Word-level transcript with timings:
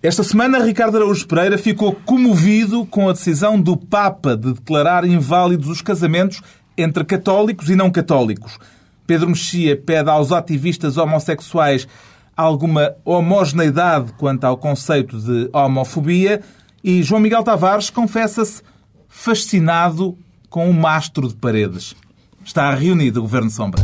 Esta 0.00 0.22
semana, 0.22 0.64
Ricardo 0.64 0.96
Araújo 0.96 1.26
Pereira 1.26 1.58
ficou 1.58 1.92
comovido 1.92 2.86
com 2.86 3.08
a 3.08 3.12
decisão 3.12 3.60
do 3.60 3.76
Papa 3.76 4.36
de 4.36 4.52
declarar 4.52 5.04
inválidos 5.04 5.68
os 5.68 5.82
casamentos 5.82 6.40
entre 6.76 7.04
católicos 7.04 7.68
e 7.68 7.74
não 7.74 7.90
católicos. 7.90 8.60
Pedro 9.08 9.30
Mexia 9.30 9.76
pede 9.76 10.08
aos 10.08 10.30
ativistas 10.30 10.96
homossexuais 10.96 11.88
alguma 12.36 12.94
homogeneidade 13.04 14.12
quanto 14.12 14.44
ao 14.44 14.56
conceito 14.56 15.18
de 15.18 15.50
homofobia 15.52 16.42
e 16.84 17.02
João 17.02 17.20
Miguel 17.20 17.42
Tavares 17.42 17.90
confessa-se 17.90 18.62
fascinado 19.08 20.16
com 20.48 20.70
o 20.70 20.72
mastro 20.72 21.26
de 21.26 21.34
paredes. 21.34 21.96
Está 22.44 22.72
reunido 22.72 23.18
o 23.18 23.22
Governo 23.22 23.50
Sombra. 23.50 23.82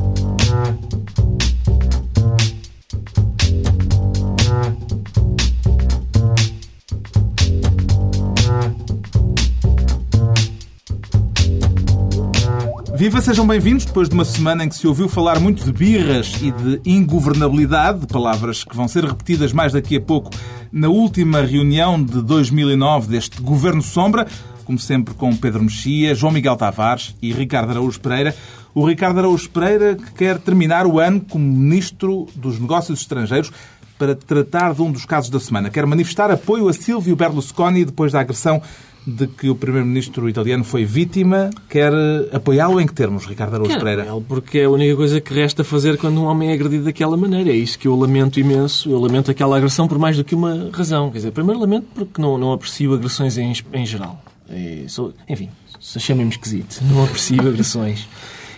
Viva, 12.96 13.20
sejam 13.20 13.44
bem-vindos. 13.44 13.84
Depois 13.84 14.08
de 14.08 14.14
uma 14.14 14.24
semana 14.24 14.64
em 14.64 14.68
que 14.68 14.76
se 14.76 14.86
ouviu 14.86 15.08
falar 15.08 15.40
muito 15.40 15.64
de 15.64 15.72
birras 15.72 16.32
e 16.40 16.52
de 16.52 16.80
ingovernabilidade, 16.88 18.06
palavras 18.06 18.62
que 18.62 18.76
vão 18.76 18.86
ser 18.86 19.04
repetidas 19.04 19.52
mais 19.52 19.72
daqui 19.72 19.96
a 19.96 20.00
pouco 20.00 20.30
na 20.70 20.88
última 20.88 21.40
reunião 21.42 22.00
de 22.00 22.22
2009 22.22 23.08
deste 23.08 23.42
Governo 23.42 23.82
Sombra, 23.82 24.28
como 24.64 24.78
sempre 24.78 25.12
com 25.12 25.34
Pedro 25.34 25.64
Mexia, 25.64 26.14
João 26.14 26.32
Miguel 26.32 26.56
Tavares 26.56 27.16
e 27.20 27.32
Ricardo 27.32 27.70
Araújo 27.70 27.98
Pereira. 27.98 28.32
O 28.72 28.86
Ricardo 28.86 29.18
Araújo 29.18 29.50
Pereira 29.50 29.96
que 29.96 30.12
quer 30.12 30.38
terminar 30.38 30.86
o 30.86 31.00
ano 31.00 31.20
como 31.20 31.44
Ministro 31.44 32.28
dos 32.36 32.60
Negócios 32.60 33.00
Estrangeiros 33.00 33.50
para 33.98 34.14
tratar 34.14 34.72
de 34.72 34.82
um 34.82 34.92
dos 34.92 35.04
casos 35.04 35.30
da 35.30 35.40
semana. 35.40 35.68
Quer 35.68 35.84
manifestar 35.84 36.30
apoio 36.30 36.68
a 36.68 36.72
Silvio 36.72 37.16
Berlusconi 37.16 37.84
depois 37.84 38.12
da 38.12 38.20
agressão 38.20 38.62
de 39.06 39.26
que 39.26 39.50
o 39.50 39.54
primeiro-ministro 39.54 40.28
italiano 40.28 40.64
foi 40.64 40.84
vítima, 40.84 41.50
quer 41.68 41.92
apoiá-lo 42.32 42.80
em 42.80 42.86
que 42.86 42.94
termos, 42.94 43.26
Ricardo 43.26 43.54
Araújo 43.54 43.78
Pereira? 43.78 44.06
Porque 44.26 44.60
é 44.60 44.64
a 44.64 44.70
única 44.70 44.96
coisa 44.96 45.20
que 45.20 45.34
resta 45.34 45.62
fazer 45.62 45.98
quando 45.98 46.20
um 46.20 46.24
homem 46.24 46.50
é 46.50 46.54
agredido 46.54 46.84
daquela 46.84 47.16
maneira. 47.16 47.50
É 47.50 47.56
isso 47.56 47.78
que 47.78 47.86
eu 47.86 47.94
lamento 47.94 48.40
imenso. 48.40 48.90
Eu 48.90 48.98
lamento 48.98 49.30
aquela 49.30 49.56
agressão 49.56 49.86
por 49.86 49.98
mais 49.98 50.16
do 50.16 50.24
que 50.24 50.34
uma 50.34 50.70
razão. 50.72 51.10
Quer 51.10 51.18
dizer, 51.18 51.30
primeiro 51.32 51.60
lamento 51.60 51.86
porque 51.94 52.20
não, 52.20 52.38
não 52.38 52.52
aprecio 52.52 52.94
agressões 52.94 53.36
em, 53.36 53.52
em 53.72 53.86
geral. 53.86 54.22
É, 54.48 54.84
sou, 54.88 55.12
enfim, 55.28 55.50
chamem-me 55.80 56.30
esquisito. 56.30 56.80
Não 56.82 57.04
aprecio 57.04 57.40
agressões. 57.46 58.08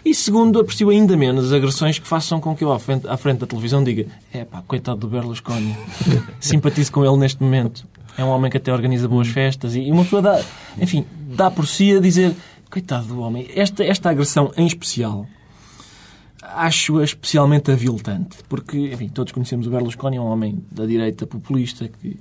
E 0.05 0.15
segundo, 0.15 0.61
aprecio 0.61 0.89
ainda 0.91 1.17
menos 1.17 1.47
as 1.47 1.53
agressões 1.53 1.99
que 1.99 2.06
façam 2.06 2.39
com 2.41 2.55
que 2.55 2.62
eu, 2.62 2.73
à 2.73 2.78
frente, 2.78 3.09
à 3.09 3.17
frente 3.17 3.39
da 3.39 3.47
televisão, 3.47 3.83
diga 3.83 4.06
é 4.33 4.45
pá, 4.45 4.62
coitado 4.65 5.01
do 5.01 5.09
Berlusconi. 5.09 5.77
Simpatizo 6.39 6.93
com 6.93 7.05
ele 7.05 7.17
neste 7.17 7.43
momento. 7.43 7.84
É 8.17 8.25
um 8.25 8.28
homem 8.28 8.50
que 8.50 8.56
até 8.56 8.72
organiza 8.72 9.06
boas 9.09 9.28
festas 9.28 9.75
e 9.75 9.91
uma 9.91 10.05
pessoa 10.05 10.22
dá, 10.22 10.42
enfim, 10.81 11.05
dá 11.34 11.50
por 11.50 11.67
si 11.67 11.95
a 11.95 12.00
dizer 12.00 12.34
coitado 12.70 13.06
do 13.06 13.20
homem. 13.20 13.48
Esta, 13.55 13.84
esta 13.84 14.11
agressão 14.11 14.53
em 14.56 14.67
especial 14.67 15.27
acho-a 16.42 17.05
especialmente 17.05 17.70
aviltante, 17.70 18.39
porque, 18.48 18.92
enfim, 18.92 19.09
todos 19.09 19.33
conhecemos 19.33 19.67
o 19.67 19.70
Berlusconi, 19.70 20.17
é 20.17 20.20
um 20.20 20.27
homem 20.27 20.62
da 20.70 20.87
direita 20.87 21.27
populista 21.27 21.89
que 21.89 22.19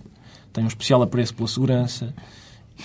tem 0.51 0.63
um 0.63 0.67
especial 0.67 1.01
apreço 1.01 1.35
pela 1.35 1.47
segurança, 1.47 2.13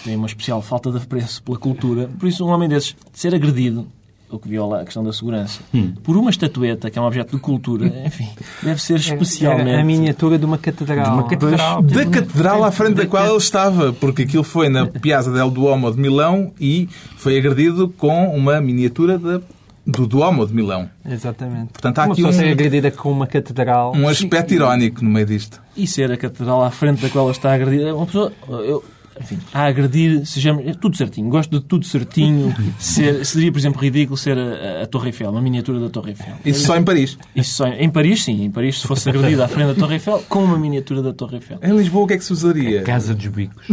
tem 0.04 0.16
uma 0.16 0.26
especial 0.26 0.60
falta 0.60 0.90
de 0.90 0.98
apreço 0.98 1.42
pela 1.42 1.58
cultura. 1.58 2.08
Por 2.18 2.28
isso, 2.28 2.44
um 2.44 2.50
homem 2.50 2.68
desses 2.68 2.94
ser 3.12 3.34
agredido 3.34 3.88
o 4.30 4.38
que 4.38 4.48
viola 4.48 4.80
a 4.80 4.84
questão 4.84 5.02
da 5.02 5.12
segurança, 5.12 5.60
hum. 5.74 5.92
por 6.02 6.16
uma 6.16 6.30
estatueta, 6.30 6.90
que 6.90 6.98
é 6.98 7.02
um 7.02 7.04
objeto 7.04 7.36
de 7.36 7.42
cultura, 7.42 7.86
enfim, 8.06 8.28
deve 8.62 8.80
ser 8.80 8.96
especialmente... 8.96 9.70
É 9.70 9.80
a 9.80 9.84
miniatura 9.84 10.38
de 10.38 10.44
uma 10.44 10.58
catedral. 10.58 11.04
De 11.04 11.10
uma 11.10 11.28
catedral. 11.28 11.82
Da 11.82 12.06
catedral 12.06 12.64
à 12.64 12.70
frente 12.70 12.94
da 12.94 13.06
qual 13.06 13.26
ele 13.26 13.36
estava, 13.36 13.92
porque 13.92 14.22
aquilo 14.22 14.44
foi 14.44 14.68
na 14.68 14.86
Piazza 15.00 15.32
del 15.32 15.50
Duomo 15.50 15.90
de 15.90 16.00
Milão 16.00 16.52
e 16.60 16.88
foi 17.16 17.38
agredido 17.38 17.88
com 17.88 18.28
uma 18.34 18.60
miniatura 18.60 19.18
da 19.18 19.40
do 19.86 20.06
Duomo 20.06 20.46
de 20.46 20.54
Milão. 20.54 20.88
Exatamente. 21.04 21.72
Portanto, 21.72 21.98
há 21.98 22.04
uma 22.04 22.12
aqui 22.12 22.24
um, 22.24 22.32
ser 22.32 22.50
agredida 22.50 22.90
com 22.90 23.10
uma 23.10 23.26
catedral. 23.26 23.92
Um 23.96 24.08
aspecto 24.08 24.54
irónico 24.54 25.02
no 25.02 25.10
meio 25.10 25.26
disto. 25.26 25.60
E 25.76 25.86
ser 25.86 26.12
a 26.12 26.16
catedral 26.16 26.62
à 26.62 26.70
frente 26.70 27.02
da 27.02 27.08
qual 27.08 27.24
ela 27.24 27.32
está 27.32 27.54
agredida. 27.54 27.94
Uma 27.94 28.06
pessoa, 28.06 28.32
eu, 28.48 28.84
enfim, 29.20 29.38
a 29.52 29.66
agredir, 29.66 30.24
sejamos, 30.24 30.66
é 30.66 30.72
tudo 30.72 30.96
certinho. 30.96 31.28
Gosto 31.28 31.60
de 31.60 31.64
tudo 31.64 31.84
certinho. 31.84 32.54
Ser, 32.78 33.24
seria, 33.26 33.52
por 33.52 33.58
exemplo, 33.58 33.80
ridículo 33.80 34.16
ser 34.16 34.38
a, 34.38 34.82
a, 34.82 34.86
Torre 34.86 35.08
Eiffel, 35.08 35.30
uma 35.30 35.42
miniatura 35.42 35.78
da 35.78 35.90
Torre 35.90 36.12
Eiffel. 36.12 36.34
Isso 36.44 36.66
só 36.66 36.76
em 36.76 36.82
Paris? 36.82 37.18
Isso 37.36 37.54
só 37.54 37.66
em, 37.66 37.84
em 37.84 37.90
Paris, 37.90 38.24
sim. 38.24 38.44
Em 38.44 38.50
Paris, 38.50 38.80
se 38.80 38.86
fosse 38.86 39.10
agredida 39.10 39.44
à 39.44 39.48
frente 39.48 39.68
da 39.68 39.74
Torre 39.74 39.94
Eiffel, 39.94 40.24
com 40.28 40.42
uma 40.42 40.58
miniatura 40.58 41.02
da 41.02 41.12
Torre 41.12 41.36
Eiffel. 41.36 41.58
Em 41.62 41.76
Lisboa, 41.76 42.04
o 42.04 42.06
que 42.06 42.14
é 42.14 42.18
que 42.18 42.24
se 42.24 42.32
usaria? 42.32 42.80
A 42.80 42.84
Casa 42.84 43.14
dos 43.14 43.26
Bicos. 43.26 43.66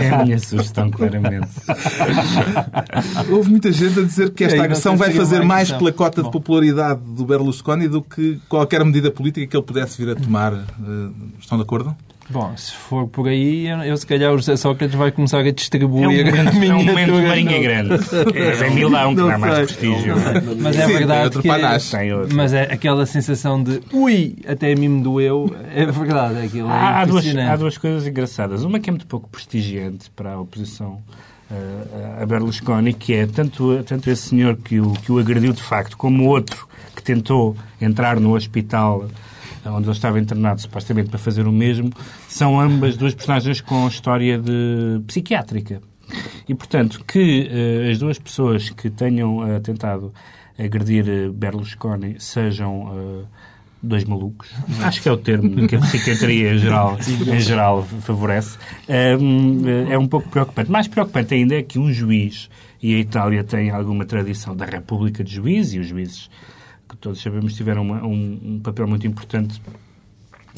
é 0.00 0.08
a 0.08 0.24
minha 0.24 0.38
sugestão, 0.38 0.90
claramente. 0.90 1.50
Houve 3.30 3.50
muita 3.50 3.70
gente 3.70 3.98
a 4.00 4.02
dizer 4.02 4.30
que 4.30 4.44
esta 4.44 4.62
agressão 4.62 4.96
vai 4.96 5.12
fazer 5.12 5.44
mais 5.44 5.70
pela 5.70 5.92
cota 5.92 6.22
de 6.22 6.30
popularidade 6.30 7.00
do 7.04 7.26
Berlusconi 7.26 7.88
do 7.88 8.00
que 8.00 8.40
qualquer 8.48 8.82
medida 8.84 9.10
política 9.10 9.46
que 9.46 9.56
ele 9.56 9.64
pudesse 9.64 10.02
vir 10.02 10.12
a 10.12 10.14
tomar. 10.14 10.54
Eh, 10.54 11.10
estão 11.38 11.58
de 11.58 11.62
acordo? 11.62 11.94
Bom, 12.30 12.56
se 12.56 12.72
for 12.72 13.08
por 13.08 13.26
aí, 13.26 13.66
eu, 13.66 13.96
se 13.96 14.06
calhar 14.06 14.32
o 14.32 14.38
José 14.38 14.56
Sócrates 14.56 14.94
vai 14.94 15.10
começar 15.10 15.40
a 15.40 15.50
distribuir 15.50 16.04
é 16.04 16.08
um 16.08 16.12
momento, 16.12 16.64
é 16.64 16.74
um 16.74 16.84
momento 16.84 17.12
de 17.12 17.22
Marinha 17.26 17.58
Grande. 17.60 17.94
É 18.34 18.68
em 18.68 18.74
Milão 18.74 19.16
que 19.16 19.22
dá 19.22 19.36
mais 19.36 19.54
prestígio. 19.56 20.14
Mas 20.58 20.78
é 20.78 20.86
verdade 20.86 21.38
que... 21.40 21.50
É, 21.50 22.32
mas 22.32 22.52
é 22.52 22.72
aquela 22.72 23.04
sensação 23.04 23.60
de 23.60 23.80
ui, 23.92 24.36
até 24.46 24.72
a 24.72 24.76
mim 24.76 24.86
me 24.86 25.02
doeu. 25.02 25.52
É 25.74 25.84
verdade, 25.86 26.38
aquilo 26.38 26.68
é 26.68 26.72
há, 26.72 27.04
duas, 27.04 27.26
há 27.36 27.56
duas 27.56 27.76
coisas 27.76 28.06
engraçadas. 28.06 28.62
Uma 28.62 28.78
que 28.78 28.88
é 28.88 28.92
muito 28.92 29.08
pouco 29.08 29.28
prestigiante 29.28 30.08
para 30.10 30.34
a 30.34 30.40
oposição 30.40 31.00
uh, 31.50 32.22
a 32.22 32.26
Berlusconi, 32.26 32.92
que 32.92 33.12
é 33.12 33.26
tanto, 33.26 33.82
tanto 33.82 34.08
esse 34.08 34.28
senhor 34.28 34.56
que 34.56 34.78
o, 34.78 34.92
que 34.92 35.10
o 35.10 35.18
agrediu 35.18 35.52
de 35.52 35.62
facto, 35.62 35.96
como 35.96 36.24
o 36.24 36.26
outro 36.28 36.68
que 36.94 37.02
tentou 37.02 37.56
entrar 37.80 38.20
no 38.20 38.36
hospital 38.36 39.08
onde 39.66 39.86
ele 39.86 39.92
estava 39.92 40.18
internado 40.18 40.60
supostamente 40.60 41.10
para 41.10 41.18
fazer 41.18 41.46
o 41.46 41.52
mesmo, 41.52 41.90
são 42.28 42.60
ambas 42.60 42.96
duas 42.96 43.14
personagens 43.14 43.60
com 43.60 43.86
história 43.86 44.38
de 44.38 45.00
psiquiátrica. 45.06 45.80
E, 46.48 46.54
portanto, 46.54 47.04
que 47.06 47.48
uh, 47.48 47.90
as 47.90 47.98
duas 47.98 48.18
pessoas 48.18 48.70
que 48.70 48.90
tenham 48.90 49.38
uh, 49.38 49.60
tentado 49.60 50.12
agredir 50.58 51.04
uh, 51.06 51.32
Berlusconi 51.32 52.16
sejam 52.18 53.26
dois 53.82 54.04
malucos, 54.04 54.50
acho 54.82 55.00
que 55.00 55.08
é 55.08 55.12
o 55.12 55.16
termo 55.16 55.66
que 55.66 55.74
a 55.74 55.78
psiquiatria 55.78 56.52
em 56.52 56.58
geral, 56.58 56.98
em 57.32 57.40
geral 57.40 57.82
favorece, 58.02 58.58
é 58.86 59.96
um 59.96 60.06
pouco 60.06 60.28
preocupante. 60.28 60.70
Mais 60.70 60.86
preocupante 60.86 61.32
ainda 61.32 61.54
é 61.54 61.62
que 61.62 61.78
um 61.78 61.90
juiz, 61.90 62.50
e 62.82 62.94
a 62.94 62.98
Itália 62.98 63.42
tem 63.42 63.70
alguma 63.70 64.04
tradição 64.04 64.54
da 64.54 64.66
República 64.66 65.24
de 65.24 65.32
Juízes, 65.32 65.74
e 65.74 65.78
os 65.78 65.86
juízes 65.86 66.28
que 66.90 66.96
todos 66.96 67.22
sabemos 67.22 67.54
tiveram 67.54 67.82
uma, 67.82 68.04
um, 68.04 68.40
um, 68.42 68.60
papel 68.60 68.86
muito 68.86 69.06
importante 69.06 69.62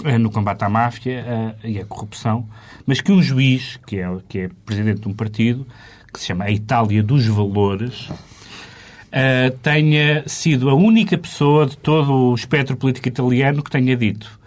uh, 0.05 0.19
no 0.19 0.31
combate 0.31 0.65
à 0.65 0.69
máfia 0.69 1.25
uh, 1.63 1.67
e 1.67 1.79
à 1.79 1.85
corrupção, 1.85 2.49
mas 2.87 3.01
que 3.01 3.13
um 3.13 3.23
juiz, 3.23 3.79
que 3.87 3.99
é, 3.99 4.09
que 4.29 4.39
é 4.41 4.51
presidente 4.65 5.03
de 5.03 5.09
um 5.09 5.13
partido, 5.13 5.67
que 6.13 6.19
se 6.19 6.27
chama 6.27 6.45
a 6.45 6.51
Itália 6.51 7.03
dos 7.03 7.27
Valores, 7.27 8.09
uh, 8.09 9.57
tenha 9.63 10.27
sido 10.27 10.71
a 10.71 10.75
única 10.75 11.19
pessoa 11.19 11.67
de 11.67 11.77
todo 11.77 12.31
o 12.31 12.35
espectro 12.35 12.77
político 12.77 13.09
italiano 13.09 13.63
que 13.63 13.71
tenha 13.71 13.97
dito 13.97 14.42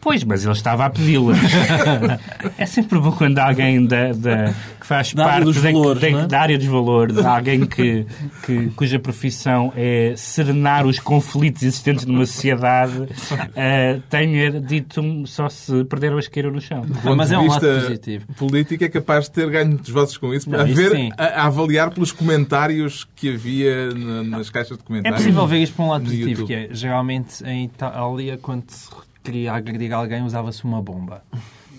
Pois, 0.00 0.24
mas 0.24 0.44
ele 0.44 0.52
estava 0.54 0.86
a 0.86 0.90
pedi-las. 0.90 1.38
é 2.56 2.64
sempre 2.64 2.98
bom 2.98 3.12
quando 3.12 3.38
alguém 3.38 3.84
da, 3.84 4.12
da 4.12 4.54
que 4.80 4.86
faz 4.86 5.12
da 5.12 5.24
parte 5.24 5.52
da, 5.52 5.60
valores, 5.60 6.00
da, 6.00 6.08
é? 6.08 6.26
da, 6.26 6.40
área 6.40 6.58
dos 6.58 6.66
valores, 6.66 7.18
alguém 7.18 7.66
que, 7.66 8.06
que, 8.44 8.70
cuja 8.70 8.98
profissão 8.98 9.72
é 9.76 10.14
serenar 10.16 10.86
os 10.86 10.98
conflitos 10.98 11.62
existentes 11.62 12.06
numa 12.06 12.24
sociedade, 12.24 12.96
uh, 13.02 14.02
tenha 14.08 14.58
dito 14.58 15.02
só 15.26 15.50
se 15.50 15.84
perder 15.84 16.14
a 16.14 16.18
isqueira 16.18 16.50
no 16.50 16.60
chão. 16.62 16.80
Do 16.80 17.16
mas 17.16 17.30
é 17.30 17.38
um 17.38 17.46
lado 17.46 17.60
positivo. 17.60 18.26
político 18.38 18.82
é 18.82 18.88
capaz 18.88 19.26
de 19.26 19.32
ter 19.32 19.50
ganho 19.50 19.68
muitos 19.68 19.90
votos 19.90 20.16
com 20.16 20.32
isso, 20.32 20.48
para 20.48 20.64
ver, 20.64 21.12
a, 21.18 21.24
a, 21.24 21.46
avaliar 21.46 21.90
pelos 21.90 22.10
comentários 22.10 23.06
que 23.14 23.34
havia 23.34 23.92
nas 24.24 24.48
caixas 24.48 24.78
de 24.78 24.84
comentários. 24.84 25.20
É 25.20 25.22
possível 25.22 25.46
ver 25.46 25.58
isto 25.58 25.76
por 25.76 25.82
um 25.82 25.88
lado 25.90 26.04
positivo, 26.04 26.46
que 26.46 26.54
é, 26.54 26.68
geralmente 26.70 27.44
em 27.44 27.66
Itália, 27.66 28.38
quando 28.38 28.70
se 28.70 28.88
queria 29.22 29.52
agredir 29.52 29.92
alguém, 29.92 30.22
usava-se 30.22 30.64
uma 30.64 30.82
bomba. 30.82 31.22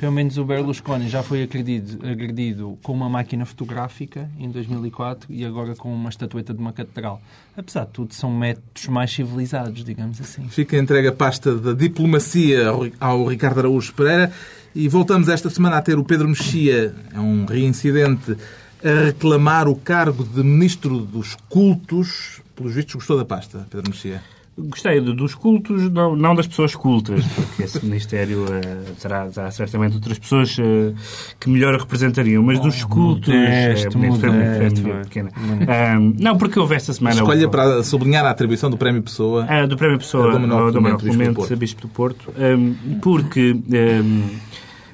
Pelo 0.02 0.14
menos 0.14 0.36
o 0.40 0.44
Berlusconi 0.44 1.08
já 1.08 1.22
foi 1.22 1.44
agredido, 1.44 2.04
agredido 2.08 2.76
com 2.82 2.92
uma 2.92 3.08
máquina 3.08 3.46
fotográfica 3.46 4.28
em 4.40 4.50
2004 4.50 5.32
e 5.32 5.46
agora 5.46 5.76
com 5.76 5.94
uma 5.94 6.10
estatueta 6.10 6.56
de 6.56 6.60
uma 6.60 6.74
catedral. 6.74 7.22
Apesar 7.56 7.86
de 7.86 7.92
tudo, 7.92 8.12
são 8.16 8.32
métodos 8.32 8.88
mais 8.88 9.12
civilizados, 9.12 9.84
digamos 9.84 10.20
assim. 10.20 10.50
Fica 10.50 10.76
entregue 10.76 11.10
a 11.10 11.12
pasta 11.12 11.54
da 11.56 11.74
diplomacia 11.74 12.64
ao 13.00 13.28
Ricardo 13.28 13.60
Araújo 13.60 13.94
Pereira 13.94 14.32
e 14.74 14.88
voltamos 14.88 15.30
esta 15.30 15.52
semana 15.52 15.78
a 15.78 15.82
ter 15.84 16.00
o 16.00 16.04
Pedro 16.04 16.28
Mexia, 16.28 16.96
é 17.14 17.20
um 17.20 17.46
reincidente, 17.46 18.36
a 18.84 19.06
reclamar 19.06 19.68
o 19.68 19.76
cargo 19.76 20.24
de 20.24 20.42
Ministro 20.42 20.98
dos 21.02 21.36
Cultos. 21.48 22.42
Pelos 22.56 22.74
vistos, 22.74 22.96
gostou 22.96 23.18
da 23.18 23.26
pasta, 23.26 23.68
Pedro 23.70 23.92
Mexia? 23.92 24.24
Gostei 24.58 25.00
dos 25.00 25.34
cultos, 25.34 25.90
não, 25.90 26.14
não, 26.14 26.36
das 26.36 26.46
pessoas 26.46 26.76
cultas, 26.76 27.26
porque 27.26 27.64
esse 27.64 27.84
Ministério 27.86 28.44
uh, 28.44 28.96
terá, 29.02 29.28
terá, 29.28 29.50
certamente 29.50 29.96
outras 29.96 30.20
pessoas 30.20 30.58
uh, 30.58 30.94
que 31.40 31.50
melhor 31.50 31.80
representariam, 31.80 32.44
mas 32.44 32.60
dos 32.60 32.84
cultos. 32.84 33.34
Modesto, 33.34 33.98
é, 33.98 34.08
modesto, 34.08 34.28
modesto, 34.28 34.82
foi 34.82 34.94
pequena. 35.04 35.32
Um, 35.40 36.16
não, 36.20 36.38
porque 36.38 36.60
houve 36.60 36.76
esta 36.76 36.92
semana. 36.92 37.16
Escolha 37.16 37.48
para 37.48 37.82
sublinhar 37.82 38.26
a 38.26 38.30
atribuição 38.30 38.70
do 38.70 38.78
Prémio 38.78 39.02
Pessoa. 39.02 39.46
Uh, 39.46 39.68
do 39.68 39.78
Prémio 39.78 39.98
Pessoa, 39.98 40.34
do 40.34 40.40
Manuel 40.40 40.98
Clemente, 40.98 41.56
Bispo 41.56 41.82
do 41.82 41.88
Porto, 41.88 42.34
um, 42.38 43.00
porque. 43.00 43.54
Um, 43.54 44.52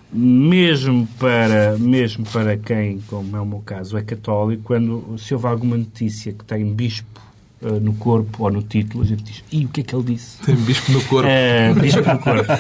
mesmo 0.10 1.06
para, 1.20 1.78
mesmo 1.78 2.26
para 2.32 2.56
quem, 2.58 3.02
como 3.08 3.36
é 3.36 3.42
o 3.42 3.46
meu 3.46 3.60
caso, 3.60 3.98
é 3.98 4.02
católico, 4.02 4.64
quando 4.64 5.18
se 5.18 5.34
houve 5.34 5.48
alguma 5.48 5.76
notícia 5.76 6.32
que 6.32 6.46
tem 6.46 6.74
bispo 6.74 7.27
uh, 7.62 7.80
no 7.80 7.94
corpo 7.94 8.44
ou 8.44 8.52
no 8.52 8.62
título, 8.62 9.04
a 9.04 9.08
gente 9.08 9.24
diz, 9.24 9.44
e 9.52 9.66
o 9.66 9.70
que 9.70 9.82
é 9.82 9.84
que 9.84 9.96
ele 9.96 10.04
disse? 10.04 10.40
Tem 10.44 10.56
bispo 10.66 10.92
no 10.92 11.02
corpo. 11.04 11.30
Uh, 11.30 11.76
bispo 11.82 12.02
no 12.02 12.20
corpo. 12.20 12.52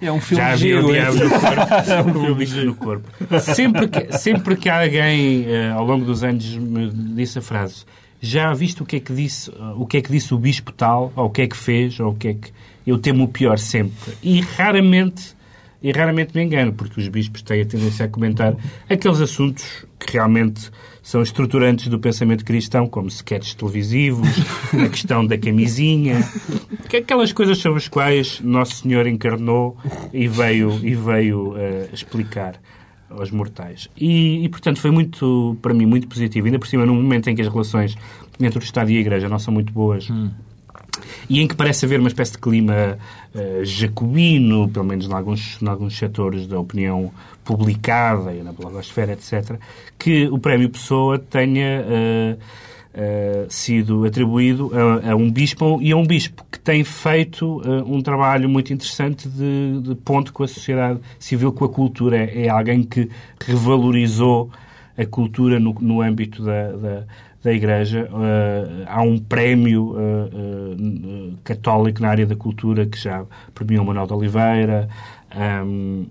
É 0.00 0.12
um 0.12 0.20
filme 0.20 0.42
Já 0.42 0.52
havia 0.52 0.80
o 0.80 0.92
diabo 0.92 1.16
no 1.16 1.30
corpo. 1.30 1.66
É 1.86 2.02
um 2.02 2.12
filme 2.12 2.34
bispo 2.34 2.60
no 2.60 2.74
corpo. 2.74 3.08
Sempre 3.40 3.88
que, 3.88 4.18
sempre 4.18 4.56
que 4.56 4.68
alguém, 4.68 5.42
uh, 5.42 5.74
ao 5.74 5.84
longo 5.84 6.04
dos 6.04 6.22
anos, 6.22 6.56
me 6.56 6.90
disse 6.90 7.38
a 7.38 7.42
frase, 7.42 7.84
já 8.20 8.52
viste 8.52 8.82
o 8.82 8.86
que 8.86 8.96
é 8.96 9.00
que 9.00 9.12
disse, 9.12 9.50
o 9.76 9.86
que 9.86 9.98
é 9.98 10.00
que 10.02 10.10
disse 10.10 10.34
o 10.34 10.38
bispo 10.38 10.72
tal, 10.72 11.12
ou 11.14 11.26
o 11.26 11.30
que 11.30 11.42
é 11.42 11.46
que 11.46 11.56
fez, 11.56 12.00
ou 12.00 12.10
o 12.12 12.14
que 12.14 12.28
é 12.28 12.34
que... 12.34 12.50
Eu 12.86 12.98
temo 12.98 13.24
o 13.24 13.28
pior 13.28 13.58
sempre. 13.58 14.14
E 14.22 14.40
raramente 14.40 15.36
e 15.82 15.92
raramente 15.92 16.34
me 16.34 16.42
engano, 16.42 16.72
porque 16.72 16.98
os 16.98 17.06
bispos 17.06 17.42
têm 17.42 17.62
a 17.62 17.64
tendência 17.64 18.06
a 18.06 18.08
comentar 18.08 18.56
aqueles 18.88 19.20
assuntos 19.20 19.85
que 19.98 20.12
realmente 20.12 20.70
são 21.02 21.22
estruturantes 21.22 21.88
do 21.88 21.98
pensamento 21.98 22.44
cristão, 22.44 22.86
como 22.86 23.08
sketches 23.08 23.54
televisivos, 23.54 24.28
a 24.74 24.88
questão 24.88 25.24
da 25.24 25.38
camisinha, 25.38 26.18
que 26.88 26.96
aquelas 26.96 27.32
coisas 27.32 27.58
sobre 27.58 27.78
as 27.78 27.88
quais 27.88 28.40
Nosso 28.40 28.82
Senhor 28.82 29.06
encarnou 29.06 29.76
e 30.12 30.26
veio, 30.26 30.78
e 30.82 30.94
veio 30.94 31.52
uh, 31.52 31.88
explicar 31.92 32.60
aos 33.08 33.30
mortais. 33.30 33.88
E, 33.96 34.44
e, 34.44 34.48
portanto, 34.48 34.80
foi 34.80 34.90
muito, 34.90 35.56
para 35.62 35.72
mim, 35.72 35.86
muito 35.86 36.08
positivo. 36.08 36.46
Ainda 36.46 36.58
por 36.58 36.66
cima, 36.66 36.84
num 36.84 36.96
momento 36.96 37.30
em 37.30 37.36
que 37.36 37.42
as 37.42 37.48
relações 37.48 37.96
entre 38.40 38.58
o 38.58 38.62
Estado 38.62 38.90
e 38.90 38.96
a 38.96 39.00
Igreja 39.00 39.28
não 39.28 39.38
são 39.38 39.54
muito 39.54 39.72
boas, 39.72 40.10
hum 40.10 40.30
e 41.28 41.40
em 41.40 41.46
que 41.46 41.54
parece 41.54 41.84
haver 41.84 42.00
uma 42.00 42.08
espécie 42.08 42.32
de 42.32 42.38
clima 42.38 42.98
uh, 43.34 43.64
jacobino, 43.64 44.68
pelo 44.68 44.84
menos 44.84 45.06
em 45.06 45.12
alguns, 45.12 45.60
em 45.60 45.68
alguns 45.68 45.96
setores 45.96 46.46
da 46.46 46.58
opinião 46.58 47.12
publicada 47.46 48.34
e 48.34 48.42
na 48.42 48.52
blogosfera, 48.52 49.12
etc., 49.12 49.56
que 49.96 50.26
o 50.28 50.38
Prémio 50.38 50.68
Pessoa 50.68 51.18
tenha 51.18 51.82
uh, 51.82 52.34
uh, 52.34 53.46
sido 53.48 54.04
atribuído 54.04 54.70
a, 54.74 55.12
a, 55.12 55.16
um 55.16 55.30
bispo 55.30 55.78
e 55.80 55.92
a 55.92 55.96
um 55.96 56.04
bispo 56.04 56.44
que 56.50 56.58
tem 56.58 56.82
feito 56.82 57.62
um 57.86 58.02
trabalho 58.02 58.48
muito 58.48 58.72
interessante 58.72 59.28
de, 59.28 59.80
de, 59.80 59.94
ponto 59.94 60.32
com 60.32 60.42
a 60.42 60.48
sociedade 60.48 60.98
civil, 61.18 61.52
com 61.52 61.64
a 61.64 61.68
cultura. 61.68 62.16
É, 62.18 62.46
é 62.46 62.48
alguém 62.48 62.82
que 62.82 63.08
revalorizou 63.40 64.50
a 64.98 65.06
cultura 65.06 65.60
no, 65.60 65.72
no 65.80 66.00
âmbito 66.02 66.42
da, 66.42 66.72
da 66.72 67.04
da 67.46 67.52
Igreja. 67.52 68.08
Uh, 68.10 68.84
há 68.86 69.00
um 69.02 69.18
prémio 69.18 69.92
uh, 69.92 71.32
uh, 71.32 71.38
católico 71.44 72.02
na 72.02 72.08
área 72.08 72.26
da 72.26 72.34
cultura 72.34 72.84
que 72.86 72.98
já 72.98 73.24
premiou 73.54 73.84
Manuel 73.84 74.06
de 74.06 74.12
Oliveira, 74.14 74.88
um, 75.64 76.06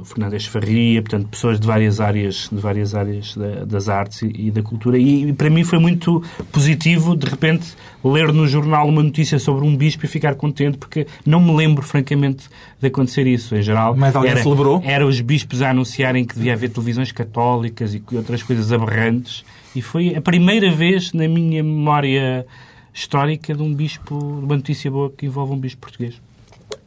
o 0.00 0.04
Fernandes 0.04 0.46
Farria, 0.46 1.02
portanto, 1.02 1.28
pessoas 1.28 1.58
de 1.58 1.66
várias 1.66 2.00
áreas, 2.00 2.48
de 2.50 2.60
várias 2.60 2.94
áreas 2.94 3.36
da, 3.36 3.64
das 3.64 3.88
artes 3.88 4.22
e, 4.22 4.46
e, 4.46 4.50
da 4.50 4.62
cultura. 4.62 4.98
E, 4.98 5.28
e, 5.28 5.32
para 5.32 5.50
mim 5.50 5.64
foi 5.64 5.78
muito 5.78 6.22
positivo, 6.52 7.16
de 7.16 7.26
repente, 7.28 7.74
ler 8.04 8.32
no 8.32 8.46
jornal 8.46 8.88
uma 8.88 9.02
notícia 9.02 9.38
sobre 9.38 9.64
um 9.64 9.76
bispo 9.76 10.04
e 10.04 10.08
ficar 10.08 10.34
contente, 10.34 10.78
porque 10.78 11.06
não 11.24 11.40
me 11.40 11.54
lembro, 11.54 11.82
francamente, 11.82 12.48
de 12.80 12.86
acontecer 12.86 13.26
isso. 13.26 13.56
Em 13.56 13.62
geral, 13.62 13.96
Mas 13.96 14.14
alguém 14.14 14.30
era, 14.32 14.42
celebrou? 14.42 14.82
Era 14.84 15.06
os 15.06 15.20
bispos 15.20 15.62
a 15.62 15.70
anunciarem 15.70 16.24
que 16.24 16.34
devia 16.34 16.52
haver 16.52 16.70
televisões 16.70 17.10
católicas 17.10 17.94
e 17.94 18.02
outras 18.14 18.42
coisas 18.42 18.72
aberrantes 18.72 19.44
e 19.76 19.82
foi 19.82 20.14
a 20.14 20.22
primeira 20.22 20.70
vez 20.70 21.12
na 21.12 21.28
minha 21.28 21.62
memória 21.62 22.46
histórica 22.94 23.54
de 23.54 23.62
um 23.62 23.74
bispo, 23.74 24.18
de 24.18 24.46
uma 24.46 24.56
notícia 24.56 24.90
boa 24.90 25.10
que 25.10 25.26
envolve 25.26 25.52
um 25.52 25.58
bispo 25.58 25.82
português. 25.82 26.18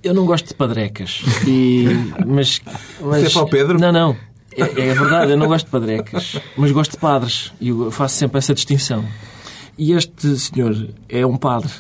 Eu 0.04 0.14
não 0.14 0.26
gosto 0.26 0.48
de 0.48 0.54
padrecas. 0.54 1.22
E, 1.46 1.88
mas, 2.26 2.62
mas, 3.02 3.24
Você 3.24 3.28
é 3.28 3.30
para 3.30 3.42
o 3.42 3.50
Pedro? 3.50 3.80
Não, 3.80 3.92
não. 3.92 4.18
É, 4.56 4.62
é, 4.62 4.94
verdade, 4.94 5.32
eu 5.32 5.38
não 5.38 5.48
gosto 5.48 5.66
de 5.66 5.72
padrecas. 5.72 6.40
Mas 6.58 6.72
gosto 6.72 6.92
de 6.92 6.98
padres. 6.98 7.54
E 7.60 7.70
eu 7.70 7.92
faço 7.92 8.16
sempre 8.16 8.38
essa 8.38 8.54
distinção. 8.54 9.06
E 9.78 9.94
este 9.94 10.38
senhor 10.38 10.90
é 11.08 11.26
um 11.26 11.38
padre. 11.38 11.72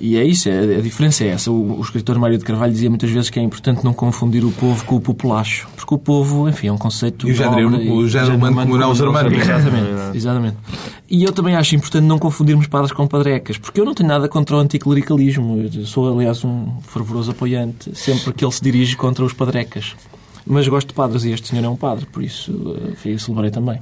E 0.00 0.16
é 0.16 0.24
isso, 0.24 0.48
é, 0.48 0.76
a 0.76 0.80
diferença 0.80 1.22
é 1.24 1.28
essa. 1.28 1.50
O, 1.50 1.78
o, 1.78 1.80
escritor 1.82 2.18
Mário 2.18 2.38
de 2.38 2.44
Carvalho 2.44 2.72
dizia 2.72 2.88
muitas 2.88 3.10
vezes 3.10 3.28
que 3.28 3.38
é 3.38 3.42
importante 3.42 3.84
não 3.84 3.92
confundir 3.92 4.42
o 4.44 4.50
povo 4.50 4.82
com 4.86 4.96
o 4.96 5.00
populacho. 5.00 5.68
Porque 5.76 5.94
o 5.94 5.98
povo, 5.98 6.48
enfim, 6.48 6.68
é 6.68 6.72
um 6.72 6.78
conceito... 6.78 7.28
E 7.28 7.32
o 7.32 7.34
género, 7.34 7.68
o 7.68 8.08
género 8.08 8.36
humano 8.36 8.56
como 8.56 8.94
germano. 8.94 9.34
Exatamente, 9.34 10.16
exatamente. 10.16 10.56
E 11.10 11.22
eu 11.22 11.32
também 11.32 11.54
acho 11.54 11.76
importante 11.76 12.04
não 12.04 12.18
confundirmos 12.18 12.66
padres 12.66 12.92
com 12.92 13.06
padrecas, 13.06 13.58
porque 13.58 13.78
eu 13.78 13.84
não 13.84 13.94
tenho 13.94 14.08
nada 14.08 14.26
contra 14.26 14.56
o 14.56 14.58
anticlericalismo. 14.58 15.68
Eu 15.74 15.84
sou, 15.84 16.16
aliás, 16.16 16.42
um 16.44 16.80
fervoroso 16.82 17.32
apoiante 17.32 17.94
sempre 17.94 18.32
que 18.32 18.42
ele 18.42 18.52
se 18.52 18.62
dirige 18.62 18.96
contra 18.96 19.22
os 19.22 19.34
padrecas. 19.34 19.94
Mas 20.46 20.66
gosto 20.66 20.88
de 20.88 20.94
padres 20.94 21.24
e 21.24 21.30
este 21.30 21.48
senhor 21.48 21.64
é 21.64 21.68
um 21.68 21.76
padre, 21.76 22.06
por 22.06 22.22
isso 22.22 22.76
enfim, 22.90 23.18
celebrei 23.18 23.50
também. 23.50 23.80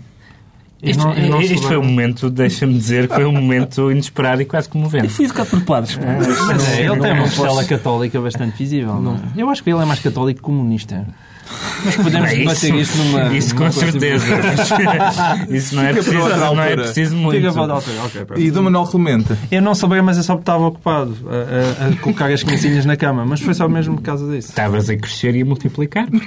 Isto, 0.81 1.03
não, 1.03 1.15
não 1.15 1.43
isto 1.43 1.67
foi 1.67 1.77
um 1.77 1.85
momento, 1.85 2.31
deixa-me 2.31 2.75
dizer, 2.75 3.09
que 3.09 3.15
foi 3.15 3.25
um 3.25 3.33
momento 3.33 3.91
inesperado 3.91 4.43
e 4.43 4.45
quase 4.45 4.69
comovente. 4.69 5.07
Eu 5.07 5.11
fui 5.11 5.25
educado 5.25 5.51
por 5.51 5.61
padres. 5.63 5.99
Ah, 6.01 6.47
mas 6.47 6.79
é, 6.79 6.87
ele 6.87 7.01
tem 7.01 7.13
uma 7.13 7.23
costela 7.25 7.65
católica 7.65 8.21
bastante 8.21 8.57
visível. 8.57 8.95
Não. 8.95 9.15
É? 9.15 9.43
Eu 9.43 9.51
acho 9.51 9.63
que 9.63 9.71
ele 9.71 9.83
é 9.83 9.85
mais 9.85 9.99
católico 9.99 10.39
que 10.39 10.45
comunista. 10.45 11.05
Mas 11.85 11.97
podemos 11.97 12.31
debater 12.31 12.75
isso 12.75 12.99
numa. 12.99 13.37
Isso 13.37 13.55
com 13.55 13.71
certeza. 13.71 14.27
isso 15.51 15.75
não 15.75 15.83
é, 15.83 15.93
preciso, 15.93 16.17
não 16.17 16.63
é 16.63 16.77
preciso 16.77 17.17
muito. 17.17 17.41
Fica 17.41 17.53
para 17.53 17.77
okay, 17.77 18.45
e 18.45 18.51
do 18.51 18.63
Manuel 18.63 18.85
Clemente? 18.85 19.37
Eu 19.51 19.63
não 19.63 19.75
sabia, 19.75 20.03
mas 20.03 20.17
eu 20.17 20.23
só 20.23 20.35
estava 20.35 20.67
ocupado 20.67 21.17
a, 21.27 21.85
a, 21.85 21.89
a 21.89 21.97
colocar 21.97 22.31
as 22.31 22.43
criancinhas 22.43 22.85
na 22.85 22.97
cama. 22.97 23.25
Mas 23.25 23.41
foi 23.41 23.55
só 23.55 23.69
mesmo 23.69 23.97
por 23.97 24.03
causa 24.03 24.27
disso. 24.27 24.49
Estavas 24.49 24.91
a 24.91 24.97
crescer 24.97 25.35
e 25.37 25.43
a 25.43 25.45
multiplicar. 25.45 26.07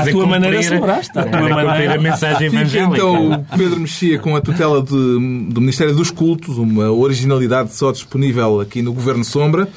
À 0.00 0.10
tua 0.10 0.26
maneira 0.26 0.62
celebraste. 0.62 1.18
À 1.18 1.24
tua 1.24 1.48
maneira. 1.48 1.94
a 1.94 1.98
mensagem 1.98 2.46
evangélica. 2.46 2.94
Então 2.94 3.32
o 3.32 3.58
Pedro 3.58 3.80
mexia 3.80 4.18
com 4.18 4.36
a 4.36 4.40
tutela 4.40 4.82
de, 4.82 4.90
do 4.90 5.60
Ministério 5.60 5.94
dos 5.94 6.10
Cultos, 6.10 6.58
uma 6.58 6.90
originalidade 6.90 7.74
só 7.74 7.92
disponível 7.92 8.60
aqui 8.60 8.82
no 8.82 8.92
Governo 8.92 9.24
Sombra. 9.24 9.68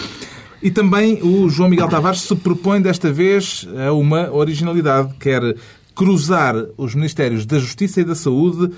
E 0.64 0.72
também 0.72 1.22
o 1.22 1.50
João 1.50 1.68
Miguel 1.68 1.90
Tavares 1.90 2.22
se 2.22 2.34
propõe 2.38 2.82
desta 2.82 3.12
vez 3.12 3.68
a 3.86 3.92
uma 3.92 4.32
originalidade, 4.32 5.14
quer 5.20 5.58
cruzar 5.94 6.56
os 6.78 6.96
Ministérios 6.96 7.46
da 7.46 7.60
Justiça 7.60 8.00
e 8.00 8.06
da 8.06 8.16
Saúde 8.16 8.74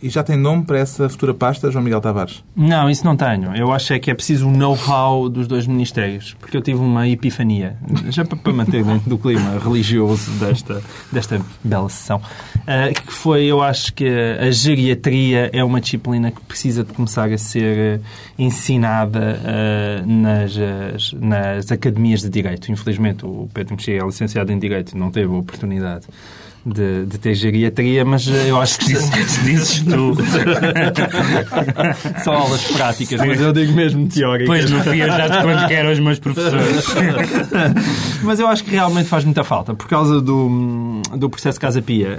e 0.00 0.08
já 0.08 0.22
tem 0.22 0.36
nome 0.36 0.64
para 0.64 0.78
essa 0.78 1.08
futura 1.08 1.34
pasta, 1.34 1.70
João 1.70 1.82
Miguel 1.82 2.00
Tavares? 2.00 2.42
Não, 2.54 2.88
isso 2.88 3.04
não 3.04 3.16
tenho. 3.16 3.54
Eu 3.56 3.72
acho 3.72 3.92
é 3.92 3.98
que 3.98 4.10
é 4.10 4.14
preciso 4.14 4.46
o 4.46 4.50
um 4.50 4.56
know-how 4.56 5.28
dos 5.28 5.46
dois 5.46 5.66
ministérios, 5.66 6.34
porque 6.38 6.56
eu 6.56 6.62
tive 6.62 6.78
uma 6.78 7.08
epifania, 7.08 7.76
já 8.08 8.24
para 8.24 8.52
manter 8.52 8.84
dentro 8.84 9.10
do 9.10 9.18
clima 9.18 9.58
religioso 9.58 10.30
desta, 10.32 10.82
desta 11.10 11.40
bela 11.64 11.88
sessão, 11.88 12.18
uh, 12.18 12.94
que 12.94 13.12
foi, 13.12 13.46
eu 13.46 13.62
acho 13.62 13.92
que 13.92 14.06
a 14.08 14.50
geriatria 14.50 15.50
é 15.52 15.64
uma 15.64 15.80
disciplina 15.80 16.30
que 16.30 16.40
precisa 16.42 16.84
de 16.84 16.92
começar 16.92 17.30
a 17.32 17.38
ser 17.38 18.00
ensinada 18.38 19.40
uh, 19.40 20.06
nas, 20.06 21.12
nas 21.14 21.72
academias 21.72 22.20
de 22.22 22.28
Direito. 22.28 22.70
Infelizmente, 22.70 23.26
o 23.26 23.48
Pedro 23.52 23.74
Mexia 23.74 24.00
é 24.00 24.04
licenciado 24.04 24.52
em 24.52 24.58
Direito 24.58 24.96
não 24.96 25.10
teve 25.10 25.32
a 25.32 25.36
oportunidade 25.36 26.06
de, 26.68 27.06
de 27.06 27.18
ter 27.18 27.34
geriatria, 27.34 28.04
mas 28.04 28.26
eu 28.26 28.60
acho 28.60 28.78
que 28.78 28.92
dizes 29.44 29.82
tu. 29.82 30.16
São 32.22 32.32
aulas 32.32 32.64
práticas, 32.64 33.20
mas 33.20 33.40
eu 33.40 33.52
digo 33.52 33.72
mesmo 33.72 34.08
teóricas. 34.08 34.46
Pois 34.46 34.70
no 34.70 34.80
fim 34.82 34.98
eu 34.98 35.08
já 35.08 35.28
te 35.28 35.68
que 35.68 35.74
eram 35.74 35.92
os 35.92 35.98
meus 35.98 36.18
professores. 36.18 36.86
mas 38.22 38.40
eu 38.40 38.48
acho 38.48 38.64
que 38.64 38.70
realmente 38.70 39.08
faz 39.08 39.24
muita 39.24 39.44
falta, 39.44 39.74
por 39.74 39.88
causa 39.88 40.20
do, 40.20 41.02
do 41.16 41.30
processo 41.30 41.60
Casa 41.60 41.80
Pia. 41.80 42.18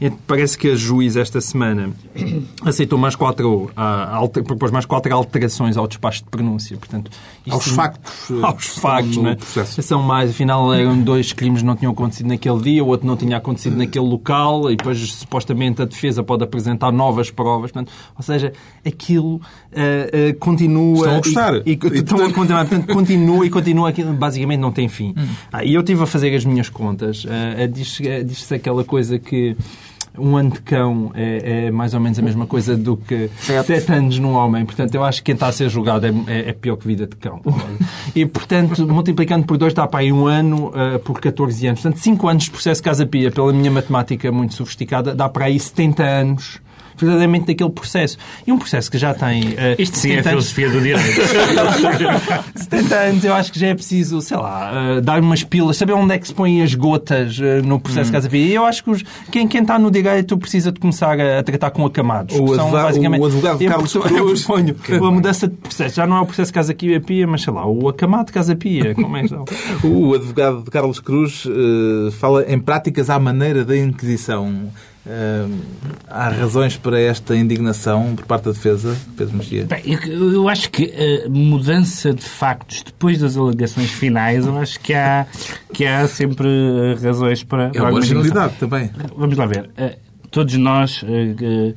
Uh, 0.00 0.16
parece 0.26 0.56
que 0.56 0.70
a 0.70 0.76
juiz 0.76 1.16
esta 1.16 1.40
semana 1.40 1.90
aceitou 2.64 2.98
mais 2.98 3.16
quatro, 3.16 3.70
alter, 3.76 4.44
propôs 4.44 4.70
mais 4.70 4.86
quatro 4.86 5.14
alterações 5.14 5.76
ao 5.76 5.86
despacho 5.86 6.24
de 6.24 6.30
pronúncia. 6.30 6.76
Portanto, 6.76 7.10
aos 7.48 7.66
factos. 7.66 8.42
Aos 8.42 8.66
factos, 8.66 9.16
né? 9.16 9.36
São 9.66 10.02
mais, 10.02 10.30
afinal, 10.30 10.72
eram 10.72 11.00
dois 11.00 11.32
crimes 11.32 11.60
que 11.60 11.66
não 11.66 11.76
tinham 11.76 11.92
acontecido 11.92 12.28
naquele 12.28 12.60
dia, 12.60 12.84
o 12.84 12.88
outro 12.88 13.06
não 13.06 13.16
tinha 13.16 13.36
acontecido 13.36 13.71
acontecido 13.72 13.76
naquele 13.78 14.06
local 14.06 14.70
e 14.70 14.76
depois 14.76 15.12
supostamente 15.12 15.82
a 15.82 15.84
defesa 15.84 16.22
pode 16.22 16.44
apresentar 16.44 16.92
novas 16.92 17.30
provas. 17.30 17.72
Portanto, 17.72 17.92
ou 18.16 18.22
seja, 18.22 18.52
aquilo 18.86 19.36
uh, 19.36 19.40
uh, 19.40 20.38
continua... 20.38 20.98
Estão 20.98 21.14
a 21.14 21.18
gostar. 21.18 21.54
E, 21.66 21.70
e, 21.70 21.98
estão 21.98 22.24
a 22.24 22.32
continuar. 22.32 22.66
Portanto, 22.66 22.92
continua 22.92 23.46
e 23.46 23.50
continua. 23.50 23.88
Aquilo, 23.88 24.12
basicamente 24.12 24.60
não 24.60 24.72
tem 24.72 24.88
fim. 24.88 25.14
Hum. 25.16 25.28
Ah, 25.52 25.64
e 25.64 25.74
eu 25.74 25.80
estive 25.80 26.02
a 26.02 26.06
fazer 26.06 26.34
as 26.34 26.44
minhas 26.44 26.68
contas. 26.68 27.24
Uh, 27.24 27.68
Diz-se 27.72 28.24
diz 28.24 28.50
aquela 28.52 28.84
coisa 28.84 29.18
que 29.18 29.56
um 30.18 30.36
ano 30.36 30.50
de 30.50 30.60
cão 30.60 31.10
é, 31.14 31.66
é, 31.66 31.70
mais 31.70 31.94
ou 31.94 32.00
menos 32.00 32.18
a 32.18 32.22
mesma 32.22 32.46
coisa 32.46 32.76
do 32.76 32.96
que 32.96 33.30
sete, 33.38 33.66
sete 33.66 33.92
anos 33.92 34.18
num 34.18 34.34
homem. 34.34 34.64
Portanto, 34.64 34.94
eu 34.94 35.04
acho 35.04 35.18
que 35.18 35.26
quem 35.26 35.34
está 35.34 35.48
a 35.48 35.52
ser 35.52 35.68
julgado 35.68 36.06
é, 36.06 36.10
é, 36.26 36.48
é 36.50 36.52
pior 36.52 36.76
que 36.76 36.86
vida 36.86 37.06
de 37.06 37.16
cão. 37.16 37.40
e, 38.14 38.26
portanto, 38.26 38.86
multiplicando 38.86 39.46
por 39.46 39.56
dois, 39.56 39.72
está 39.72 39.86
para 39.86 40.00
aí 40.00 40.12
um 40.12 40.26
ano 40.26 40.68
uh, 40.68 40.98
por 41.00 41.20
14 41.20 41.66
anos. 41.66 41.80
Portanto, 41.80 42.00
5 42.00 42.28
anos 42.28 42.44
de 42.44 42.50
processo 42.50 42.80
de 42.80 42.84
Casa-Pia, 42.84 43.30
pela 43.30 43.52
minha 43.52 43.70
matemática 43.70 44.30
muito 44.30 44.54
sofisticada, 44.54 45.14
dá 45.14 45.28
para 45.28 45.46
aí 45.46 45.58
70 45.58 46.02
anos 46.02 46.60
verdadeiramente 46.96 47.46
daquele 47.46 47.70
processo. 47.70 48.16
E 48.46 48.52
um 48.52 48.58
processo 48.58 48.90
que 48.90 48.98
já 48.98 49.14
tem. 49.14 49.50
Uh, 49.50 49.56
Isto 49.78 49.96
sim 49.96 50.12
é 50.12 50.20
a 50.20 50.22
filosofia 50.22 50.70
do 50.70 50.80
direito. 50.80 51.20
70 52.56 52.94
anos, 52.96 53.24
eu 53.24 53.34
acho 53.34 53.52
que 53.52 53.58
já 53.58 53.68
é 53.68 53.74
preciso, 53.74 54.20
sei 54.20 54.36
lá, 54.36 54.72
uh, 54.72 55.00
dar 55.00 55.20
umas 55.20 55.42
pilas, 55.42 55.76
saber 55.76 55.92
onde 55.92 56.14
é 56.14 56.18
que 56.18 56.26
se 56.26 56.34
põem 56.34 56.62
as 56.62 56.74
gotas 56.74 57.38
uh, 57.38 57.64
no 57.64 57.80
processo 57.80 58.08
hum. 58.08 58.12
de 58.12 58.12
Casa 58.12 58.28
Pia. 58.28 58.46
E 58.46 58.54
eu 58.54 58.64
acho 58.64 58.84
que 58.84 58.90
os, 58.90 59.04
quem, 59.30 59.46
quem 59.46 59.62
está 59.62 59.78
no 59.78 59.90
direito 59.90 60.36
precisa 60.38 60.72
de 60.72 60.80
começar 60.80 61.18
a, 61.20 61.40
a 61.40 61.42
tratar 61.42 61.70
com 61.70 61.84
acamados. 61.84 62.38
O, 62.38 62.54
são, 62.54 62.70
basicamente, 62.70 63.20
o 63.20 63.26
advogado 63.26 63.62
eu, 63.62 63.70
Carlos 63.70 63.92
Cruz. 63.92 64.12
Eu 64.12 64.74
proponho 64.74 65.04
a 65.04 65.10
mudança 65.10 65.48
de 65.48 65.54
processo. 65.56 65.96
Já 65.96 66.06
não 66.06 66.16
é 66.16 66.20
o 66.20 66.26
processo 66.26 66.50
de 66.50 66.54
Casa 66.54 66.74
Pia, 66.74 67.26
mas 67.26 67.42
sei 67.42 67.52
lá, 67.52 67.66
o 67.66 67.88
acamado 67.88 68.26
de 68.26 68.32
Casa 68.32 68.54
Pia. 68.56 68.94
Como 68.94 69.16
é 69.16 69.22
que 69.22 69.34
o 69.86 70.14
advogado 70.14 70.62
de 70.62 70.70
Carlos 70.70 71.00
Cruz 71.00 71.44
fala 72.18 72.44
em 72.50 72.58
práticas 72.58 73.10
à 73.10 73.18
maneira 73.18 73.64
da 73.64 73.76
Inquisição. 73.76 74.70
Uh, 75.04 75.58
há 76.06 76.28
razões 76.28 76.76
para 76.76 77.00
esta 77.00 77.36
indignação 77.36 78.14
por 78.14 78.24
parte 78.24 78.44
da 78.44 78.52
defesa, 78.52 78.96
Pedro 79.16 79.36
Mexia? 79.36 79.66
Eu, 79.84 80.32
eu, 80.32 80.48
acho 80.48 80.70
que 80.70 80.92
a 81.24 81.28
mudança 81.28 82.14
de 82.14 82.22
factos 82.22 82.84
depois 82.84 83.18
das 83.18 83.36
alegações 83.36 83.90
finais, 83.90 84.46
eu 84.46 84.56
acho 84.56 84.78
que 84.78 84.94
há, 84.94 85.26
que 85.72 85.84
há 85.84 86.06
sempre 86.06 86.46
eh, 86.48 87.04
razões 87.04 87.42
para. 87.42 87.72
É 87.74 87.82
uma 87.82 88.00
generalidade 88.00 88.54
também. 88.60 88.90
Vamos 89.16 89.36
lá 89.36 89.46
ver. 89.46 89.70
Uh, 89.70 89.96
todos 90.30 90.54
nós. 90.56 91.02
Uh, 91.02 91.32
Uh, 91.42 91.74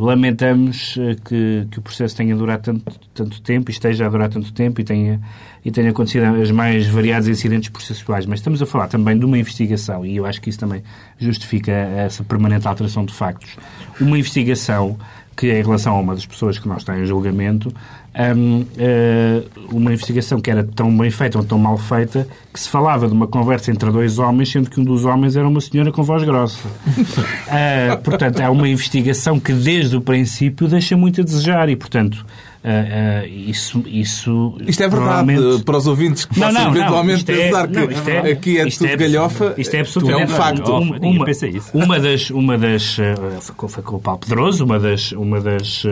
lamentamos 0.00 0.96
uh, 0.96 1.20
que, 1.24 1.66
que, 1.70 1.78
o 1.78 1.82
processo 1.82 2.16
tenha 2.16 2.36
durado 2.36 2.62
tanto, 2.62 3.00
tanto 3.12 3.42
tempo 3.42 3.70
e 3.70 3.72
esteja 3.72 4.06
a 4.06 4.08
durar 4.08 4.28
tanto 4.28 4.52
tempo 4.52 4.80
e 4.80 4.84
tenha, 4.84 5.20
e 5.64 5.70
tenha 5.70 5.90
acontecido 5.90 6.24
as 6.40 6.50
mais 6.50 6.86
variados 6.86 7.26
incidentes 7.26 7.68
processuais. 7.68 8.24
Mas 8.24 8.38
estamos 8.38 8.62
a 8.62 8.66
falar 8.66 8.86
também 8.86 9.18
de 9.18 9.24
uma 9.24 9.36
investigação, 9.36 10.06
e 10.06 10.16
eu 10.16 10.26
acho 10.26 10.40
que 10.40 10.48
isso 10.48 10.58
também 10.58 10.82
justifica 11.18 11.72
essa 11.72 12.22
permanente 12.22 12.68
alteração 12.68 13.04
de 13.04 13.12
factos. 13.12 13.56
Uma 14.00 14.16
investigação 14.18 14.96
que, 15.36 15.50
em 15.52 15.62
relação 15.62 15.94
a 15.96 16.00
uma 16.00 16.14
das 16.14 16.26
pessoas 16.26 16.58
que 16.58 16.68
não 16.68 16.76
está 16.76 16.98
em 16.98 17.04
julgamento, 17.04 17.72
um, 18.36 18.60
uh, 18.60 18.66
eh, 18.78 19.42
uma 19.72 19.92
investigação 19.92 20.40
que 20.40 20.48
era 20.48 20.62
tão 20.62 20.96
bem 20.96 21.10
feita 21.10 21.36
ou 21.36 21.44
tão 21.44 21.58
mal 21.58 21.76
feita 21.76 22.28
que 22.52 22.60
se 22.60 22.68
falava 22.68 23.08
de 23.08 23.12
uma 23.12 23.26
conversa 23.26 23.72
entre 23.72 23.90
dois 23.90 24.20
homens, 24.20 24.52
sendo 24.52 24.70
que 24.70 24.80
um 24.80 24.84
dos 24.84 25.04
homens 25.04 25.34
era 25.34 25.48
uma 25.48 25.60
senhora 25.60 25.90
com 25.90 26.02
voz 26.04 26.22
grossa. 26.22 26.60
Uh, 26.68 27.98
portanto, 28.04 28.40
é 28.40 28.48
uma 28.48 28.68
investigação 28.68 29.40
que 29.40 29.52
desde 29.52 29.96
o 29.96 30.00
princípio 30.00 30.68
deixa 30.68 30.96
muito 30.96 31.20
a 31.20 31.24
desejar 31.24 31.68
e, 31.68 31.74
portanto, 31.74 32.24
Uh, 32.64 33.24
uh, 33.24 33.28
isso, 33.28 33.84
isso. 33.86 34.56
Isto 34.66 34.84
é 34.84 34.88
verdade 34.88 35.62
para 35.66 35.76
os 35.76 35.86
ouvintes 35.86 36.24
que 36.24 36.40
não, 36.40 36.48
possam 36.48 36.64
não, 36.64 36.74
eventualmente 36.74 37.30
não, 37.30 37.34
é- 37.34 37.44
pensar 37.44 37.64
é, 37.64 37.68
que 37.68 38.10
é, 38.10 38.32
aqui 38.32 38.58
é 38.58 38.66
tudo 38.70 38.86
é, 38.86 38.96
galhofa. 38.96 39.54
Isto 39.58 39.74
é 39.74 39.80
absolutamente 39.80 40.22
é 40.22 40.34
um 40.34 40.36
facto. 40.38 40.72
Uma, 40.72 40.96
uma, 40.96 41.26
uma 41.74 42.00
das. 42.00 42.30
Uma 42.30 42.56
das 42.56 42.96
uh, 42.96 43.68
foi 43.68 43.82
com 43.82 43.96
o 43.96 44.00
Paulo 44.00 44.20
Pedroso, 44.20 44.64
uma 44.64 44.80
das, 44.80 45.12
uma 45.12 45.42
das 45.42 45.82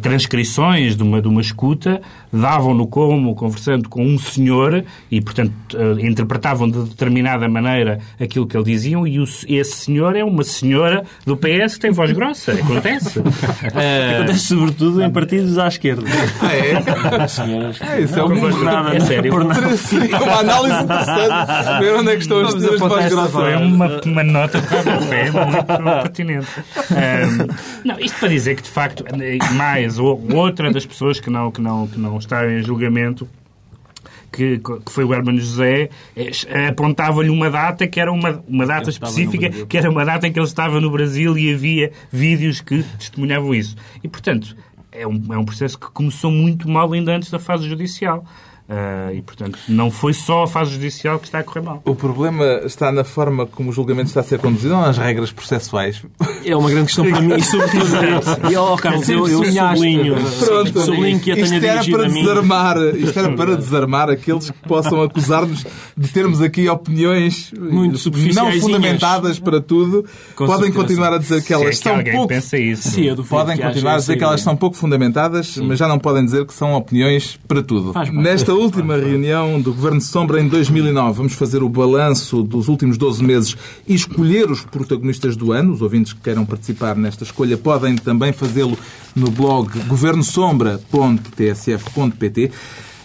transcrições 0.00 0.96
de 0.96 1.02
uma, 1.02 1.20
de 1.20 1.28
uma 1.28 1.40
escuta, 1.42 2.00
davam-no 2.32 2.86
como 2.86 3.34
conversando 3.34 3.86
com 3.88 4.02
um 4.02 4.18
senhor 4.18 4.82
e, 5.10 5.20
portanto, 5.20 5.52
interpretavam 6.00 6.70
de 6.70 6.82
determinada 6.84 7.46
maneira 7.48 7.98
aquilo 8.18 8.46
que 8.46 8.56
ele 8.56 8.64
diziam 8.64 9.06
e 9.06 9.18
o, 9.18 9.24
esse 9.24 9.72
senhor 9.72 10.16
é 10.16 10.24
uma 10.24 10.44
senhora 10.44 11.04
do 11.26 11.36
PS 11.36 11.74
que 11.74 11.80
tem 11.80 11.90
voz 11.90 12.10
grossa. 12.12 12.52
Acontece. 12.52 13.18
Acontece 14.14 14.46
sobretudo 14.46 15.02
em 15.02 15.10
partidos 15.10 15.58
à 15.58 15.68
esquerda 15.68 15.89
esquerda. 15.90 16.02
Ah, 16.40 16.56
é? 16.56 17.28
senhoras. 17.28 17.80
É, 17.80 18.00
isso 18.00 18.18
é, 18.18 18.24
um 18.24 18.40
por 18.40 18.64
nada, 18.64 18.96
é 18.96 19.00
sério. 19.00 19.30
Por 19.30 19.44
nada. 19.44 19.60
É 19.60 20.22
uma 20.22 20.40
análise 20.40 20.84
interessante. 20.84 21.80
Ver 21.80 21.94
onde 21.94 22.10
é 22.10 22.16
que 22.16 22.22
estão 22.22 22.40
as 22.40 22.52
senhoras 22.52 22.80
de 22.80 22.88
voz 22.88 23.08
grossa. 23.08 23.40
É 23.42 23.56
uma, 23.56 24.00
uma 24.04 24.24
nota 24.24 24.60
de 24.60 24.66
pé 25.08 25.30
muito 25.30 26.02
pertinente. 26.02 26.48
Um, 26.90 27.86
não, 27.88 27.98
isto 27.98 28.18
para 28.18 28.28
dizer 28.28 28.56
que, 28.56 28.62
de 28.62 28.70
facto, 28.70 29.04
mais 29.54 29.98
ou 29.98 30.20
outra 30.34 30.72
das 30.72 30.86
pessoas 30.86 31.20
que 31.20 31.30
não, 31.30 31.50
que 31.50 31.60
não, 31.60 31.86
que 31.86 31.98
não 31.98 32.18
está 32.18 32.46
em 32.46 32.62
julgamento 32.62 33.28
que, 34.30 34.58
que, 34.58 34.92
foi 34.92 35.04
o 35.04 35.12
Hermano 35.12 35.38
José, 35.38 35.90
eh, 36.16 36.68
apontava-lhe 36.68 37.30
uma 37.30 37.50
data 37.50 37.86
que 37.86 38.00
era 38.00 38.12
uma, 38.12 38.42
uma 38.46 38.66
data 38.66 38.88
específica, 38.88 39.50
que 39.66 39.76
era 39.76 39.90
uma 39.90 40.04
data 40.04 40.26
em 40.26 40.32
que 40.32 40.38
ele 40.38 40.46
estava 40.46 40.80
no 40.80 40.90
Brasil 40.90 41.36
e 41.36 41.52
havia 41.52 41.92
vídeos 42.12 42.60
que 42.60 42.82
testemunhavam 42.98 43.54
isso. 43.54 43.76
E, 44.02 44.08
portanto, 44.08 44.56
é 44.92 45.06
um, 45.06 45.32
é 45.32 45.38
um 45.38 45.44
processo 45.44 45.78
que 45.78 45.90
começou 45.90 46.30
muito 46.30 46.68
mal 46.68 46.92
ainda 46.92 47.14
antes 47.14 47.30
da 47.30 47.38
fase 47.38 47.68
judicial. 47.68 48.24
Uh, 48.70 49.12
e, 49.16 49.22
portanto, 49.22 49.58
não 49.68 49.90
foi 49.90 50.12
só 50.12 50.44
a 50.44 50.46
fase 50.46 50.70
judicial 50.70 51.18
que 51.18 51.26
está 51.26 51.40
a 51.40 51.42
correr 51.42 51.60
mal. 51.60 51.82
O 51.84 51.96
problema 51.96 52.44
está 52.64 52.92
na 52.92 53.02
forma 53.02 53.44
como 53.44 53.70
o 53.70 53.72
julgamento 53.72 54.06
está 54.06 54.20
a 54.20 54.22
ser 54.22 54.38
conduzido 54.38 54.76
ou 54.76 54.80
nas 54.80 54.96
regras 54.96 55.32
processuais? 55.32 56.00
É 56.44 56.54
uma 56.54 56.70
grande 56.70 56.86
questão 56.86 57.10
para 57.10 57.20
mim 57.20 57.34
e, 57.34 57.42
sobretudo, 57.42 57.84
e, 58.48 58.56
oh, 58.56 58.76
Carlos, 58.76 59.08
eu, 59.08 59.26
eu 59.26 59.44
sublinho, 59.44 60.14
Pronto, 60.38 60.80
sublinho 60.82 61.18
que 61.18 61.32
a 61.32 61.34
tenha 61.34 61.46
isto 61.46 61.66
era 61.66 61.84
para 61.84 62.08
desarmar, 62.08 62.76
Isto 62.94 63.18
era 63.18 63.32
para 63.32 63.56
desarmar 63.56 64.08
aqueles 64.08 64.50
que 64.50 64.68
possam 64.68 65.02
acusar-nos 65.02 65.66
de 65.96 66.08
termos 66.08 66.40
aqui 66.40 66.68
opiniões 66.68 67.52
muito 67.58 67.98
não 68.32 68.52
fundamentadas 68.52 69.40
para 69.40 69.60
tudo. 69.60 70.04
Com 70.36 70.46
Podem 70.46 70.66
certeza. 70.66 70.78
continuar 70.78 71.12
a 71.14 71.18
dizer 71.18 71.42
que 71.42 71.52
elas 71.52 71.66
é 71.66 71.70
que 71.70 71.76
são 71.76 72.04
pouco... 72.04 72.28
pensa 72.28 72.56
isso. 72.56 72.88
Sim, 72.88 73.08
é 73.08 73.16
Podem 73.16 73.58
continuar 73.58 73.94
a 73.94 73.98
dizer 73.98 74.16
que 74.16 74.22
elas 74.22 74.40
são 74.42 74.56
pouco 74.56 74.76
fundamentadas, 74.76 75.48
Sim. 75.48 75.66
mas 75.66 75.76
já 75.76 75.88
não 75.88 75.98
podem 75.98 76.24
dizer 76.24 76.46
que 76.46 76.54
são 76.54 76.74
opiniões 76.74 77.36
para 77.48 77.64
tudo. 77.64 77.92
Nesta 78.12 78.59
última 78.60 78.94
reunião 78.94 79.58
do 79.58 79.72
Governo 79.72 80.02
Sombra 80.02 80.38
em 80.38 80.46
2009. 80.46 81.16
Vamos 81.16 81.32
fazer 81.32 81.62
o 81.62 81.68
balanço 81.68 82.42
dos 82.42 82.68
últimos 82.68 82.98
12 82.98 83.24
meses 83.24 83.56
e 83.88 83.94
escolher 83.94 84.50
os 84.50 84.62
protagonistas 84.62 85.34
do 85.34 85.50
ano. 85.50 85.72
Os 85.72 85.80
ouvintes 85.80 86.12
que 86.12 86.20
queiram 86.20 86.44
participar 86.44 86.94
nesta 86.94 87.24
escolha 87.24 87.56
podem 87.56 87.96
também 87.96 88.34
fazê-lo 88.34 88.78
no 89.16 89.30
blog 89.30 89.70
governosombra.tsf.pt. 89.88 92.50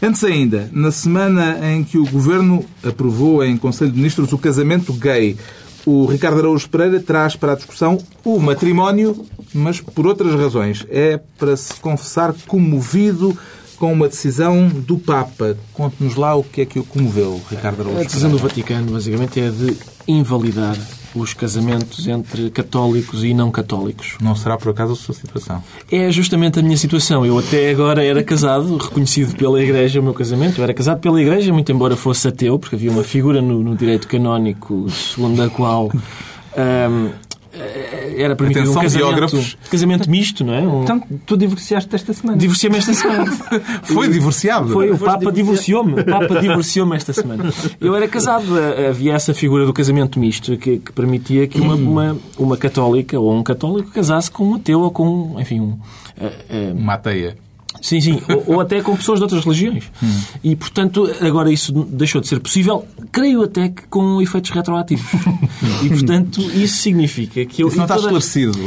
Antes 0.02 0.26
ainda, 0.26 0.70
na 0.74 0.92
semana 0.92 1.58
em 1.72 1.86
que 1.86 1.98
o 1.98 2.06
Governo 2.06 2.66
aprovou 2.84 3.42
em 3.42 3.56
Conselho 3.56 3.92
de 3.92 3.98
Ministros 3.98 4.34
o 4.34 4.38
casamento 4.38 4.92
gay, 4.92 5.38
o 5.86 6.06
Ricardo 6.06 6.40
Araújo 6.40 6.70
Pereira 6.70 7.00
traz 7.00 7.38
para 7.38 7.54
a 7.54 7.56
discussão 7.56 7.98
o 8.26 8.38
matrimónio, 8.40 9.26
mas 9.54 9.80
por 9.80 10.06
outras 10.06 10.36
razões. 10.36 10.86
É 10.90 11.18
para 11.40 11.56
se 11.56 11.76
confessar 11.76 12.36
comovido 12.46 13.38
com 13.76 13.92
uma 13.92 14.08
decisão 14.08 14.68
do 14.68 14.98
Papa. 14.98 15.58
Conte-nos 15.74 16.16
lá 16.16 16.36
o 16.36 16.44
que 16.44 16.62
é 16.62 16.66
que 16.66 16.80
o 16.80 16.84
comoveu, 16.84 17.42
Ricardo 17.50 17.82
Araújo. 17.82 18.00
A 18.00 18.04
decisão 18.04 18.32
do 18.32 18.38
Vaticano, 18.38 18.92
basicamente, 18.92 19.40
é 19.40 19.50
de 19.50 19.78
invalidar 20.08 20.78
os 21.16 21.34
casamentos 21.34 22.08
entre 22.08 22.50
católicos 22.50 23.24
e 23.24 23.34
não 23.34 23.50
católicos. 23.50 24.18
Não 24.22 24.36
será 24.36 24.58
por 24.58 24.70
acaso 24.70 24.94
a 24.94 24.96
sua 24.96 25.16
situação? 25.16 25.64
É 25.90 26.12
justamente 26.12 26.60
a 26.60 26.62
minha 26.62 26.78
situação. 26.78 27.26
Eu 27.26 27.40
até 27.40 27.70
agora 27.70 28.04
era 28.04 28.22
casado, 28.24 28.76
reconhecido 28.78 29.36
pela 29.36 29.62
Igreja 29.62 30.02
o 30.02 30.04
meu 30.04 30.14
casamento. 30.14 30.60
Eu 30.60 30.64
era 30.66 30.74
casado 30.74 31.00
pela 31.00 31.22
Igreja, 31.22 31.54
muito 31.54 31.72
embora 31.72 31.96
fosse 31.96 32.28
ateu, 32.28 32.60
porque 32.60 32.76
havia 32.76 32.92
uma 32.92 33.04
figura 33.04 33.42
no, 33.42 33.64
no 33.64 33.76
direito 33.76 34.08
canónico 34.08 34.90
segundo 34.90 35.42
a 35.42 35.50
qual 35.50 35.90
um, 36.56 37.10
eh, 37.58 38.16
era 38.18 38.36
permitido 38.36 38.72
Atenção, 38.72 39.10
um 39.10 39.16
casamento, 39.16 39.58
casamento 39.70 40.10
misto, 40.10 40.44
não 40.44 40.54
é? 40.54 40.62
Um... 40.62 40.84
Então, 40.84 41.02
tu 41.26 41.38
divorciaste 41.38 41.94
esta 41.96 42.14
semana. 42.14 42.38
Divorciei-me 42.38 42.78
esta 42.78 42.94
semana. 42.94 43.32
Foi 43.84 44.08
divorciado? 44.08 44.74
Foi, 44.74 44.92
o 44.92 44.98
Papa 44.98 45.32
divorciou-me. 45.32 46.02
O 46.02 46.06
Papa 46.06 46.40
divorciou-me 46.42 46.96
esta 46.96 47.14
semana. 47.14 47.52
Eu 47.80 47.96
era 47.96 48.08
casado, 48.08 48.58
eh, 48.60 48.90
havia 48.90 49.14
essa 49.14 49.34
figura 49.34 49.66
do 49.66 49.74
casamento 49.74 50.20
misto 50.20 50.58
que, 50.58 50.80
que 50.80 50.92
permitia 50.92 51.48
que 51.48 51.60
uma, 51.60 51.76
uma, 51.76 52.18
uma 52.38 52.58
católica 52.58 53.20
ou 53.20 53.34
um 53.34 53.44
católico 53.44 53.92
casasse 53.92 54.30
com 54.30 54.46
um 54.46 54.56
ateu 54.56 54.82
ou 54.82 54.92
com, 54.92 55.36
enfim, 55.40 55.60
um... 55.60 55.80
Uh, 56.18 56.26
uh, 56.26 56.78
uma 56.78 56.94
ateia. 56.94 57.38
Sim, 57.82 58.02
sim. 58.02 58.22
ou, 58.30 58.56
ou, 58.56 58.62
até 58.62 58.82
com 58.82 58.96
pessoas 58.96 59.20
de 59.20 59.24
outras 59.24 59.44
religiões. 59.44 59.86
Hum. 60.02 60.22
E, 60.44 60.56
portanto, 60.56 61.10
agora 61.22 61.52
isso 61.52 61.72
deixou 61.72 62.22
de 62.22 62.28
ser 62.28 62.40
possível, 62.40 62.86
creio 63.12 63.44
até 63.44 63.70
que 63.70 63.84
com 63.88 64.22
efeitos 64.22 64.52
retroativos. 64.52 65.06
e, 65.84 65.90
portanto, 65.90 66.42
isso 66.42 66.78
significa 66.78 67.46
que 67.46 67.64
eu... 67.64 67.68
Isso 67.68 67.78
não 67.78 67.86
está 67.86 67.96
toda... 67.96 68.18
esclarecido. 68.18 68.60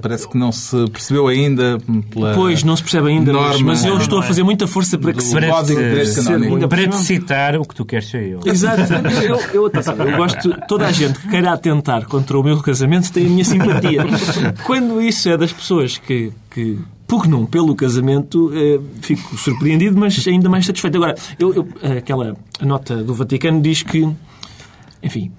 Parece 0.00 0.28
que 0.28 0.36
não 0.36 0.52
se 0.52 0.88
percebeu 0.90 1.28
ainda 1.28 1.78
pela 2.10 2.34
Pois, 2.34 2.62
não 2.62 2.76
se 2.76 2.82
percebe 2.82 3.08
ainda, 3.08 3.32
mas, 3.32 3.60
mas 3.60 3.84
eu 3.84 3.98
estou 3.98 4.18
a 4.18 4.22
fazer 4.22 4.42
muita 4.42 4.66
força 4.66 4.98
para 4.98 5.12
que 5.12 5.22
se... 5.22 5.32
Para, 5.32 5.48
para 6.68 6.88
te 6.88 6.96
citar 6.96 7.56
o 7.56 7.64
que 7.64 7.74
tu 7.74 7.84
queres 7.84 8.08
ser 8.08 8.28
eu. 8.28 8.40
Exato. 8.44 8.84
Eu, 9.24 9.40
eu, 9.52 9.70
eu 9.72 10.16
gosto... 10.16 10.54
Toda 10.68 10.86
a 10.86 10.92
gente 10.92 11.18
que 11.18 11.28
queira 11.28 11.52
atentar 11.52 12.06
contra 12.06 12.38
o 12.38 12.42
meu 12.42 12.60
casamento 12.60 13.12
tem 13.12 13.26
a 13.26 13.28
minha 13.28 13.44
simpatia. 13.44 14.04
Quando 14.64 15.00
isso 15.00 15.28
é 15.28 15.36
das 15.36 15.52
pessoas 15.52 15.98
que, 15.98 16.32
que 16.50 16.78
pugnam 17.14 17.46
pelo 17.46 17.76
casamento, 17.76 18.50
eh, 18.52 18.80
fico 19.00 19.38
surpreendido, 19.38 19.96
mas 19.96 20.26
ainda 20.26 20.48
mais 20.48 20.66
satisfeito. 20.66 20.96
Agora, 20.96 21.14
eu, 21.38 21.54
eu, 21.54 21.68
aquela 21.96 22.36
nota 22.60 23.04
do 23.04 23.14
Vaticano 23.14 23.62
diz 23.62 23.84
que, 23.84 24.08
enfim, 25.00 25.30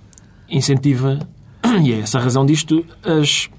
incentiva 0.50 1.20
e 1.84 1.92
é 1.92 2.00
essa 2.00 2.18
a 2.18 2.22
razão 2.22 2.46
disto, 2.46 2.86
as 3.04 3.50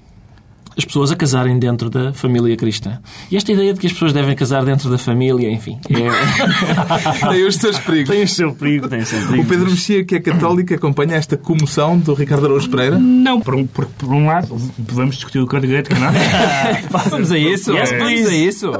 as 0.77 0.85
pessoas 0.85 1.11
a 1.11 1.15
casarem 1.15 1.57
dentro 1.57 1.89
da 1.89 2.13
família 2.13 2.55
cristã. 2.55 2.99
E 3.31 3.37
esta 3.37 3.51
ideia 3.51 3.73
de 3.73 3.79
que 3.79 3.87
as 3.87 3.93
pessoas 3.93 4.13
devem 4.13 4.35
casar 4.35 4.63
dentro 4.63 4.89
da 4.89 4.97
família, 4.97 5.49
enfim. 5.49 5.79
É... 5.89 7.27
tem 7.29 7.45
os 7.45 7.55
seus 7.55 7.79
perigos. 7.79 8.09
Tem 8.09 8.23
o 8.23 8.27
seu 8.27 8.53
perigo, 8.53 8.87
tem 8.87 8.99
o 8.99 9.05
seu 9.05 9.19
perigo. 9.19 9.43
O 9.43 9.45
Pedro 9.45 9.69
Mexia, 9.69 10.05
que 10.05 10.15
é 10.15 10.19
católico, 10.19 10.73
acompanha 10.73 11.15
esta 11.15 11.35
comoção 11.35 11.97
do 11.97 12.13
Ricardo 12.13 12.45
Araújo 12.45 12.69
Pereira? 12.69 12.97
Não, 12.99 13.41
por 13.41 13.55
um, 13.55 13.65
por, 13.65 13.85
por 13.85 14.09
um 14.09 14.27
lado, 14.27 14.55
vamos 14.77 15.15
discutir 15.15 15.39
o 15.39 15.47
Código 15.47 15.73
Ético, 15.73 15.99
não 15.99 16.09
é? 16.09 16.83
Vamos 17.09 17.31
a 17.31 17.37
isso. 17.37 17.73
Yes, 17.73 17.91
vamos 17.91 18.27
a 18.27 18.35
isso. 18.35 18.71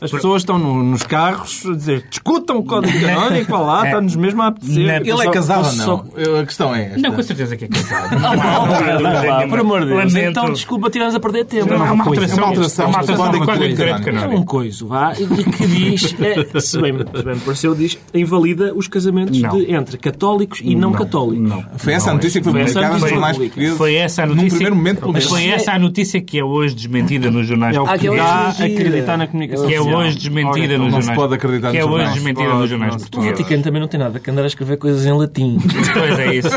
As 0.00 0.10
pessoas 0.10 0.42
estão 0.42 0.58
no, 0.58 0.82
nos 0.82 1.02
carros 1.02 1.64
a 1.66 1.74
dizer 1.74 2.04
discutam 2.08 2.58
o 2.58 2.64
Código 2.64 3.00
Canónico, 3.00 3.50
vá 3.50 3.58
lá, 3.58 3.86
está-nos 3.86 4.16
mesmo 4.16 4.42
a 4.42 4.48
apetecer. 4.48 5.02
Ele 5.06 5.10
é 5.10 5.30
casado 5.30 5.66
ou 5.66 5.74
não? 6.14 6.40
A 6.40 6.44
questão 6.44 6.74
é 6.74 6.86
esta. 6.86 6.98
Não, 6.98 7.12
com 7.12 7.22
certeza 7.22 7.56
que 7.56 7.64
é 7.64 7.68
casado. 7.68 8.18
Não, 8.20 8.36
não, 8.36 9.40
não, 9.40 9.48
por 9.48 9.60
amor 9.60 9.80
de 9.84 9.86
Deus. 9.86 10.14
Então, 10.14 10.52
desculpa, 10.52 10.90
tiramos 10.90 11.14
a 11.14 11.20
perder 11.20 11.37
tempo. 11.37 11.37
Não, 11.37 11.37
é 11.38 11.92
uma 11.92 12.04
alteração. 12.04 12.38
É 12.38 12.40
uma 12.40 12.48
alteração. 12.48 12.88
Uma 12.88 12.98
alteração 12.98 13.30
do 13.32 13.44
Código 13.44 13.82
É 13.82 14.26
um 14.28 14.44
coiso, 14.44 14.86
vá, 14.86 15.12
e 15.18 15.26
que 15.26 15.66
diz, 15.66 16.14
é, 16.20 16.60
se, 16.60 16.80
bem, 16.80 16.92
me 16.92 17.04
pareceu, 17.04 17.74
diz, 17.74 17.98
invalida 18.14 18.72
os 18.74 18.88
casamentos 18.88 19.36
de, 19.38 19.72
entre 19.72 19.98
católicos 19.98 20.60
e 20.62 20.74
não, 20.74 20.90
não 20.90 20.92
católicos. 20.92 21.48
Não. 21.48 21.64
Foi 21.76 21.92
essa 21.92 22.10
a 22.10 22.14
notícia 22.14 22.40
que 22.40 22.50
foi 22.50 22.60
publicada 22.60 22.98
nos 22.98 23.10
jornais 23.10 23.38
portugueses. 23.38 23.76
Foi 23.76 23.94
essa 23.94 24.22
a 24.22 24.26
notícia. 24.26 24.44
Num 24.44 24.50
primeiro 24.50 24.76
momento, 24.76 25.00
pelo 25.00 25.12
menos. 25.12 25.28
Foi 25.28 25.46
essa 25.46 25.72
a 25.72 25.78
notícia 25.78 26.20
que 26.20 26.38
é 26.38 26.44
hoje 26.44 26.74
desmentida 26.74 27.30
nos 27.30 27.46
jornais 27.46 27.76
portugueses. 27.76 28.18
Ah, 28.20 28.48
acreditar 28.48 29.16
na 29.16 29.26
comunicação 29.26 29.66
Que 29.66 29.74
é 29.74 29.80
hoje 29.80 30.16
desmentida 30.16 30.78
nos 30.78 30.90
jornais. 30.90 31.06
Não 31.06 31.14
se 31.14 31.14
pode 31.14 31.34
acreditar 31.34 31.70
Que 31.70 31.78
é 31.78 31.84
hoje 31.84 32.12
desmentida 32.12 32.54
nos 32.54 32.70
jornais 32.70 32.96
portugueses. 32.96 33.28
O 33.28 33.36
Vaticano 33.36 33.62
também 33.62 33.80
não 33.80 33.88
tem 33.88 34.00
nada 34.00 34.18
que 34.20 34.30
andar 34.30 34.44
a 34.44 34.46
escrever 34.46 34.76
coisas 34.76 35.06
em 35.06 35.12
latim. 35.12 35.58
Pois 35.92 36.18
é 36.18 36.34
isso. 36.34 36.48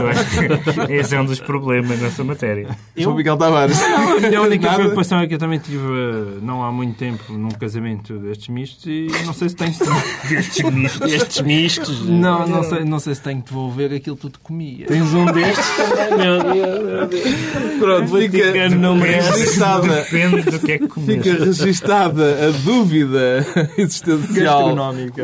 Esse 0.89 1.15
é 1.15 1.21
um 1.21 1.25
dos 1.25 1.39
problemas 1.39 2.00
nessa 2.00 2.23
matéria. 2.23 2.67
João 2.95 3.15
Miguel 3.15 3.38
Tavares. 3.38 3.79
A 3.81 4.41
única 4.41 4.70
preocupação 4.75 5.19
é 5.19 5.27
que 5.27 5.35
eu 5.35 5.39
também 5.39 5.59
tive 5.59 5.81
não 6.41 6.63
há 6.63 6.71
muito 6.71 6.97
tempo 6.97 7.33
num 7.33 7.49
casamento 7.49 8.17
destes 8.19 8.47
mistos 8.49 8.85
e 8.85 9.07
não 9.25 9.33
sei 9.33 9.49
se 9.49 9.55
tenho 9.55 9.73
destes 10.29 10.71
mistos. 10.71 10.99
Destes 10.99 11.41
mistos. 11.41 12.05
Não, 12.07 12.47
não 12.47 12.63
sei, 12.63 12.83
não 12.83 12.99
sei 12.99 13.15
se 13.15 13.21
tenho 13.21 13.41
que 13.41 13.49
devolver 13.49 13.93
aquilo 13.93 14.15
que 14.15 14.21
tudo 14.23 14.39
comia. 14.39 14.85
Tens 14.85 15.13
um 15.13 15.25
destes 15.25 15.65
também, 15.75 16.17
meu 16.17 17.07
Deus. 17.07 17.79
Pronto, 17.79 18.17
fica 18.17 18.69
não 18.69 18.99
registada. 18.99 19.87
Depende 20.01 20.41
do 20.43 20.59
que 20.59 20.71
é 20.71 20.77
que 20.79 20.87
comes. 20.87 21.15
Fica 21.15 21.45
registada 21.45 22.47
a 22.47 22.51
dúvida 22.63 23.45
existencial 23.77 24.75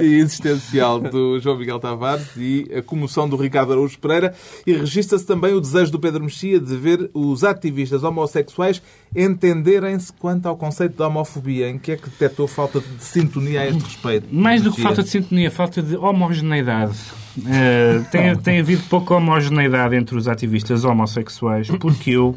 e 0.02 0.16
existencial 0.16 1.00
do 1.00 1.40
João 1.40 1.58
Miguel 1.58 1.80
Tavares 1.80 2.28
e 2.36 2.68
a 2.76 2.82
comoção 2.82 3.28
do 3.28 3.36
Ricardo 3.36 3.74
Araújo 3.74 3.98
Pereira 4.00 4.34
e 4.66 4.74
registra-se 4.74 5.26
também 5.26 5.54
o 5.54 5.62
desejo 5.62 5.92
do 5.92 6.00
Pedro 6.00 6.24
Mexia 6.24 6.60
de 6.60 6.76
ver 6.76 7.10
os 7.14 7.44
ativistas 7.44 8.04
homossexuais 8.04 8.82
entenderem-se 9.16 10.12
quanto 10.14 10.48
ao 10.48 10.56
conceito 10.56 10.96
de 10.96 11.04
homofobia. 11.04 11.70
Em 11.70 11.78
que 11.78 11.92
é 11.92 11.96
que 11.96 12.10
detectou 12.10 12.48
falta 12.48 12.80
de 12.80 13.04
sintonia 13.04 13.62
a 13.62 13.68
este 13.68 13.84
respeito? 13.84 14.28
Mais 14.32 14.62
do 14.62 14.72
que 14.72 14.82
falta 14.82 15.04
de 15.04 15.10
sintonia, 15.10 15.50
falta 15.52 15.82
de 15.82 15.96
homogeneidade. 15.96 16.98
Uh, 17.38 18.04
tem, 18.12 18.36
tem 18.38 18.60
havido 18.60 18.84
pouca 18.90 19.14
homogeneidade 19.16 19.96
entre 19.96 20.18
os 20.18 20.28
ativistas 20.28 20.84
homossexuais, 20.84 21.68
porque 21.80 22.12
eu, 22.12 22.36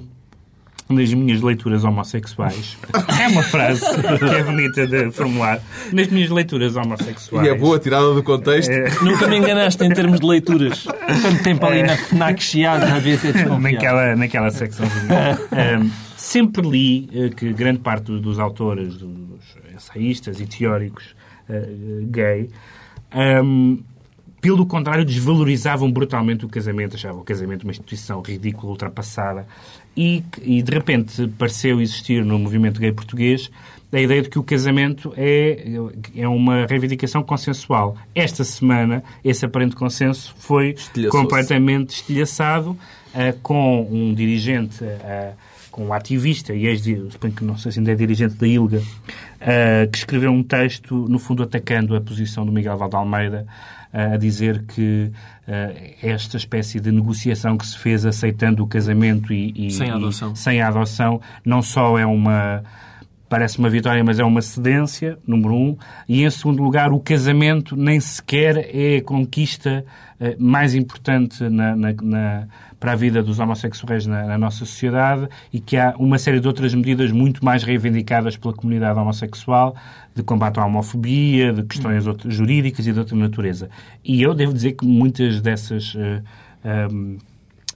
nas 0.89 1.13
minhas 1.15 1.41
leituras 1.41 1.85
homossexuais. 1.85 2.77
É 3.19 3.29
uma 3.29 3.43
frase 3.43 3.81
que 3.81 4.25
é 4.25 4.43
bonita 4.43 4.87
de 4.87 5.11
formular. 5.11 5.61
Nas 5.93 6.09
minhas 6.09 6.29
leituras 6.31 6.77
homossexuais. 6.77 7.47
E 7.47 7.51
é 7.51 7.55
boa 7.55 7.79
tirada 7.79 8.13
do 8.13 8.23
contexto. 8.23 8.71
É... 8.71 8.91
Nunca 9.03 9.27
me 9.27 9.39
enganaste 9.39 9.83
em 9.85 9.91
termos 9.91 10.21
de 10.21 10.27
leituras. 10.27 10.85
Tanto 11.23 11.43
tempo 11.43 11.65
ali 11.65 11.83
na 11.83 11.97
FNAC 11.97 12.43
Chiado, 12.43 12.85
havia 12.85 13.17
ter 13.17 13.35
naquela, 13.59 14.17
naquela 14.17 14.51
secção. 14.51 14.87
um, 14.87 15.91
sempre 16.21 16.67
li 16.69 17.09
uh, 17.13 17.35
que 17.35 17.53
grande 17.53 17.81
parte 17.81 18.13
dos 18.21 18.39
autores, 18.39 18.97
dos 18.97 19.57
ensaístas 19.75 20.41
e 20.41 20.47
teóricos 20.47 21.15
uh, 21.49 22.07
gay, 22.07 22.51
um, 23.43 23.83
pelo 24.41 24.65
contrário, 24.65 25.05
desvalorizavam 25.05 25.91
brutalmente 25.91 26.47
o 26.47 26.49
casamento, 26.49 26.97
achavam 26.97 27.21
o 27.21 27.25
casamento 27.25 27.65
uma 27.65 27.73
instituição 27.73 28.23
ridícula, 28.23 28.73
ultrapassada, 28.73 29.47
e, 29.97 30.25
e 30.43 30.63
de 30.63 30.73
repente 30.73 31.29
pareceu 31.39 31.81
existir 31.81 32.25
no 32.25 32.39
movimento 32.39 32.81
gay 32.81 32.93
português 32.93 33.51
a 33.93 34.01
ideia 34.01 34.23
de 34.23 34.31
que 34.31 34.39
o 34.39 34.43
casamento 34.43 35.13
é, 35.17 35.65
é 36.17 36.29
uma 36.29 36.65
reivindicação 36.65 37.23
consensual. 37.23 37.97
Esta 38.15 38.45
semana, 38.45 39.03
esse 39.25 39.45
aparente 39.45 39.75
consenso 39.75 40.35
foi 40.39 40.77
completamente 41.11 41.97
estilhaçado 41.97 42.71
uh, 42.71 43.39
com 43.43 43.83
um 43.91 44.15
dirigente, 44.15 44.85
uh, 44.85 45.35
com 45.71 45.87
um 45.87 45.93
ativista, 45.93 46.55
e 46.55 46.67
ex 46.67 46.83
suponho 47.11 47.33
que 47.33 47.45
não 47.45 47.57
sei 47.57 47.73
se 47.73 47.79
ainda 47.79 47.93
é 47.93 47.95
dirigente 47.95 48.35
da 48.35 48.47
ILGA, 48.47 48.79
uh, 48.79 49.91
que 49.91 49.99
escreveu 49.99 50.31
um 50.31 50.43
texto, 50.43 51.07
no 51.09 51.19
fundo 51.19 51.43
atacando 51.43 51.95
a 51.95 52.01
posição 52.01 52.45
do 52.45 52.53
Miguel 52.53 52.77
Valde 52.77 52.97
Almeida, 52.97 53.47
a 53.93 54.17
dizer 54.17 54.63
que 54.69 55.11
esta 56.01 56.37
espécie 56.37 56.79
de 56.79 56.93
negociação 56.93 57.59
que 57.59 57.67
se 57.67 57.77
fez 57.77 58.07
aceitando 58.07 58.63
o 58.63 58.67
casamento 58.69 59.33
e, 59.33 59.67
e 59.67 59.71
sem, 59.73 59.91
a 59.91 59.97
adoção. 59.97 60.33
E, 60.33 60.39
sem 60.39 60.63
a 60.63 60.69
adoção 60.69 61.21
não 61.45 61.61
só 61.61 61.99
é 61.99 62.07
uma 62.07 62.63
parece 63.31 63.61
uma 63.61 63.71
vitória, 63.71 64.03
mas 64.03 64.19
é 64.19 64.25
uma 64.25 64.43
cedência, 64.43 65.17
número 65.25 65.55
um. 65.55 65.77
E, 66.09 66.25
em 66.25 66.31
segundo 66.31 66.61
lugar, 66.61 66.93
o 66.93 66.99
casamento 66.99 67.77
nem 67.77 68.01
sequer 68.01 68.69
é 68.75 68.97
a 68.97 69.03
conquista 69.03 69.85
uh, 70.19 70.43
mais 70.43 70.75
importante 70.75 71.49
na, 71.49 71.77
na, 71.77 71.93
na, 72.03 72.49
para 72.81 72.91
a 72.91 72.97
vida 72.97 73.23
dos 73.23 73.39
homossexuais 73.39 74.05
na, 74.05 74.25
na, 74.25 74.37
nossa 74.37 74.59
sociedade 74.59 75.29
e 75.53 75.61
que 75.61 75.77
há 75.77 75.95
uma 75.97 76.19
série 76.19 76.41
de 76.41 76.49
outras 76.49 76.75
medidas 76.75 77.13
muito 77.13 77.45
mais 77.45 77.63
reivindicadas 77.63 78.37
pela 78.37 78.53
comunidade 78.53 78.99
homossexual, 78.99 79.77
de 80.13 80.25
combate 80.25 80.59
à 80.59 80.67
homofobia, 80.67 81.53
de 81.53 81.63
questões 81.63 82.05
jurídicas 82.27 82.85
e 82.85 82.93
de 82.93 82.99
outra 82.99 83.17
natureza. 83.17 83.71
E 84.05 84.21
eu 84.21 84.35
devo 84.35 84.53
dizer 84.53 84.73
que 84.73 84.85
muitas 84.85 85.41
dessas. 85.41 85.95
Uh, 85.95 86.21
eh, 86.65 86.89
um, 86.91 87.17
eh, 87.17 87.30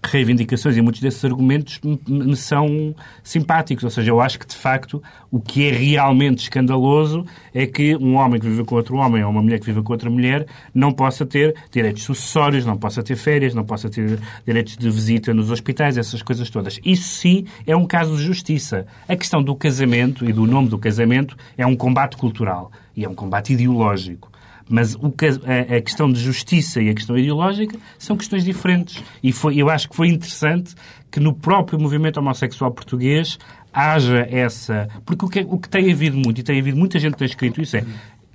reivindicações 0.08 0.76
e 0.76 0.82
muitos 0.82 1.00
desses 1.00 1.24
argumentos 1.24 1.80
me 2.06 2.36
são 2.36 2.94
simpáticos. 3.22 3.84
Ou 3.84 3.90
seja, 3.90 4.10
eu 4.10 4.20
acho 4.20 4.38
que, 4.38 4.46
de 4.46 4.56
facto, 4.56 5.02
o 5.30 5.40
que 5.40 5.68
é 5.68 5.72
realmente 5.72 6.40
escandaloso 6.40 7.24
é 7.52 7.66
que 7.66 7.96
um 7.96 8.16
homem 8.16 8.40
que 8.40 8.48
vive 8.48 8.64
com 8.64 8.74
outro 8.74 8.96
homem 8.96 9.22
ou 9.22 9.30
uma 9.30 9.42
mulher 9.42 9.58
que 9.58 9.66
vive 9.66 9.82
com 9.82 9.92
outra 9.92 10.10
mulher 10.10 10.46
não 10.74 10.92
possa 10.92 11.24
ter 11.24 11.54
direitos 11.70 12.02
sucessórios, 12.02 12.64
não 12.64 12.76
possa 12.76 13.02
ter 13.02 13.16
férias, 13.16 13.54
não 13.54 13.64
possa 13.64 13.88
ter 13.88 14.18
direitos 14.46 14.76
de 14.76 14.90
visita 14.90 15.32
nos 15.32 15.50
hospitais, 15.50 15.96
essas 15.96 16.22
coisas 16.22 16.50
todas. 16.50 16.80
Isso 16.84 17.08
sim 17.08 17.46
é 17.66 17.76
um 17.76 17.86
caso 17.86 18.16
de 18.16 18.22
justiça. 18.22 18.86
A 19.08 19.16
questão 19.16 19.42
do 19.42 19.54
casamento 19.54 20.28
e 20.28 20.32
do 20.32 20.46
nome 20.46 20.68
do 20.68 20.78
casamento 20.78 21.36
é 21.56 21.66
um 21.66 21.76
combate 21.76 22.16
cultural 22.16 22.70
e 22.96 23.04
é 23.04 23.08
um 23.08 23.14
combate 23.14 23.52
ideológico. 23.52 24.33
Mas 24.68 24.94
o, 24.94 25.06
a, 25.06 25.76
a, 25.76 25.80
questão 25.80 26.10
de 26.10 26.18
justiça 26.20 26.80
e 26.82 26.88
a 26.88 26.94
questão 26.94 27.18
ideológica 27.18 27.78
são 27.98 28.16
questões 28.16 28.44
diferentes. 28.44 29.02
E 29.22 29.32
foi, 29.32 29.56
eu 29.56 29.68
acho 29.68 29.88
que 29.88 29.96
foi 29.96 30.08
interessante 30.08 30.74
que 31.10 31.20
no 31.20 31.34
próprio 31.34 31.78
movimento 31.78 32.18
homossexual 32.18 32.70
português 32.70 33.38
haja 33.72 34.26
essa. 34.30 34.88
Porque 35.04 35.24
o 35.24 35.28
que, 35.28 35.40
o 35.48 35.58
que 35.58 35.68
tem 35.68 35.92
havido 35.92 36.16
muito, 36.16 36.40
e 36.40 36.42
tem 36.42 36.58
havido 36.58 36.78
muita 36.78 36.98
gente 36.98 37.12
que 37.12 37.18
tem 37.18 37.26
escrito 37.26 37.60
isso, 37.60 37.76
é 37.76 37.84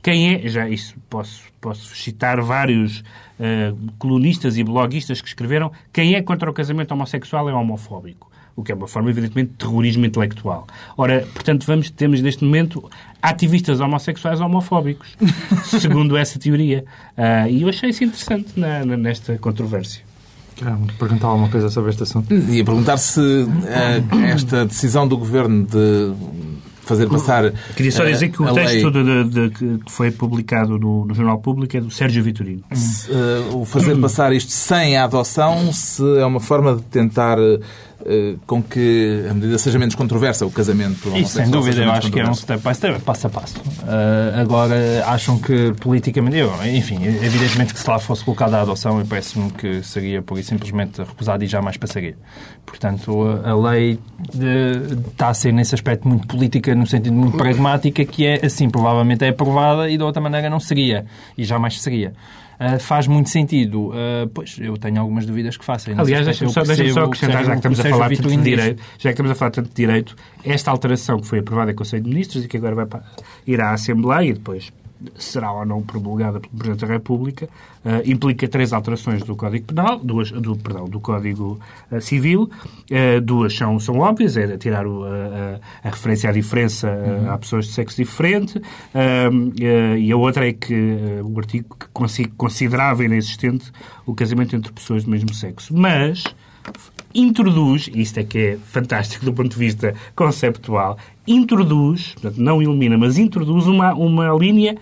quem 0.02 0.36
é, 0.36 0.48
já 0.48 0.70
isso 0.70 0.96
posso, 1.10 1.44
posso 1.60 1.96
citar 1.96 2.42
vários 2.42 3.00
uh, 3.00 3.92
colunistas 3.98 4.58
e 4.58 4.63
bloguistas 4.63 5.22
que 5.22 5.28
escreveram, 5.28 5.72
quem 5.92 6.15
é 6.15 6.22
contra 6.22 6.50
o 6.50 6.54
casamento 6.54 6.92
homossexual 6.94 7.50
é 7.50 7.54
homofóbico 7.54 8.30
o 8.60 8.63
que 8.63 8.72
é 8.72 8.76
uma 8.76 8.88
forma, 8.88 9.10
evidentemente, 9.10 9.52
de 9.52 9.58
terrorismo 9.58 10.06
intelectual. 10.06 10.67
Ora, 10.98 11.28
portanto, 11.34 11.65
vamos, 11.65 11.89
temos 11.89 12.22
neste 12.22 12.43
momento 12.43 12.89
ativistas 13.22 13.80
homossexuais 13.80 14.39
homofóbicos, 14.39 15.17
segundo 15.63 16.17
essa 16.17 16.38
teoria. 16.39 16.86
Uh, 17.17 17.50
e 17.50 17.62
eu 17.62 17.69
achei 17.69 17.89
isso 17.89 18.04
interessante 18.04 18.60
na, 18.60 18.86
na, 18.86 18.98
nesta 18.98 19.38
controvérsia. 19.38 20.04
Quero 20.56 20.78
perguntar 20.98 21.28
alguma 21.28 21.50
coisa 21.50 21.69
sobre 21.69 21.91
este 21.91 22.04
assunto? 22.04 22.34
Ia 22.34 22.65
perguntar 22.65 22.98
se 22.98 23.19
uh, 23.19 24.26
esta 24.26 24.65
decisão 24.65 25.08
do 25.08 25.17
Governo 25.17 25.65
de 25.65 26.13
fazer 26.89 27.08
passar. 27.08 27.54
Queria 27.76 27.91
só 27.91 28.04
dizer 28.04 28.30
que 28.30 28.41
o 28.41 28.54
texto 28.54 28.89
lei... 28.89 29.04
de, 29.04 29.24
de, 29.24 29.50
de, 29.50 29.84
que 29.84 29.91
foi 29.91 30.10
publicado 30.10 30.80
no, 30.80 31.06
no, 31.06 31.13
Jornal 31.13 31.39
Público 31.39 31.78
é 31.78 31.82
do 31.82 31.91
Sérgio 31.91 32.24
Vitorino. 32.24 32.63
Se, 32.74 33.12
uh, 33.12 33.62
o 33.62 33.65
fazer 33.65 33.95
passar 33.98 34.34
isto 34.34 34.52
sem 34.52 34.98
a 34.98 35.04
adoção 35.04 35.72
se 35.72 36.04
é 36.17 36.26
uma 36.26 36.39
forma 36.39 36.76
de 36.76 36.82
tentar 36.84 37.38
uh, 37.38 37.62
com 38.48 38.64
que 38.64 39.26
a 39.30 39.34
medida 39.34 39.58
seja 39.58 39.78
menos 39.78 39.96
controversa, 39.96 40.46
o 40.46 40.52
casamento. 40.52 41.10
Isso, 41.18 41.36
sem 41.36 41.50
dúvida, 41.50 41.84
eu 41.84 41.92
acho 41.92 42.12
que 42.12 42.20
é 42.20 42.30
um 42.30 42.34
step 42.34 42.64
by 42.64 42.74
step, 42.74 43.02
passo 43.02 43.28
a 43.28 43.30
passo. 43.30 43.58
Uh, 43.58 44.40
agora, 44.40 45.04
acham 45.06 45.38
que 45.38 45.74
politicamente, 45.80 46.38
eu, 46.38 46.52
enfim, 46.66 47.04
evidentemente 47.06 47.74
que 47.74 47.80
se 47.80 47.90
lá 47.90 48.00
fosse 48.00 48.24
colocada 48.24 48.58
a 48.58 48.62
adoção, 48.62 49.00
eu 49.00 49.06
parece-me 49.06 49.52
que 49.52 49.84
seria 49.84 50.22
por 50.22 50.40
isso 50.40 50.50
simplesmente 50.50 51.02
recusado 51.02 51.44
e 51.44 51.48
jamais 51.48 51.78
passaria. 51.78 52.16
Portanto, 52.66 53.42
a, 53.44 53.52
a 53.52 53.56
lei 53.56 54.00
de, 54.34 55.10
está 55.10 55.30
a 55.30 55.34
ser 55.34 55.52
nesse 55.52 55.76
aspecto 55.76 56.08
muito 56.08 56.28
política, 56.28 56.74
no 56.74 56.88
sentido 56.88 57.14
muito 57.16 57.38
pragmática, 57.38 58.06
que 58.06 58.26
é 58.26 58.46
assim, 58.46 58.70
provavelmente 58.70 59.26
é 59.26 59.30
aprovada 59.30 59.90
e 59.90 59.98
de 59.98 60.04
outra 60.04 60.22
maneira 60.22 60.50
não 60.50 60.60
seria. 60.60 61.06
E 61.38 61.44
jamais 61.44 61.82
seria. 61.82 62.14
Uh, 62.60 62.78
faz 62.78 63.08
muito 63.08 63.30
sentido. 63.30 63.88
Uh, 63.88 64.28
pois, 64.34 64.58
eu 64.60 64.76
tenho 64.78 65.00
algumas 65.00 65.26
dúvidas 65.26 65.56
que 65.56 65.63
façam. 65.63 65.93
Aliás, 65.98 66.26
deixa-me 66.26 66.52
só, 66.52 66.62
deixa 66.63 66.89
só 66.89 67.06
acrescentar, 67.06 67.45
já 67.45 67.52
que 67.52 67.58
estamos 67.58 67.80
a 67.80 67.84
falar 67.89 68.10
tanto 68.10 68.30
de 68.30 68.38
direito, 68.38 68.84
já 68.98 69.10
que 69.10 69.10
estamos 69.10 69.32
a 69.32 69.36
falar 69.36 69.52
tanto 69.52 69.69
de 69.69 69.76
direito, 69.76 70.15
esta 70.43 70.69
alteração 70.69 71.19
que 71.19 71.28
foi 71.28 71.39
aprovada 71.39 71.72
em 71.72 71.76
Conselho 71.76 72.04
de 72.04 72.10
Ministros 72.10 72.43
e 72.43 72.48
que 72.50 72.58
agora 72.58 72.76
vai 72.76 72.86
para, 72.86 73.04
irá 73.48 73.69
à 73.69 73.74
Assembleia 73.76 74.30
e 74.30 74.34
depois 74.34 74.74
será 75.18 75.52
ou 75.52 75.66
não 75.66 75.82
promulgada 75.82 76.40
pelo 76.40 76.54
Presidente 76.54 76.86
da 76.86 76.94
República, 76.94 77.50
uh, 77.86 78.10
implica 78.10 78.48
três 78.48 78.74
alterações 78.74 79.24
do 79.24 79.36
Código 79.36 79.66
Penal, 79.66 80.00
duas, 80.00 80.32
do, 80.32 80.56
perdão, 80.56 80.86
do 80.86 81.00
Código 81.00 81.60
uh, 81.92 82.02
Civil, 82.02 82.44
uh, 82.44 83.22
duas 83.22 83.56
são, 83.56 83.80
são 83.80 84.00
óbvias, 84.00 84.36
é 84.38 84.58
tirar 84.58 84.86
o, 84.86 85.06
a, 85.06 85.60
a, 85.84 85.90
referência 85.90 86.30
à 86.30 86.34
diferença 86.34 86.90
uhum. 86.90 87.32
a 87.32 87.38
pessoas 87.38 87.66
de 87.68 87.74
sexo 87.74 87.98
diferente, 87.98 88.62
e 90.00 90.12
a 90.12 90.18
outra 90.18 90.48
é 90.48 90.54
que 90.54 91.22
o 91.24 91.38
artigo 91.38 91.76
que 91.76 92.28
considerava 92.38 93.04
inexistente 93.04 93.72
o 94.06 94.14
casamento 94.14 94.56
entre 94.56 94.72
pessoas 94.72 95.04
do 95.04 95.12
mesmo 95.12 95.34
sexo. 95.34 95.76
Mas 95.76 96.24
introduz, 97.13 97.89
e 97.93 98.02
isto 98.02 98.19
é 98.19 98.24
que 98.24 98.38
é 98.38 98.58
fantástico 98.58 99.26
do 99.26 99.34
ponto 99.34 99.50
de 99.50 99.58
vista 99.58 99.93
conceptual, 100.15 100.98
introduz, 101.28 102.13
portanto, 102.13 102.38
não 102.38 102.62
elimina, 102.62 102.98
mas 102.98 103.17
introduz 103.17 103.67
uma, 103.67 103.93
uma 103.93 104.30
linha 104.38 104.78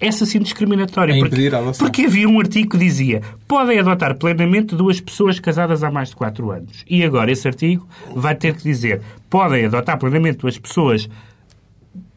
essa 0.00 0.24
sim 0.24 0.38
discriminatória. 0.38 1.14
Porque, 1.18 1.50
porque, 1.78 2.02
havia 2.06 2.26
um 2.26 2.40
artigo 2.40 2.70
que 2.70 2.78
dizia 2.78 3.20
podem 3.46 3.78
adotar 3.78 4.16
plenamente 4.16 4.74
duas 4.74 4.98
pessoas 4.98 5.38
casadas 5.38 5.84
há 5.84 5.90
mais 5.90 6.08
de 6.08 6.16
4 6.16 6.50
anos. 6.50 6.84
E 6.88 7.04
agora 7.04 7.30
esse 7.30 7.46
artigo 7.46 7.86
vai 8.16 8.34
ter 8.34 8.56
que 8.56 8.62
dizer 8.62 9.02
podem 9.28 9.66
adotar 9.66 9.98
plenamente 9.98 10.38
duas 10.38 10.58
pessoas 10.58 11.08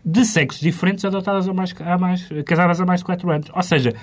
de 0.05 0.25
sexos 0.25 0.61
diferentes 0.61 1.03
adotadas 1.03 1.47
há 1.47 1.53
mais, 1.53 1.75
há 1.79 1.97
mais, 1.97 2.29
casadas 2.45 2.79
há 2.79 2.85
mais 2.85 3.01
de 3.01 3.05
4 3.05 3.29
anos. 3.29 3.47
Ou 3.53 3.63
seja, 3.63 3.93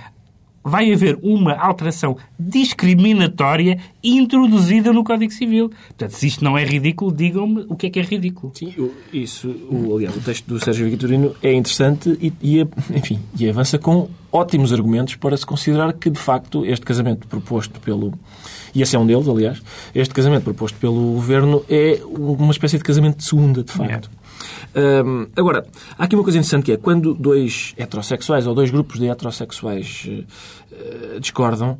vai 0.62 0.92
haver 0.92 1.18
uma 1.22 1.54
alteração 1.54 2.16
discriminatória 2.38 3.78
introduzida 4.02 4.92
no 4.92 5.02
Código 5.02 5.32
Civil. 5.32 5.70
Portanto, 5.88 6.12
se 6.12 6.26
isto 6.26 6.44
não 6.44 6.56
é 6.56 6.64
ridículo, 6.64 7.12
digam-me 7.12 7.64
o 7.68 7.76
que 7.76 7.86
é 7.86 7.90
que 7.90 7.98
é 7.98 8.02
ridículo. 8.02 8.52
Sim, 8.54 8.72
isso, 9.12 9.48
o, 9.70 9.96
aliás, 9.96 10.16
o 10.16 10.20
texto 10.20 10.46
do 10.46 10.60
Sérgio 10.60 10.88
Vitorino 10.88 11.34
é 11.42 11.52
interessante 11.52 12.16
e, 12.20 12.32
e, 12.42 12.60
enfim, 12.94 13.18
e 13.38 13.48
avança 13.48 13.78
com 13.78 14.08
ótimos 14.32 14.72
argumentos 14.72 15.16
para 15.16 15.36
se 15.36 15.44
considerar 15.44 15.92
que, 15.92 16.10
de 16.10 16.18
facto, 16.18 16.64
este 16.64 16.84
casamento 16.84 17.26
proposto 17.26 17.80
pelo... 17.80 18.12
E 18.72 18.82
esse 18.82 18.94
é 18.94 18.98
um 18.98 19.06
deles, 19.06 19.26
aliás. 19.26 19.60
Este 19.94 20.14
casamento 20.14 20.44
proposto 20.44 20.78
pelo 20.78 21.14
Governo 21.14 21.64
é 21.68 22.00
uma 22.06 22.52
espécie 22.52 22.78
de 22.78 22.84
casamento 22.84 23.16
de 23.16 23.24
segunda, 23.24 23.64
de 23.64 23.72
facto. 23.72 24.08
É. 24.14 24.19
Agora, 25.36 25.66
há 25.98 26.04
aqui 26.04 26.14
uma 26.14 26.22
coisa 26.22 26.38
interessante 26.38 26.64
que 26.64 26.72
é 26.72 26.76
quando 26.76 27.14
dois 27.14 27.74
heterossexuais 27.76 28.46
ou 28.46 28.54
dois 28.54 28.70
grupos 28.70 28.98
de 28.98 29.08
heterossexuais 29.08 30.08
uh, 30.08 31.20
discordam, 31.20 31.78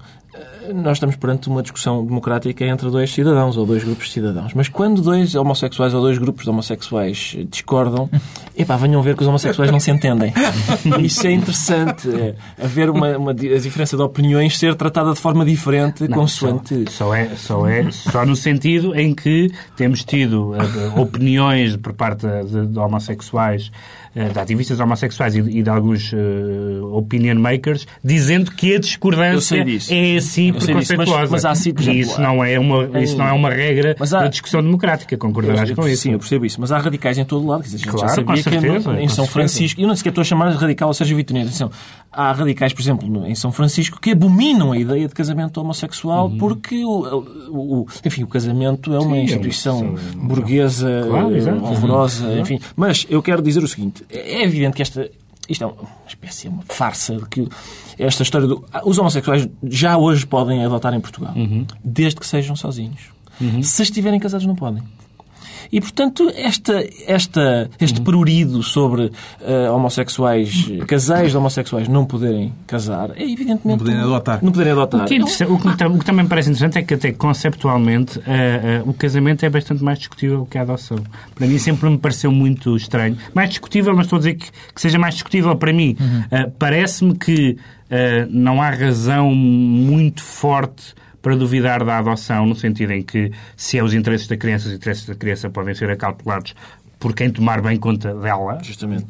nós 0.73 0.97
estamos 0.97 1.17
perante 1.17 1.49
uma 1.49 1.63
discussão 1.63 2.05
democrática 2.05 2.65
entre 2.65 2.89
dois 2.91 3.13
cidadãos 3.13 3.57
ou 3.57 3.67
dois 3.67 3.83
grupos 3.83 4.07
de 4.07 4.13
cidadãos. 4.13 4.55
Mas 4.55 4.69
quando 4.69 5.03
dois 5.03 5.35
homossexuais 5.35 5.93
ou 5.93 6.01
dois 6.01 6.19
grupos 6.19 6.45
de 6.45 6.51
homossexuais 6.51 7.37
discordam, 7.49 8.09
epá, 8.57 8.77
venham 8.77 9.03
ver 9.03 9.17
que 9.17 9.23
os 9.23 9.29
homossexuais 9.29 9.71
não 9.71 9.81
se 9.81 9.91
entendem. 9.91 10.33
Isso 11.03 11.27
é 11.27 11.33
interessante. 11.33 12.09
É, 12.09 12.35
haver 12.63 12.91
uma, 12.91 13.17
uma, 13.19 13.31
a 13.33 13.35
diferença 13.35 13.97
de 13.97 14.03
opiniões 14.03 14.59
ser 14.59 14.75
tratada 14.75 15.13
de 15.13 15.21
forma 15.21 15.45
diferente 15.45 16.07
não, 16.07 16.19
consoante. 16.19 16.85
Só, 16.91 17.07
só, 17.07 17.15
é, 17.15 17.29
só 17.37 17.67
é 17.67 17.91
só 17.91 18.25
no 18.25 18.37
sentido 18.37 18.95
em 18.95 19.15
que 19.15 19.51
temos 19.77 20.05
tido 20.05 20.53
uh, 20.53 21.01
opiniões 21.01 21.77
por 21.77 21.93
parte 21.93 22.27
de, 22.27 22.67
de 22.67 22.79
homossexuais 22.79 23.71
eh, 24.10 24.10
de 24.15 24.39
ativistas 24.39 24.81
homossexuais 24.81 25.37
e, 25.37 25.63
de 25.63 25.71
alguns 25.71 26.13
uh, 26.13 26.97
opinion 26.97 27.37
makers, 27.37 27.87
dizendo 28.03 28.51
que 28.51 28.75
a 28.75 28.81
discordância 28.81 29.65
é 29.89 30.17
assim 30.17 30.53
preconceituosa. 30.53 31.21
Mas, 31.21 31.31
mas 31.31 31.45
há, 31.45 31.55
sim, 31.55 31.73
por 31.73 31.83
exemplo, 31.83 31.99
e 31.99 32.03
isso 32.03 32.21
não, 32.21 32.45
é 32.45 32.59
uma, 32.59 33.01
isso 33.01 33.17
não 33.17 33.27
é 33.27 33.33
uma 33.33 33.51
regra 33.51 33.95
há, 33.99 34.05
da 34.05 34.29
discussão 34.29 34.63
democrática, 34.63 35.17
concordarás 35.17 35.71
com 35.71 35.87
isso? 35.87 36.03
Sim, 36.03 36.13
eu 36.13 36.19
percebo 36.19 36.45
isso. 36.45 36.61
Mas 36.61 36.73
há 36.73 36.79
radicais 36.79 37.19
em 37.19 37.25
todo 37.25 37.47
lado. 37.47 37.63
Quer 37.63 37.67
dizer, 37.67 37.77
a 37.77 37.79
gente 37.79 37.91
claro, 37.91 38.09
já 38.09 38.15
sabia 38.15 38.43
certeza, 38.43 38.95
que 38.95 39.01
em 39.01 39.09
São 39.09 39.27
Francisco... 39.27 39.81
Eu 39.81 39.87
não 39.87 39.95
sequer 39.95 40.09
estou 40.09 40.23
a 40.23 40.25
chamar 40.25 40.51
de 40.51 40.57
radical 40.57 40.89
ao 40.89 40.95
Sérgio 40.95 41.17
Vitorino. 41.17 41.49
Há 42.13 42.33
radicais, 42.33 42.73
por 42.73 42.83
exemplo, 42.83 43.27
em 43.27 43.35
São 43.37 43.53
Francisco, 43.53 44.01
que 44.01 44.11
abominam 44.11 44.73
a 44.73 44.79
ideia 44.79 45.07
de 45.07 45.15
casamento 45.15 45.61
homossexual 45.61 46.27
uhum. 46.27 46.39
porque, 46.39 46.85
o, 46.85 47.25
o, 47.49 47.87
enfim, 48.05 48.25
o 48.25 48.27
casamento 48.27 48.93
é 48.93 48.99
uma 48.99 49.15
sim, 49.15 49.23
instituição 49.23 49.79
é 49.79 50.17
uma... 50.17 50.29
burguesa, 50.29 51.07
claro, 51.09 51.65
horrorosa, 51.65 52.27
uhum. 52.27 52.41
enfim. 52.41 52.59
Mas 52.75 53.07
eu 53.09 53.23
quero 53.23 53.41
dizer 53.41 53.63
o 53.63 53.69
seguinte, 53.69 54.00
é 54.09 54.43
evidente 54.43 54.77
que 54.77 54.83
esta, 54.83 55.11
isto 55.49 55.65
é 55.65 55.67
uma 55.67 55.77
espécie, 56.07 56.49
uma 56.49 56.63
farsa 56.63 57.17
de 57.17 57.27
que 57.27 57.49
esta 57.99 58.23
história 58.23 58.47
do. 58.47 58.65
Os 58.85 58.99
homossexuais 58.99 59.49
já 59.65 59.99
hoje 59.99 60.27
podem 60.27 60.65
adotar 60.65 60.95
em 60.95 61.01
Portugal, 61.01 61.35
uhum. 61.37 61.67
desde 61.85 62.19
que 62.19 62.27
sejam 62.27 62.57
sozinhos. 62.57 63.11
Uhum. 63.41 63.63
Se 63.63 63.83
estiverem 63.83 64.21
casados, 64.21 64.47
não 64.47 64.55
podem. 64.55 64.83
E, 65.73 65.81
portanto, 65.81 66.31
esta, 66.35 66.85
esta, 67.07 67.71
este 67.81 68.01
prurido 68.01 68.63
sobre 68.63 69.05
uh, 69.05 69.73
homossexuais, 69.73 70.69
casais 70.87 71.31
de 71.31 71.37
homossexuais 71.37 71.87
não 71.87 72.05
poderem 72.05 72.53
casar, 72.67 73.11
é 73.17 73.23
evidentemente... 73.23 73.67
Não 73.67 73.79
poderem 73.79 74.01
adotar. 74.01 74.39
Não 74.43 74.53
poderem 74.53 74.73
adotar. 74.73 75.03
O 75.03 75.07
que, 75.07 75.15
é 75.15 75.23
o, 75.47 75.59
que, 75.59 75.69
o 75.69 75.99
que, 75.99 76.05
também 76.05 76.25
me 76.25 76.29
parece 76.29 76.51
interessante 76.51 76.79
é 76.79 76.83
que, 76.83 76.95
até 76.95 77.13
conceptualmente, 77.13 78.19
uh, 78.19 78.23
uh, 78.23 78.91
o 78.91 78.95
casamento 78.95 79.45
é 79.45 79.51
bastante 79.51 79.83
mais 79.85 79.99
discutível 79.99 80.45
que 80.45 80.59
a 80.59 80.63
adoção. 80.63 80.99
Para 81.35 81.47
mim 81.47 81.59
sempre 81.59 81.89
me 81.89 81.99
pareceu 81.99 82.33
muito 82.33 82.77
estranho. 82.77 83.17
Mais 83.33 83.51
discutível, 83.51 83.95
mas 83.95 84.07
estou 84.07 84.17
a 84.17 84.21
dizer 84.21 84.35
que, 84.35 84.51
que 84.75 84.81
seja 84.81 84.99
mais 84.99 85.15
discutível 85.15 85.55
para 85.55 85.73
mim. 85.73 85.97
Uhum. 86.01 86.51
Parece-me 86.59 87.17
que 87.17 87.57
não 88.29 88.63
há 88.63 88.71
razão 88.71 89.35
muito 89.35 90.23
forte 90.23 90.95
para 91.23 91.37
duvidar 91.37 91.85
da 91.85 91.99
adoção, 91.99 92.47
no 92.47 92.55
sentido 92.55 92.93
em 92.93 93.03
que, 93.03 93.31
se 93.57 93.79
é 93.79 93.85
os 93.85 93.95
interesses 93.95 94.27
da 94.27 94.37
criança, 94.37 94.69
os 94.69 94.75
interesses 94.75 95.07
da 95.07 95.15
criança 95.15 95.51
podem 95.51 95.75
ser 95.75 95.91
acautelados 95.91 96.55
por 97.01 97.15
quem 97.15 97.31
tomar 97.31 97.63
bem 97.63 97.79
conta 97.79 98.15
dela. 98.15 98.59
Justamente. 98.63 99.07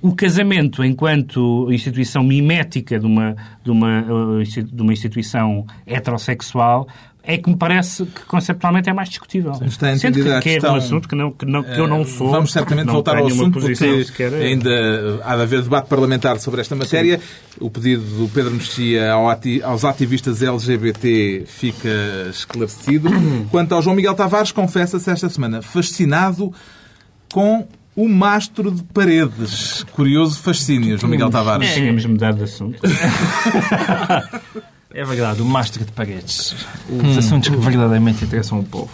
o 0.00 0.14
casamento, 0.14 0.84
enquanto 0.84 1.70
instituição 1.72 2.22
mimética 2.22 2.98
de 2.98 3.04
uma, 3.04 3.34
de 3.64 3.70
uma, 3.70 4.02
uh, 4.02 4.42
de 4.44 4.82
uma 4.82 4.92
instituição 4.92 5.66
heterossexual, 5.84 6.86
é 7.26 7.38
que 7.38 7.48
me 7.48 7.56
parece 7.56 8.04
que 8.04 8.22
conceptualmente 8.26 8.90
é 8.90 8.92
mais 8.92 9.08
discutível. 9.08 9.52
Está 9.64 9.92
entendida 9.92 10.40
que, 10.40 10.50
a 10.50 10.52
questão... 10.52 10.70
é 10.70 10.72
um 10.74 10.76
assunto 10.76 11.08
que, 11.08 11.14
não, 11.14 11.32
que, 11.32 11.46
não, 11.46 11.62
que 11.62 11.78
eu 11.80 11.88
não 11.88 12.04
sou. 12.04 12.30
Vamos 12.30 12.52
certamente 12.52 12.86
voltar 12.86 13.16
ao 13.16 13.26
assunto 13.26 13.60
porque 13.60 14.22
ainda 14.42 15.20
há 15.24 15.36
de 15.36 15.42
haver 15.42 15.62
debate 15.62 15.88
parlamentar 15.88 16.38
sobre 16.38 16.60
esta 16.60 16.76
matéria. 16.76 17.18
Sim. 17.18 17.24
O 17.60 17.70
pedido 17.70 18.02
do 18.02 18.28
Pedro 18.28 18.52
Mexia 18.52 19.12
aos 19.12 19.84
ativistas 19.84 20.42
LGBT 20.42 21.44
fica 21.46 21.88
esclarecido. 22.30 23.08
Quanto 23.50 23.74
ao 23.74 23.80
João 23.80 23.96
Miguel 23.96 24.14
Tavares, 24.14 24.52
confessa-se 24.52 25.10
esta 25.10 25.28
semana 25.30 25.62
fascinado 25.62 26.52
com 27.32 27.66
o 27.96 28.08
mastro 28.08 28.70
de 28.70 28.82
paredes. 28.82 29.82
Curioso 29.92 30.40
fascínio, 30.40 30.98
João 30.98 31.10
Miguel 31.10 31.30
Tavares. 31.30 31.70
É. 31.70 31.74
Tínhamos 31.74 32.04
mudado 32.04 32.36
de 32.38 32.44
assunto. 32.44 32.78
É 34.96 35.04
verdade, 35.04 35.42
o 35.42 35.44
mastro 35.44 35.84
de 35.84 35.90
paredes. 35.90 36.54
Os 36.88 37.16
hum. 37.16 37.18
assuntos 37.18 37.48
que 37.48 37.56
verdadeiramente 37.56 38.24
interessam 38.24 38.60
o 38.60 38.62
povo. 38.62 38.88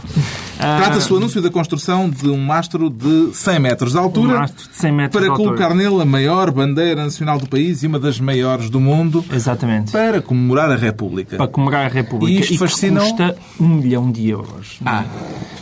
Trata-se 0.56 1.06
do 1.10 1.18
anúncio 1.18 1.42
da 1.42 1.50
construção 1.50 2.08
de 2.08 2.26
um 2.26 2.38
mastro 2.38 2.88
de 2.88 3.34
100 3.34 3.58
metros 3.58 3.92
de 3.92 3.98
altura 3.98 4.40
um 4.40 4.46
de 4.46 4.52
100 4.72 4.92
metros 4.92 5.22
para 5.22 5.36
colocar 5.36 5.74
nele 5.74 6.00
a 6.00 6.04
maior 6.06 6.50
bandeira 6.50 7.04
nacional 7.04 7.38
do 7.38 7.46
país 7.46 7.82
e 7.82 7.86
uma 7.86 7.98
das 7.98 8.18
maiores 8.18 8.70
do 8.70 8.80
mundo. 8.80 9.22
Exatamente. 9.30 9.92
Para 9.92 10.22
comemorar 10.22 10.70
a 10.70 10.76
República. 10.76 11.36
Para 11.36 11.48
comemorar 11.48 11.84
a 11.84 11.88
República. 11.88 12.32
E 12.32 12.40
isto 12.40 12.56
fascina... 12.56 13.00
custa 13.00 13.36
um 13.60 13.68
milhão 13.68 14.10
de 14.10 14.26
euros. 14.26 14.80
Ah. 14.86 15.04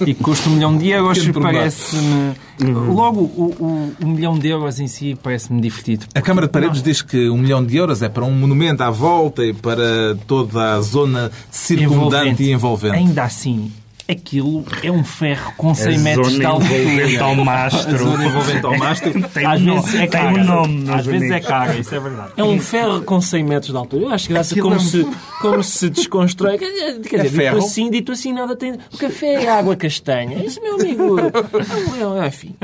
E 0.06 0.14
custa 0.14 0.48
um 0.48 0.52
milhão 0.52 0.78
de 0.78 0.88
euros 0.88 1.18
parece-me... 1.30 2.47
Uhum. 2.60 2.92
Logo, 2.92 3.20
o, 3.20 3.54
o, 3.58 4.04
o, 4.04 4.08
milhão 4.08 4.38
de 4.38 4.48
euros 4.48 4.80
em 4.80 4.88
si 4.88 5.16
parece-me 5.22 5.60
divertido. 5.60 6.06
A 6.14 6.20
Câmara 6.20 6.46
de 6.46 6.52
Paredes 6.52 6.78
não... 6.78 6.84
diz 6.84 7.02
que 7.02 7.28
um 7.30 7.38
milhão 7.38 7.64
de 7.64 7.76
euros 7.76 8.02
é 8.02 8.08
para 8.08 8.24
um 8.24 8.32
monumento 8.32 8.82
à 8.82 8.90
volta 8.90 9.44
e 9.44 9.52
para 9.52 10.16
toda 10.26 10.74
a 10.74 10.80
zona 10.80 11.30
circundante 11.50 11.92
envolvente. 11.92 12.42
e 12.42 12.50
envolvente. 12.52 12.96
Ainda 12.96 13.22
assim, 13.22 13.72
aquilo 14.08 14.64
é 14.82 14.90
um 14.90 15.04
ferro 15.04 15.52
com 15.56 15.74
100 15.74 15.94
a 15.94 15.98
metros 15.98 16.32
de 16.32 16.44
altura. 16.44 17.22
ao 17.22 17.34
mastro. 17.34 17.94
A 17.94 17.98
zona 17.98 18.26
envolvente 18.26 18.66
ao 18.66 18.78
mastro. 18.78 19.12
tem 19.28 19.46
Às 19.46 19.60
um 19.60 19.80
vezes 19.82 19.94
é 20.00 20.06
cara. 20.06 20.28
Um 20.28 20.44
nome 20.44 20.90
Às 20.90 21.06
vezes 21.06 21.30
é 21.30 21.40
cara, 21.40 21.76
isso 21.76 21.94
é 21.94 22.00
verdade. 22.00 22.32
É 22.36 22.42
um 22.42 22.58
ferro 22.58 23.02
com 23.02 23.20
100 23.20 23.44
metros 23.44 23.72
de 23.72 23.76
altura. 23.76 24.04
Eu 24.04 24.10
acho 24.10 24.28
graça 24.28 24.58
como, 24.58 24.76
é 24.76 24.78
se, 24.78 25.06
como 25.40 25.62
se 25.62 25.90
desconstrói. 25.90 26.56
Quer 26.56 26.70
dizer, 26.70 27.42
é 27.42 27.50
dito 27.50 27.58
assim, 27.58 27.90
dito 27.90 28.12
assim, 28.12 28.32
nada 28.32 28.56
tem. 28.56 28.72
O 28.72 28.98
café 28.98 29.44
é 29.44 29.50
água 29.50 29.76
castanha. 29.76 30.42
Isso, 30.42 30.62
meu 30.62 30.76
amigo. 30.76 31.18
É, 31.20 32.24
é, 32.24 32.28
enfim, 32.28 32.54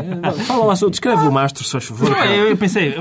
fala 0.46 0.64
lá 0.64 0.76
sobre. 0.76 0.92
Descreve 0.92 1.26
o 1.26 1.32
mastro, 1.32 1.64
se 1.64 1.72
faz 1.72 1.84
favor. 1.84 2.16
eu 2.26 2.56
pensei, 2.56 2.94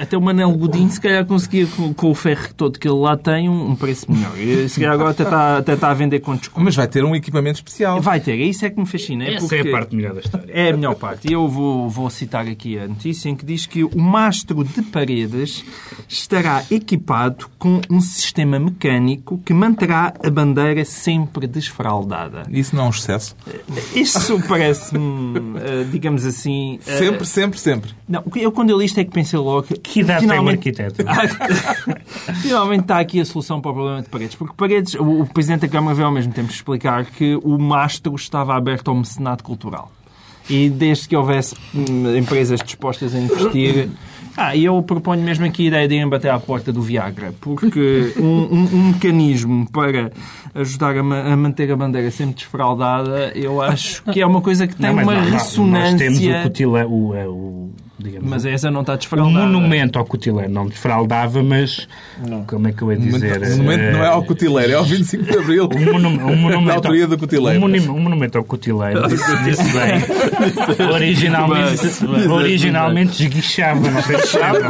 até 0.00 0.16
o 0.16 0.20
Manel 0.20 0.50
Godinho 0.52 0.90
se 0.90 1.00
calhar 1.00 1.26
conseguia, 1.26 1.66
com, 1.66 1.92
com, 1.92 2.10
o 2.10 2.14
ferro 2.14 2.54
todo 2.56 2.78
que 2.78 2.88
ele 2.88 2.96
lá 2.96 3.16
tem, 3.16 3.48
um, 3.48 3.74
preço 3.74 4.10
melhor. 4.10 4.38
E, 4.38 4.68
se 4.68 4.78
calhar 4.80 4.94
agora 4.94 5.10
até 5.10 5.24
está, 5.24 5.58
até 5.58 5.72
está 5.74 5.90
a 5.90 5.94
vender 5.94 6.20
com 6.20 6.36
desconto. 6.36 6.64
Mas 6.64 6.76
vai 6.76 6.86
ter 6.86 7.04
um 7.04 7.14
equipamento 7.14 7.56
especial 7.56 7.89
especial. 7.96 8.00
Vai 8.00 8.20
ter, 8.20 8.32
é 8.32 8.44
isso 8.44 8.64
é 8.64 8.70
que 8.70 8.78
me 8.80 8.86
fascina. 8.86 9.24
É 9.24 9.34
Essa 9.34 9.56
é 9.56 9.60
a 9.60 9.70
parte 9.70 9.94
melhor 9.96 10.14
da 10.14 10.20
história. 10.20 10.46
É 10.52 10.70
a 10.70 10.76
melhor 10.76 10.94
parte. 10.94 11.28
E 11.28 11.32
eu 11.32 11.48
vou, 11.48 11.88
vou 11.88 12.10
citar 12.10 12.46
aqui 12.46 12.78
a 12.78 12.86
notícia 12.86 13.28
em 13.28 13.36
que 13.36 13.44
diz 13.44 13.66
que 13.66 13.84
o 13.84 13.98
mastro 13.98 14.62
de 14.64 14.82
paredes 14.82 15.64
estará 16.08 16.64
equipado 16.70 17.48
com 17.58 17.80
um 17.90 18.00
sistema 18.00 18.58
mecânico 18.58 19.38
que 19.44 19.52
manterá 19.52 20.12
a 20.24 20.30
bandeira 20.30 20.84
sempre 20.84 21.46
desfraldada. 21.46 22.42
Isso 22.50 22.74
não 22.76 22.84
é 22.84 22.86
um 22.86 22.90
excesso? 22.90 23.36
Isso 23.94 24.40
parece-me, 24.48 25.58
eh, 25.60 25.84
digamos 25.90 26.24
assim... 26.24 26.78
eh, 26.86 26.98
Sempre, 26.98 27.26
sempre, 27.26 27.58
sempre. 27.58 27.90
Não, 28.08 28.22
eu 28.36 28.50
quando 28.52 28.70
eu 28.70 28.78
li 28.78 28.86
isto 28.86 28.98
é 28.98 29.04
que 29.04 29.10
pensei 29.10 29.38
logo... 29.38 29.66
Que 29.82 30.00
idade 30.00 30.26
tem 30.26 30.38
um 30.38 30.48
arquiteto? 30.48 31.04
Finalmente 32.42 32.82
está 32.82 32.98
aqui 33.00 33.20
a 33.20 33.24
solução 33.24 33.60
para 33.60 33.70
o 33.70 33.74
problema 33.74 34.02
de 34.02 34.08
paredes. 34.08 34.34
Porque 34.34 34.54
paredes, 34.56 34.94
o, 34.94 35.22
o 35.22 35.26
Presidente 35.26 35.60
da 35.62 35.68
Câmara 35.68 35.94
veio 35.94 36.06
ao 36.06 36.12
mesmo 36.12 36.32
tempo 36.32 36.50
explicar 36.50 37.04
que 37.06 37.36
o 37.42 37.58
mastro 37.58 37.79
estava 37.86 38.54
aberto 38.56 38.88
ao 38.88 38.96
mecenato 38.96 39.42
cultural. 39.44 39.90
E 40.48 40.68
desde 40.68 41.08
que 41.08 41.14
houvesse 41.16 41.54
hum, 41.74 42.16
empresas 42.16 42.60
dispostas 42.60 43.14
a 43.14 43.18
investir. 43.18 43.88
Ah, 44.36 44.56
e 44.56 44.64
eu 44.64 44.82
proponho 44.82 45.22
mesmo 45.22 45.44
aqui 45.44 45.64
a 45.64 45.68
ideia 45.68 45.88
de 45.88 45.94
irem 45.94 46.08
bater 46.08 46.30
à 46.30 46.38
porta 46.40 46.72
do 46.72 46.80
Viagra, 46.82 47.32
porque 47.40 48.14
um, 48.18 48.24
um- 48.24 48.68
um 48.74 48.88
mecanismo 48.88 49.68
para 49.70 50.10
ajudar 50.54 50.96
a, 50.96 51.02
ma- 51.02 51.20
a 51.22 51.36
manter 51.36 51.70
a 51.70 51.76
bandeira 51.76 52.10
sempre 52.10 52.34
desfraldada, 52.36 53.30
eu 53.34 53.60
acho 53.62 54.02
que 54.04 54.20
é 54.20 54.26
uma 54.26 54.40
coisa 54.40 54.66
que 54.66 54.74
tem 54.74 54.86
Não, 54.94 55.02
uma 55.02 55.14
não, 55.14 55.22
não. 55.24 55.30
ressonância. 55.30 55.90
Nós 56.10 56.18
temos 56.18 56.18
o 56.40 56.42
cutila, 56.42 56.86
o, 56.86 57.14
é, 57.14 57.28
o, 57.28 57.70
digamos, 58.02 58.28
Mas 58.28 58.44
essa 58.44 58.70
não 58.70 58.80
está 58.80 58.94
o 58.94 58.96
desfraldada. 58.96 59.46
monumento 59.46 59.98
ao 59.98 60.04
cutileiro 60.04 60.50
não 60.50 60.66
desfraldava, 60.66 61.42
mas 61.42 61.86
como 62.46 62.68
é 62.68 62.72
que 62.72 62.82
eu 62.82 62.92
ia 62.92 62.98
O 62.98 63.00
dizer? 63.00 63.42
o 63.42 63.56
momento 63.58 63.92
não 63.92 64.04
é 64.04 64.08
ao 64.08 64.22
Eh, 64.22 64.26
cutileiro, 64.26 64.72
é 64.72 64.74
ao 64.74 64.84
25 64.84 65.24
de 65.24 65.38
Abril. 65.38 65.68
um, 65.74 65.92
monu 65.92 66.08
um 66.08 66.36
monumento, 66.36 66.66
Da 66.66 66.74
autoria 66.74 67.06
do 67.06 67.18
cutileiro. 67.18 67.58
Um, 67.58 67.60
monu 67.68 67.92
um 67.94 68.00
monumento 68.00 68.38
ao 68.38 68.44
cutileiro, 68.44 69.06
disse, 69.08 69.36
disse 69.44 69.62
bem. 69.72 70.86
originalmente, 70.92 72.28
originalmente 72.28 73.22
esguichava, 73.22 73.90
não 73.90 74.02
sei 74.02 74.18
se 74.18 74.26
sabem. 74.28 74.60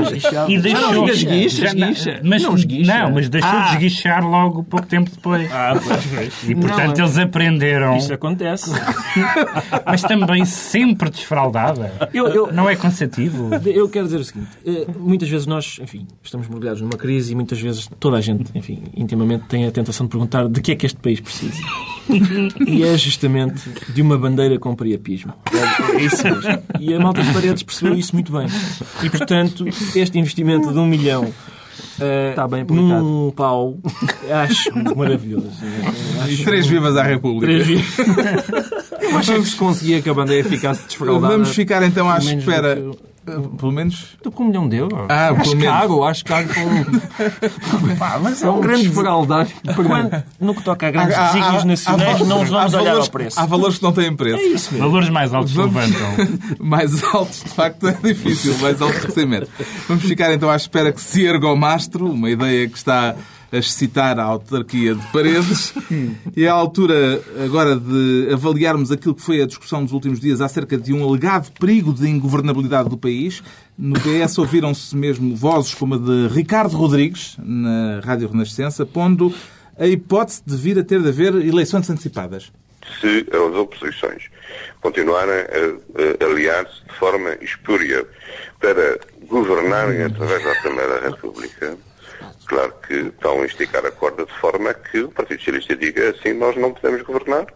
E 0.48 0.58
deixou, 0.58 0.92
Não, 0.92 1.08
esguicha, 1.08 1.74
não- 1.74 1.90
esguicha. 1.90 2.20
Mas, 2.22 2.42
Não 2.42 2.54
esguicha. 2.54 2.98
não, 3.02 3.10
mas 3.12 3.28
deixou 3.28 3.50
Ah. 3.50 3.62
de 3.64 3.72
esguichar 3.74 4.24
logo 4.26 4.62
pouco 4.64 4.86
tempo 4.86 5.10
depois. 5.10 5.50
Ah, 5.52 5.74
pois, 5.82 6.04
pois. 6.14 6.34
E 6.48 6.54
portanto 6.54 6.98
Não, 6.98 7.04
eles 7.04 7.18
aprenderam, 7.18 7.96
Isso 7.96 8.12
acontece. 8.12 8.70
mas 9.86 10.02
também 10.02 10.44
sempre 10.44 11.10
desfraldada. 11.10 11.92
Eu- 12.12 12.28
eu- 12.28 12.52
Não 12.52 12.68
é 12.68 12.74
cansativo. 13.28 13.50
Eu 13.68 13.88
quero 13.88 14.06
dizer 14.06 14.20
o 14.20 14.24
seguinte: 14.24 14.48
eh, 14.64 14.86
muitas 14.98 15.28
vezes 15.28 15.46
nós, 15.46 15.78
enfim, 15.82 16.06
estamos 16.22 16.48
mergulhados 16.48 16.80
numa 16.80 16.96
crise 16.96 17.32
e 17.32 17.34
muitas 17.34 17.60
vezes 17.60 17.88
toda 17.98 18.16
a 18.16 18.20
gente, 18.20 18.50
enfim, 18.54 18.82
intimamente 18.96 19.44
tem 19.48 19.66
a 19.66 19.70
tentação 19.70 20.06
de 20.06 20.10
perguntar 20.10 20.48
de 20.48 20.60
que 20.60 20.72
é 20.72 20.76
que 20.76 20.86
este 20.86 20.98
país 20.98 21.20
precisa. 21.20 21.60
E 22.66 22.82
é 22.82 22.96
justamente 22.96 23.62
de 23.92 24.02
uma 24.02 24.18
bandeira 24.18 24.58
com 24.58 24.74
priapismo. 24.74 25.32
É, 25.52 26.02
isso 26.02 26.24
mesmo. 26.24 26.62
E 26.80 26.94
a 26.94 26.98
Malta 26.98 27.22
de 27.22 27.32
Paredes 27.32 27.62
percebeu 27.62 27.94
isso 27.96 28.14
muito 28.14 28.32
bem. 28.32 28.46
E, 29.02 29.10
portanto, 29.10 29.64
este 29.94 30.18
investimento 30.18 30.72
de 30.72 30.78
um 30.78 30.86
milhão 30.86 31.32
eh, 32.00 32.30
Está 32.30 32.48
bem 32.48 32.62
aplicado. 32.62 33.02
num 33.04 33.30
pau, 33.30 33.78
acho 34.42 34.70
maravilhoso. 34.96 35.50
E 35.62 36.32
Acho 36.32 36.44
três 36.44 36.66
vivas 36.66 36.96
à 36.96 37.02
República. 37.02 37.46
três 37.46 37.66
vezes. 37.66 37.84
Eu 39.00 39.18
acho 39.18 39.32
que 39.34 39.44
se 39.44 39.56
conseguia 39.56 40.00
que 40.02 40.08
a 40.08 40.14
bandeira 40.14 40.48
ficasse 40.48 40.82
desfraldada. 40.86 41.32
Vamos 41.34 41.50
ficar 41.50 41.82
então 41.82 42.08
à 42.08 42.14
pelo 42.16 42.26
menos 42.26 42.44
espera. 42.44 42.76
do 42.76 42.94
que- 42.94 43.10
Uh, 43.28 43.48
Pelo 43.50 43.70
menos. 43.70 44.14
Estou 44.16 44.32
com 44.32 44.44
um 44.44 44.46
milhão 44.48 44.66
de 44.66 44.76
euros. 44.78 44.98
Ah, 45.10 45.28
acho 45.28 45.42
pelo 45.42 45.56
menos. 45.56 45.64
caro, 45.74 46.04
acho 46.04 46.24
caro 46.24 46.48
para 46.48 46.62
um, 46.62 46.84
mas 48.22 48.42
é 48.42 48.50
um 48.50 48.60
grande 48.60 48.84
desfraldar. 48.88 49.46
Quando- 49.76 50.24
no 50.40 50.54
que 50.54 50.62
toca 50.62 50.88
a 50.88 50.90
grandes 50.90 51.14
Há- 51.16 51.26
desígnios 51.26 51.62
há- 51.62 51.66
nacionais, 51.66 52.20
há- 52.22 52.24
não 52.24 52.42
os 52.42 52.48
vamos 52.48 52.72
olhar 52.74 52.84
valores- 52.84 53.04
ao 53.06 53.10
preço. 53.10 53.38
Há 53.40 53.46
valores 53.46 53.76
que 53.76 53.82
não 53.84 53.92
têm 53.92 54.16
preço. 54.16 54.38
É 54.40 54.46
isso 54.46 54.72
mesmo. 54.72 54.88
Valores 54.88 55.10
mais 55.10 55.34
altos 55.34 55.52
Vamos- 55.52 55.74
levantam. 55.74 56.28
mais 56.58 57.04
altos, 57.14 57.42
de 57.44 57.50
facto, 57.50 57.88
é 57.88 57.92
difícil, 58.02 58.56
mais 58.58 58.80
altos 58.80 59.04
que 59.04 59.12
100 59.12 59.26
metros. 59.26 59.50
Vamos 59.86 60.02
ficar 60.04 60.32
então 60.32 60.48
à 60.50 60.56
espera 60.56 60.90
que 60.90 61.00
se 61.00 61.24
erga 61.24 61.46
o 61.46 61.56
mastro, 61.56 62.10
uma 62.10 62.30
ideia 62.30 62.68
que 62.68 62.78
está 62.78 63.14
a 63.52 63.56
excitar 63.56 64.18
a 64.18 64.24
autarquia 64.24 64.94
de 64.94 65.06
Paredes. 65.08 65.74
E 66.36 66.44
é 66.44 66.48
a 66.48 66.52
altura 66.52 67.20
agora 67.44 67.76
de 67.76 68.30
avaliarmos 68.32 68.90
aquilo 68.90 69.14
que 69.14 69.22
foi 69.22 69.42
a 69.42 69.46
discussão 69.46 69.82
dos 69.84 69.92
últimos 69.92 70.20
dias 70.20 70.40
acerca 70.40 70.78
de 70.78 70.92
um 70.92 71.06
alegado 71.06 71.50
perigo 71.58 71.92
de 71.92 72.08
ingovernabilidade 72.08 72.88
do 72.88 72.96
país. 72.96 73.42
No 73.76 73.94
PS 73.94 74.38
ouviram-se 74.38 74.96
mesmo 74.96 75.34
vozes 75.34 75.74
como 75.74 75.94
a 75.94 75.98
de 75.98 76.28
Ricardo 76.28 76.76
Rodrigues, 76.76 77.36
na 77.38 78.00
Rádio 78.00 78.28
Renascença, 78.28 78.86
pondo 78.86 79.34
a 79.78 79.86
hipótese 79.86 80.42
de 80.46 80.56
vir 80.56 80.78
a 80.78 80.84
ter 80.84 81.00
de 81.00 81.08
haver 81.08 81.34
eleições 81.34 81.88
antecipadas. 81.90 82.52
se 83.00 83.26
as 83.30 83.56
oposições 83.56 84.24
continuarem 84.80 85.34
a, 85.34 86.24
a 86.24 86.30
aliar-se 86.30 86.84
de 86.84 86.94
forma 86.98 87.30
espúria 87.40 88.06
para 88.60 88.98
governarem 89.26 90.02
através 90.02 90.44
da 90.44 90.54
Primeira 90.56 91.00
República, 91.08 91.76
claro 92.50 92.74
que 92.84 92.94
estão 92.94 93.40
a 93.40 93.46
esticar 93.46 93.86
a 93.86 93.92
corda 93.92 94.26
de 94.26 94.32
forma 94.40 94.74
que 94.74 94.98
o 95.02 95.10
Partido 95.12 95.38
Socialista 95.38 95.76
diga 95.76 96.10
assim 96.10 96.32
nós 96.32 96.56
não 96.56 96.74
podemos 96.74 97.02
governar 97.02 97.46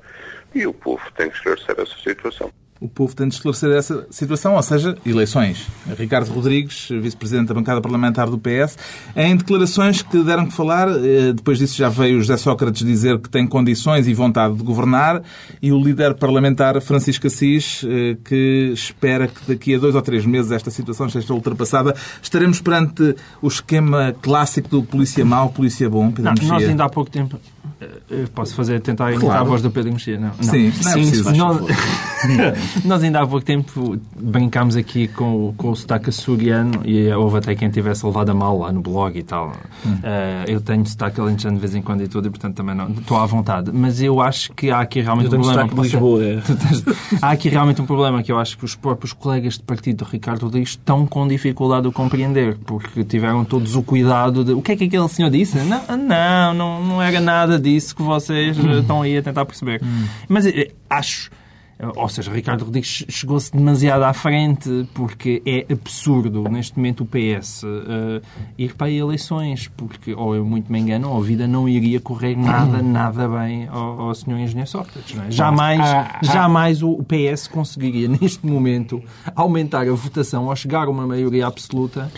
e 0.54 0.64
o 0.68 0.72
povo 0.72 1.02
tem 1.16 1.28
que 1.28 1.36
esclarecer 1.36 1.74
essa 1.80 1.98
situação. 1.98 2.63
O 2.80 2.88
povo 2.88 3.14
tem 3.14 3.28
de 3.28 3.34
esclarecer 3.34 3.70
essa 3.70 4.06
situação, 4.10 4.56
ou 4.56 4.62
seja, 4.62 4.96
eleições. 5.06 5.68
Ricardo 5.96 6.30
Rodrigues, 6.32 6.88
vice-presidente 6.90 7.48
da 7.48 7.54
bancada 7.54 7.80
parlamentar 7.80 8.28
do 8.28 8.36
PS, 8.36 8.76
em 9.14 9.36
declarações 9.36 10.02
que 10.02 10.22
deram 10.22 10.46
que 10.46 10.52
falar, 10.52 10.88
eh, 10.88 11.32
depois 11.32 11.58
disso 11.58 11.76
já 11.76 11.88
veio 11.88 12.18
José 12.18 12.36
Sócrates 12.36 12.84
dizer 12.84 13.18
que 13.20 13.28
tem 13.28 13.46
condições 13.46 14.08
e 14.08 14.12
vontade 14.12 14.56
de 14.56 14.62
governar, 14.62 15.22
e 15.62 15.72
o 15.72 15.80
líder 15.80 16.14
parlamentar 16.14 16.80
Francisco 16.82 17.28
Assis, 17.28 17.84
eh, 17.84 18.16
que 18.24 18.72
espera 18.74 19.28
que 19.28 19.40
daqui 19.46 19.74
a 19.76 19.78
dois 19.78 19.94
ou 19.94 20.02
três 20.02 20.26
meses 20.26 20.50
esta 20.50 20.70
situação 20.70 21.06
esteja 21.06 21.32
ultrapassada. 21.32 21.94
Estaremos 22.20 22.60
perante 22.60 23.14
o 23.40 23.46
esquema 23.46 24.14
clássico 24.20 24.68
do 24.68 24.82
polícia 24.82 25.24
mau, 25.24 25.48
polícia 25.48 25.88
bom, 25.88 26.10
Pedro 26.10 26.34
Não, 26.42 26.48
nós 26.48 26.64
ainda 26.64 26.84
há 26.84 26.88
pouco 26.88 27.10
tempo. 27.10 27.38
Eh, 28.10 28.22
Eu 28.22 28.28
posso 28.28 28.54
fazer, 28.54 28.80
tentar 28.80 29.10
imitar 29.10 29.28
Claro. 29.30 29.40
a 29.44 29.48
voz 29.48 29.62
do 29.62 29.70
Pedro 29.70 29.92
Mexia, 29.92 30.18
não? 30.18 30.28
não. 30.28 30.42
Sim, 30.42 30.72
não 30.82 30.90
é 30.90 30.94
preciso, 30.94 31.32
nós, 31.32 31.60
nós 32.84 33.02
ainda 33.02 33.20
há 33.20 33.26
pouco 33.26 33.44
tempo 33.44 33.98
brincámos 34.16 34.76
aqui 34.76 35.08
com, 35.08 35.48
o- 35.48 35.54
com 35.56 35.70
o 35.70 35.76
sotaque 35.76 36.08
açoriano 36.10 36.80
e 36.84 37.10
houve 37.12 37.38
até 37.38 37.54
quem 37.54 37.70
tivesse 37.70 38.04
levado 38.06 38.30
a 38.30 38.34
mal 38.34 38.58
lá 38.58 38.72
no 38.72 38.80
blog 38.80 39.18
e 39.18 39.22
tal. 39.22 39.52
Hum. 39.86 39.96
Eh, 40.02 40.44
eu 40.48 40.60
tenho 40.60 40.86
sotaque 40.86 41.20
alentejano 41.20 41.56
de 41.56 41.60
vez 41.60 41.74
em 41.74 41.82
quando 41.82 42.02
e 42.02 42.08
tudo, 42.08 42.28
e 42.28 42.30
portanto 42.30 42.56
também 42.56 42.74
não 42.74 42.90
estou 42.90 43.16
à 43.16 43.26
vontade. 43.26 43.70
Mas 43.72 44.00
eu 44.00 44.20
acho 44.20 44.52
que 44.52 44.70
há 44.70 44.80
aqui 44.80 45.00
realmente 45.00 45.32
Eu 45.32 45.38
um 45.38 45.42
problema. 45.42 45.68
de 45.68 45.80
Lisboa. 45.80 46.24
é. 46.24 46.42
Há 47.22 47.30
aqui 47.30 47.48
realmente 47.48 47.80
um 47.80 47.86
problema 47.86 48.22
que 48.22 48.30
eu 48.32 48.38
acho 48.38 48.56
que 48.58 48.64
os 48.64 48.74
próprios 48.74 49.12
colegas 49.12 49.54
de 49.54 49.62
partido 49.62 50.04
do 50.04 50.10
Ricardo 50.10 50.42
Rodrigues 50.44 50.70
estão 50.70 51.06
com 51.06 51.26
dificuldade 51.26 51.82
de 51.82 51.88
o 51.88 51.92
compreender, 51.92 52.56
porque 52.64 53.04
tiveram 53.04 53.44
todos 53.44 53.74
o 53.76 53.82
cuidado 53.82 54.44
de. 54.44 54.52
O 54.52 54.62
que 54.62 54.72
é 54.72 54.76
que 54.76 54.84
aquele 54.84 55.08
senhor 55.08 55.30
disse? 55.30 55.56
Não, 55.58 55.80
não, 55.96 56.54
não, 56.54 56.84
não 56.84 57.02
era 57.02 57.20
nada 57.20 57.58
disso 57.58 57.73
que 57.94 58.02
vocês 58.02 58.56
eh, 58.58 58.78
estão 58.80 59.02
aí 59.02 59.16
a 59.18 59.22
tentar 59.22 59.44
perceber. 59.44 59.80
Mas 60.28 60.46
eh, 60.46 60.70
acho. 60.88 61.30
Ou 61.96 62.08
seja, 62.08 62.30
Ricardo 62.32 62.64
Rodrigues 62.64 63.04
chegou-se 63.08 63.50
demasiado 63.52 64.04
à 64.04 64.12
frente 64.12 64.88
porque 64.94 65.42
é 65.44 65.66
absurdo 65.72 66.44
neste 66.48 66.76
momento 66.78 67.02
o 67.02 67.04
PS 67.04 67.64
eh, 67.64 68.22
ir 68.56 68.74
para 68.76 68.88
eleições, 68.88 69.68
porque 69.76 70.14
ou 70.14 70.36
eu 70.36 70.44
muito 70.44 70.70
me 70.72 70.78
engano, 70.78 71.10
ou 71.10 71.18
a 71.18 71.20
vida 71.20 71.48
não 71.48 71.68
iria 71.68 71.98
correr 71.98 72.36
nada, 72.36 72.80
nada 72.80 73.28
bem 73.28 73.66
ao, 73.68 74.00
ao 74.02 74.14
senhor 74.14 74.38
engenheiro 74.38 74.70
Sócrates. 74.70 75.18
É? 75.18 75.30
Jamais, 75.32 75.80
há- 75.80 76.20
há- 76.22 76.24
jamais 76.24 76.80
o 76.80 77.02
PS 77.02 77.48
conseguiria 77.48 78.06
neste 78.20 78.46
momento 78.46 79.02
aumentar 79.34 79.86
a 79.88 79.92
votação 79.92 80.46
ou 80.46 80.54
chegar 80.54 80.86
a 80.86 80.90
uma 80.90 81.08
maioria 81.08 81.44
absoluta. 81.48 82.08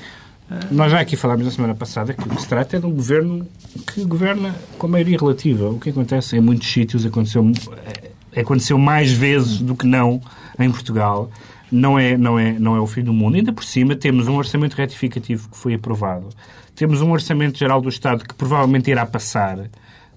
Nós 0.71 0.93
já 0.93 1.01
aqui 1.01 1.17
falámos 1.17 1.45
na 1.45 1.51
semana 1.51 1.75
passada 1.75 2.15
que 2.15 2.23
o 2.23 2.31
que 2.31 2.41
se 2.41 2.49
trata 2.49 2.77
é 2.77 2.81
de 2.81 2.87
um 2.87 2.93
governo 2.93 3.47
que 3.93 4.05
governa 4.05 4.55
com 4.79 4.87
maioria 4.87 5.19
relativa. 5.19 5.69
O 5.69 5.81
que 5.81 5.91
acontece 5.91 6.37
em 6.37 6.41
muitos 6.41 6.73
sítios 6.73 7.05
aconteceu, 7.05 7.51
eh, 7.85 8.41
aconteceu 8.41 8.79
mais 8.79 9.11
vezes 9.11 9.59
do 9.59 9.75
que 9.75 9.87
não 9.87 10.21
em 10.59 10.71
Portugal. 10.71 11.31
Não 11.71 11.99
é, 11.99 12.17
não, 12.17 12.39
é, 12.39 12.53
não 12.53 12.77
é 12.77 12.81
o 12.81 12.87
fim 12.87 13.03
do 13.03 13.13
mundo. 13.13 13.35
Ainda 13.37 13.53
por 13.53 13.65
cima, 13.65 13.97
temos 13.97 14.29
um 14.29 14.37
orçamento 14.37 14.75
retificativo 14.75 15.49
que 15.49 15.57
foi 15.57 15.75
aprovado. 15.75 16.29
Temos 16.77 17.03
um 17.03 17.11
orçamento 17.11 17.59
geral 17.59 17.81
do 17.81 17.89
Estado 17.89 18.25
que 18.25 18.35
provavelmente 18.35 18.89
irá 18.89 19.05
passar. 19.05 19.69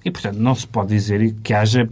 E, 0.03 0.09
portanto, 0.09 0.37
não 0.37 0.55
se 0.55 0.65
pode 0.65 0.89
dizer 0.89 1.35
que 1.43 1.53
haja 1.53 1.85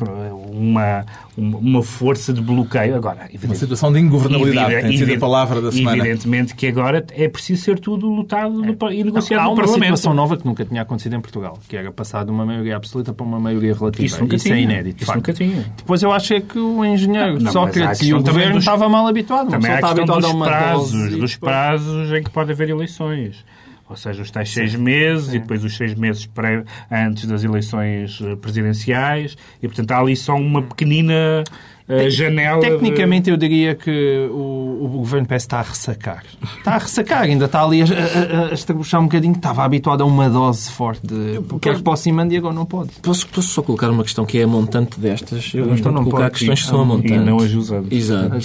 uma, 0.49 1.05
uma 1.35 1.83
força 1.83 2.31
de 2.33 2.41
bloqueio. 2.41 2.95
Agora, 2.95 3.29
Uma 3.43 3.53
situação 3.55 3.91
de 3.91 3.99
ingovernabilidade, 3.99 4.73
Evidente- 4.73 4.97
tem 4.97 5.05
sido 5.07 5.17
a 5.17 5.19
palavra 5.19 5.61
da 5.61 5.71
semana. 5.71 5.97
Evidentemente 5.97 6.55
que 6.55 6.67
agora 6.67 7.05
é 7.11 7.27
preciso 7.27 7.61
ser 7.63 7.79
tudo 7.79 8.07
lutado 8.07 8.53
no 8.63 8.75
pa- 8.75 8.93
e 8.93 9.03
negociado 9.03 9.41
Há 9.41 9.43
no 9.45 9.51
uma 9.51 9.67
situação 9.67 10.13
nova 10.13 10.37
que 10.37 10.45
nunca 10.45 10.63
tinha 10.65 10.81
acontecido 10.81 11.15
em 11.15 11.21
Portugal, 11.21 11.59
que 11.67 11.75
era 11.75 11.91
passar 11.91 12.23
de 12.23 12.31
uma 12.31 12.45
maioria 12.45 12.75
absoluta 12.77 13.13
para 13.13 13.25
uma 13.25 13.39
maioria 13.39 13.73
relativa. 13.73 14.05
Isso 14.05 14.21
nunca 14.21 14.35
Isso 14.37 14.45
tinha. 14.45 14.55
é 14.57 14.61
inédito. 14.61 15.03
Isso 15.03 15.13
nunca 15.13 15.33
tinha. 15.33 15.65
Depois 15.75 16.01
eu 16.01 16.11
acho 16.11 16.33
é 16.33 16.39
que 16.41 16.57
o 16.57 16.85
engenheiro 16.85 17.41
Não, 17.41 17.51
Sócrates 17.51 18.01
e 18.07 18.13
o 18.13 18.23
governo 18.23 18.53
dos- 18.53 18.63
estavam 18.63 18.89
mal 18.89 19.05
habituados. 19.07 19.51
Uma 19.53 19.59
Também 19.59 19.71
há 19.71 19.75
a 19.75 19.79
está 19.79 19.93
questão 19.95 20.15
dos 20.19 20.25
a 20.25 20.33
uma 20.33 20.45
prazos, 20.45 21.11
dos 21.17 21.35
prazos 21.35 22.11
em 22.13 22.23
que 22.23 22.29
pode 22.29 22.51
haver 22.51 22.69
eleições. 22.69 23.43
Ou 23.89 23.95
seja, 23.95 24.21
os 24.21 24.29
tais 24.29 24.49
seis 24.49 24.75
meses 24.75 25.33
e 25.33 25.39
depois 25.39 25.63
os 25.63 25.75
seis 25.75 25.95
meses 25.95 26.25
pré, 26.25 26.63
antes 26.91 27.25
das 27.25 27.43
eleições 27.43 28.19
eh, 28.21 28.35
presidenciais. 28.35 29.37
E, 29.63 29.67
portanto, 29.67 29.91
há 29.91 29.99
ali 29.99 30.15
só 30.15 30.35
uma 30.35 30.61
pequenina 30.61 31.43
uh, 31.87 32.09
janela. 32.09 32.59
Tecnicamente, 32.59 33.25
de... 33.25 33.31
eu 33.31 33.37
diria 33.37 33.75
que 33.75 34.27
o, 34.29 34.56
o 34.85 34.87
governo 34.87 35.27
PS 35.27 35.35
está 35.35 35.59
a 35.59 35.61
ressacar. 35.63 36.23
Está 36.57 36.75
a 36.75 36.77
ressacar, 36.77 37.21
ainda 37.23 37.45
está 37.45 37.63
ali 37.63 37.81
a, 37.81 37.85
a, 37.85 38.49
a 38.49 38.53
estrabuchar 38.53 39.01
um 39.01 39.05
bocadinho. 39.05 39.35
Estava 39.35 39.63
habituado 39.63 40.01
a 40.01 40.05
uma 40.05 40.29
dose 40.29 40.69
forte 40.71 41.05
de 41.05 41.39
quer 41.59 41.75
que 41.75 41.81
possa 41.81 42.09
ir 42.09 42.11
mando 42.11 42.33
e 42.33 42.37
agora 42.37 42.53
não 42.53 42.65
pode. 42.65 42.91
Posso, 43.01 43.27
posso 43.27 43.47
só 43.49 43.61
colocar 43.61 43.89
uma 43.89 44.03
questão 44.03 44.25
que 44.25 44.37
é 44.39 44.43
a 44.43 44.47
montante 44.47 44.99
destas? 44.99 45.51
Eu 45.53 45.73
então 45.73 45.91
não 45.91 46.03
colocar 46.03 46.29
questões 46.29 46.61
que 46.61 46.67
são 46.67 46.81
a 46.81 46.85
montante. 46.85 47.13
E 47.13 47.17
não 47.17 47.39
ajusadas. 47.39 47.91
Exato. 47.91 48.35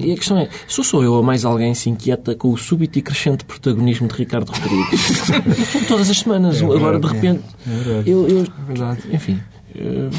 E 0.00 0.12
a 0.12 0.16
questão 0.16 0.38
é, 0.38 0.48
sou 0.66 0.84
só 0.84 1.02
eu 1.02 1.14
ou 1.14 1.22
mais 1.22 1.44
alguém 1.44 1.74
se 1.74 1.90
inquieta 1.90 2.34
com 2.34 2.50
o 2.50 2.56
súbito 2.56 2.98
e 2.98 3.02
crescente 3.02 3.44
protagonismo 3.44 4.08
de 4.08 4.14
Ricardo 4.14 4.50
Rodrigues? 4.50 5.30
Todas 5.88 6.10
as 6.10 6.18
semanas, 6.18 6.60
é 6.60 6.64
agora 6.64 6.98
de 6.98 7.06
repente. 7.06 7.42
É 7.66 7.70
verdade. 7.70 8.10
Eu, 8.10 8.28
eu, 8.28 8.42
é 8.42 8.66
verdade. 8.66 9.00
Enfim. 9.12 9.40
Hum, 9.78 10.10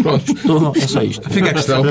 pronto, 0.00 0.32
é 0.76 0.86
só 0.86 1.02
isto. 1.02 1.28
Fica 1.28 1.50
a 1.50 1.54
questão. 1.54 1.82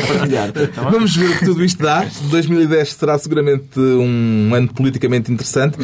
Vamos 0.92 1.16
ver 1.16 1.30
o 1.30 1.38
que 1.38 1.46
tudo 1.46 1.64
isto 1.64 1.82
dá. 1.82 2.06
2010 2.30 2.94
será 2.94 3.18
seguramente 3.18 3.80
um 3.80 4.54
ano 4.54 4.74
politicamente 4.74 5.32
interessante. 5.32 5.78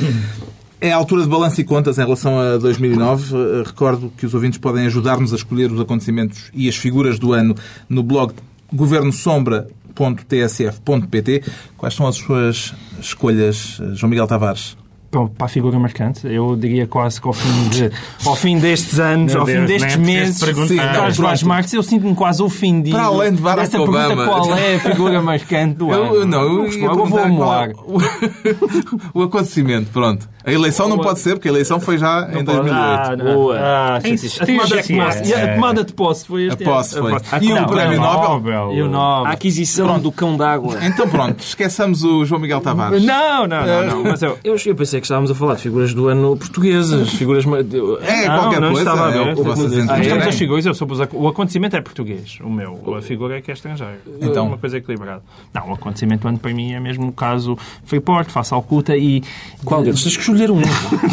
É 0.80 0.94
a 0.94 0.96
altura 0.96 1.24
de 1.24 1.30
balanço 1.30 1.60
e 1.60 1.64
contas 1.64 1.98
em 1.98 2.02
relação 2.02 2.40
a 2.40 2.58
2009. 2.58 3.64
Recordo 3.66 4.14
que 4.16 4.28
os 4.28 4.34
ouvintes 4.34 4.60
podem 4.60 4.86
ajudar-nos 4.86 5.34
a 5.34 5.36
escolher 5.36 5.72
os 5.72 5.82
acontecimentos 5.82 6.52
e 6.54 6.70
as 6.70 6.76
figuras 6.76 7.18
do 7.18 7.34
ano 7.34 7.56
no 7.90 8.04
blog 8.04 8.34
governosombra.tsf.pt. 8.72 11.44
Quais 11.76 11.96
são 11.96 12.08
as 12.08 12.16
suas 12.16 12.76
escolhas, 13.02 13.82
João 13.94 14.12
Miguel 14.12 14.28
Tavares? 14.28 14.77
Para 15.10 15.46
a 15.46 15.48
figura 15.48 15.80
marcante, 15.80 16.28
eu 16.28 16.56
diria 16.56 16.86
quase 16.86 17.22
que 17.22 17.28
ao 17.28 17.34
fim, 17.34 17.70
de, 17.70 17.92
ao 18.26 18.36
fim 18.36 18.60
destes 18.60 19.00
anos, 19.00 19.32
Meu 19.32 19.42
ao 19.42 19.46
Deus, 19.46 19.60
fim 19.60 19.66
destes 19.66 19.96
é 19.96 19.98
meses, 19.98 20.40
Carlos 20.76 21.18
Vaz 21.18 21.44
Marques, 21.44 21.74
eu 21.74 21.84
sinto-me 21.84 22.16
quase 22.16 22.42
ofendido. 22.44 22.96
Para 22.96 23.08
além 23.08 23.34
de 23.34 23.42
Barack 23.42 23.68
Essa 23.68 23.82
Obama. 23.82 24.08
pergunta 24.08 24.28
qual 24.28 24.58
é 24.58 24.76
a 24.76 24.80
figura 24.80 25.22
marcante 25.22 25.76
do 25.76 25.92
ano? 25.92 26.16
Eu, 26.16 26.26
não, 26.26 26.42
eu, 26.42 26.66
eu, 26.68 26.82
eu 26.82 27.06
vou 27.06 27.20
amolar. 27.20 27.70
O, 27.86 27.98
o 29.22 29.24
acontecimento, 29.24 29.92
pronto. 29.92 30.28
A 30.48 30.52
eleição 30.54 30.88
não 30.88 30.98
pode 30.98 31.20
ser, 31.20 31.34
porque 31.34 31.50
a 31.50 31.52
eleição 31.52 31.78
foi 31.78 31.98
já 31.98 32.26
não 32.26 32.40
em 32.40 32.44
2008. 32.46 32.74
Ah, 32.80 33.16
Boa. 33.18 33.60
Ah, 33.60 33.98
a, 33.98 34.46
tomada 34.46 34.82
de 34.82 34.94
posse, 34.96 35.34
a 35.34 35.56
tomada 35.56 35.84
de 35.84 35.94
posse 35.94 36.26
foi 36.26 36.48
este 36.48 36.64
A 36.64 36.66
posse 36.66 36.98
foi. 36.98 37.14
E 37.42 37.52
o 37.52 37.68
Prémio 37.68 38.00
Nobel. 38.00 38.74
E 38.74 38.82
o 38.82 38.88
Nobel. 38.88 39.26
A 39.26 39.32
aquisição 39.32 40.00
do 40.00 40.10
cão 40.10 40.38
d'água. 40.38 40.78
Então 40.86 41.06
pronto, 41.10 41.42
esqueçamos 41.42 42.02
o 42.06 42.24
João 42.24 42.40
Miguel 42.40 42.62
Tavares. 42.62 43.04
Não, 43.04 43.46
não, 43.46 43.66
não. 43.66 43.86
não. 43.88 44.04
Mas 44.04 44.22
eu, 44.22 44.38
eu, 44.42 44.56
eu 44.66 44.76
pensei 44.98 45.02
que 45.02 45.06
estávamos 45.06 45.32
a 45.32 45.36
falar 45.36 45.56
de 45.56 45.62
figuras 45.62 45.94
do 45.94 46.08
ano 46.08 46.36
portuguesas. 46.38 47.10
Figuras... 47.14 47.46
É, 47.46 48.28
não, 48.28 48.40
qualquer 48.40 48.62
não 48.62 48.74
coisa. 48.74 48.90
Estava 48.90 49.08
a 49.08 49.12
ver. 49.12 49.28
É, 49.28 50.26
o, 50.26 50.30
as 50.30 50.36
figuras, 50.36 50.66
eu 50.66 50.74
soube 50.74 50.94
o 51.14 51.28
acontecimento 51.28 51.76
é 51.76 51.82
português. 51.82 52.40
O 52.42 52.50
meu. 52.50 52.96
A 52.96 53.02
figura 53.02 53.38
é 53.38 53.42
que 53.42 53.52
é 53.52 53.54
estrangeira. 53.54 54.00
Então. 54.22 54.46
É 54.46 54.48
uma 54.50 54.58
coisa 54.58 54.78
equilibrada. 54.78 55.22
Não, 55.54 55.70
o 55.70 55.74
acontecimento 55.74 56.22
do 56.22 56.28
ano 56.28 56.40
para 56.40 56.54
mim 56.54 56.74
é 56.74 56.80
mesmo 56.80 57.08
o 57.08 57.12
caso 57.12 57.58
Freeport, 57.86 58.30
face 58.30 58.54
ao 58.54 58.62
Cuta 58.62 58.96
e... 58.96 59.24
Qual 59.64 59.84
deles? 59.84 60.04
Tens 60.04 60.16
que 60.16 60.22
escolher 60.22 60.52
um. 60.52 60.62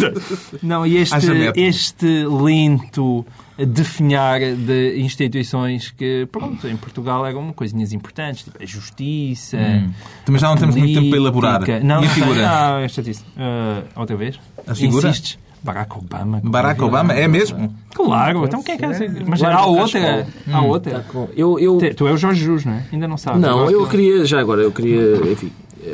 Não, 0.63 0.87
e 0.87 0.97
este, 0.97 1.17
este 1.57 2.27
lento 2.27 3.25
definhar 3.59 4.41
de 4.41 4.99
instituições 5.01 5.91
que, 5.91 6.27
pronto, 6.33 6.67
em 6.67 6.77
Portugal 6.77 7.25
eram 7.25 7.53
coisinhas 7.53 7.93
importantes, 7.93 8.45
tipo 8.45 8.63
a 8.63 8.67
justiça. 8.67 9.57
Hum. 9.57 9.91
Também 10.25 10.41
já 10.41 10.49
não 10.49 10.57
temos 10.57 10.75
muito 10.75 10.95
tempo 10.95 11.11
para 11.11 11.19
elaborar. 11.19 11.61
Não, 11.83 12.03
e 12.03 12.07
a 12.07 12.11
figura? 12.11 12.43
Não, 12.43 12.79
esta 12.79 13.03
disse. 13.03 13.23
Uh, 13.37 13.85
outra 13.95 14.17
vez? 14.17 14.39
A 14.67 14.75
figura? 14.75 15.09
Insistes? 15.09 15.39
Barack 15.63 15.97
Obama. 15.97 16.43
Barack 16.45 16.83
Obama, 16.83 17.15
é 17.15 17.27
mesmo? 17.27 17.75
Claro, 17.95 18.45
então 18.45 18.63
quem 18.63 18.75
é 18.75 18.79
que 18.79 18.85
é? 18.85 19.09
Mas 19.27 19.43
há 19.43 19.65
outra. 19.65 20.27
Há 20.53 20.61
outra. 20.61 21.07
Eu, 21.35 21.59
eu... 21.59 21.79
Tu 21.95 22.07
é 22.07 22.13
o 22.13 22.19
Jorge 22.19 22.45
Jus, 22.45 22.67
não 22.67 22.75
é? 22.75 22.85
Ainda 22.93 23.09
não 23.09 23.17
sabes. 23.17 23.41
Não, 23.41 23.71
eu 23.71 23.87
queria, 23.89 24.27
já 24.27 24.41
agora, 24.41 24.61
eu 24.61 24.71
queria, 24.71 25.17
enfim, 25.33 25.51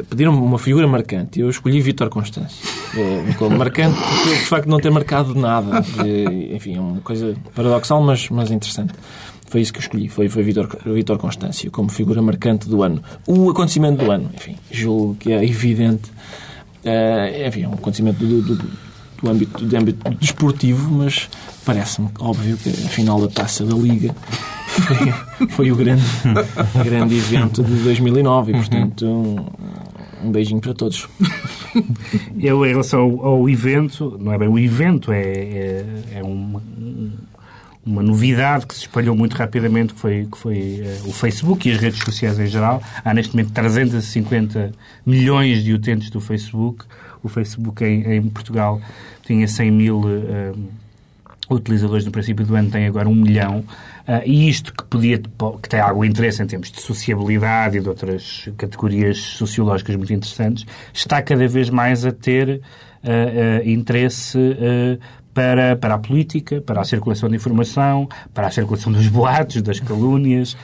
pediram-me 0.09 0.39
uma 0.39 0.59
figura 0.59 0.87
marcante. 0.87 1.41
Eu 1.41 1.51
escolhi 1.51 1.81
Vítor 1.81 2.09
Constâncio. 2.09 2.69
É, 2.97 3.49
marcante 3.49 3.99
porque 3.99 4.39
de 4.39 4.47
facto 4.47 4.69
não 4.69 4.79
ter 4.79 4.91
marcado 4.91 5.35
nada. 5.35 5.85
É, 6.05 6.55
enfim, 6.55 6.77
é 6.77 6.81
uma 6.81 7.01
coisa 7.01 7.35
paradoxal, 7.55 8.03
mas, 8.03 8.29
mas 8.31 8.51
interessante. 8.51 8.95
Foi 9.51 9.61
isso 9.61 9.73
que 9.73 9.79
eu 9.79 9.83
escolhi. 9.83 10.09
Foi, 10.09 10.29
foi 10.29 10.43
Vítor, 10.45 10.69
Vítor 10.87 11.19
Constâncio 11.19 11.71
como 11.71 11.91
figura 11.91 12.23
marcante 12.23 12.69
do 12.69 12.83
ano. 12.83 13.03
O 13.27 13.51
acontecimento 13.51 14.05
do 14.05 14.11
ano, 14.11 14.31
enfim, 14.35 14.57
julgo 14.71 15.17
que 15.17 15.33
é 15.33 15.45
evidente. 15.45 16.09
Uh, 16.85 17.49
enfim, 17.49 17.65
é 17.65 17.69
um 17.69 17.75
acontecimento 17.75 18.25
do, 18.25 18.43
do, 18.43 18.55
do, 19.21 19.31
âmbito, 19.31 19.65
do 19.65 19.77
âmbito 19.77 20.11
desportivo, 20.15 20.89
mas 20.91 21.29
parece-me 21.65 22.09
óbvio 22.21 22.57
que 22.57 22.71
a 22.71 22.89
final 22.89 23.21
da 23.21 23.29
taça 23.29 23.65
da 23.67 23.75
Liga 23.75 24.15
foi, 24.69 25.49
foi 25.49 25.73
o 25.73 25.77
grande, 25.77 26.05
grande 26.85 27.17
evento 27.17 27.63
de 27.63 27.75
2009 27.83 28.53
e, 28.53 28.55
portanto, 28.55 29.47
um, 30.23 30.31
beijinho 30.31 30.61
para 30.61 30.75
todos. 30.75 31.09
Eu, 32.39 32.65
em 32.65 32.71
relação 32.71 33.01
ao, 33.01 33.27
ao, 33.27 33.49
evento, 33.49 34.17
não 34.21 34.33
é 34.33 34.39
bem 34.39 34.49
o 34.49 34.59
evento, 34.59 35.13
é, 35.13 35.23
é, 35.23 35.85
é 36.17 36.23
uma, 36.23 36.63
uma 37.85 38.03
novidade 38.03 38.67
que 38.67 38.75
se 38.75 38.83
espalhou 38.83 39.17
muito 39.17 39.35
rapidamente, 39.35 39.95
que 39.95 40.01
foi, 40.01 40.29
que 40.31 40.39
foi 40.39 40.83
uh, 40.83 41.09
o 41.09 41.13
Facebook 41.13 41.69
e 41.69 41.73
as 41.73 41.79
redes 41.79 42.01
sociais 42.01 42.39
em 42.39 42.47
geral. 42.47 42.83
Há 43.05 43.15
neste 43.15 43.35
momento 43.35 43.53
350 43.53 44.73
milhões 45.05 45.65
de 45.65 45.73
utentes 45.73 46.11
do 46.11 46.21
Facebook. 46.21 46.85
O 47.23 47.29
Facebook 47.29 47.85
em, 47.85 48.17
em 48.17 48.23
Portugal 48.23 48.81
tinha 49.25 49.47
100 49.47 49.71
mil 49.71 50.01
uh, 50.01 50.59
utilizadores 51.51 52.05
no 52.05 52.13
princípio 52.13 52.47
do 52.47 52.55
ano, 52.55 52.71
tem 52.71 52.87
agora 52.87 53.09
um 53.09 53.15
milhão. 53.15 53.65
Uh, 54.11 54.27
e 54.27 54.49
isto 54.49 54.75
que 54.75 54.83
podia 54.83 55.19
que 55.63 55.69
tem 55.69 55.79
algum 55.79 56.05
interesse 56.05 56.43
em 56.43 56.47
termos 56.47 56.73
de 56.73 56.81
sociabilidade 56.81 57.79
e 57.79 57.81
de 57.81 57.89
outras 57.89 58.49
categorias 58.57 59.19
sociológicas 59.19 59.95
muito 59.95 60.13
interessantes, 60.13 60.67
está 60.93 61.23
cada 61.23 61.47
vez 61.47 61.71
mais 61.71 62.05
a 62.05 62.11
ter 62.11 62.61
uh, 63.05 63.63
uh, 63.65 63.69
interesse 63.69 64.37
para, 65.33 65.77
para 65.77 65.95
a 65.95 65.99
política, 65.99 66.61
para 66.61 66.81
a 66.81 66.85
circulação 66.85 67.29
de 67.29 67.37
informação, 67.37 68.09
para 68.35 68.49
a 68.49 68.51
circulação 68.51 68.91
dos 68.91 69.07
boatos, 69.09 69.63
das 69.63 69.79
calúnias, 69.79 70.57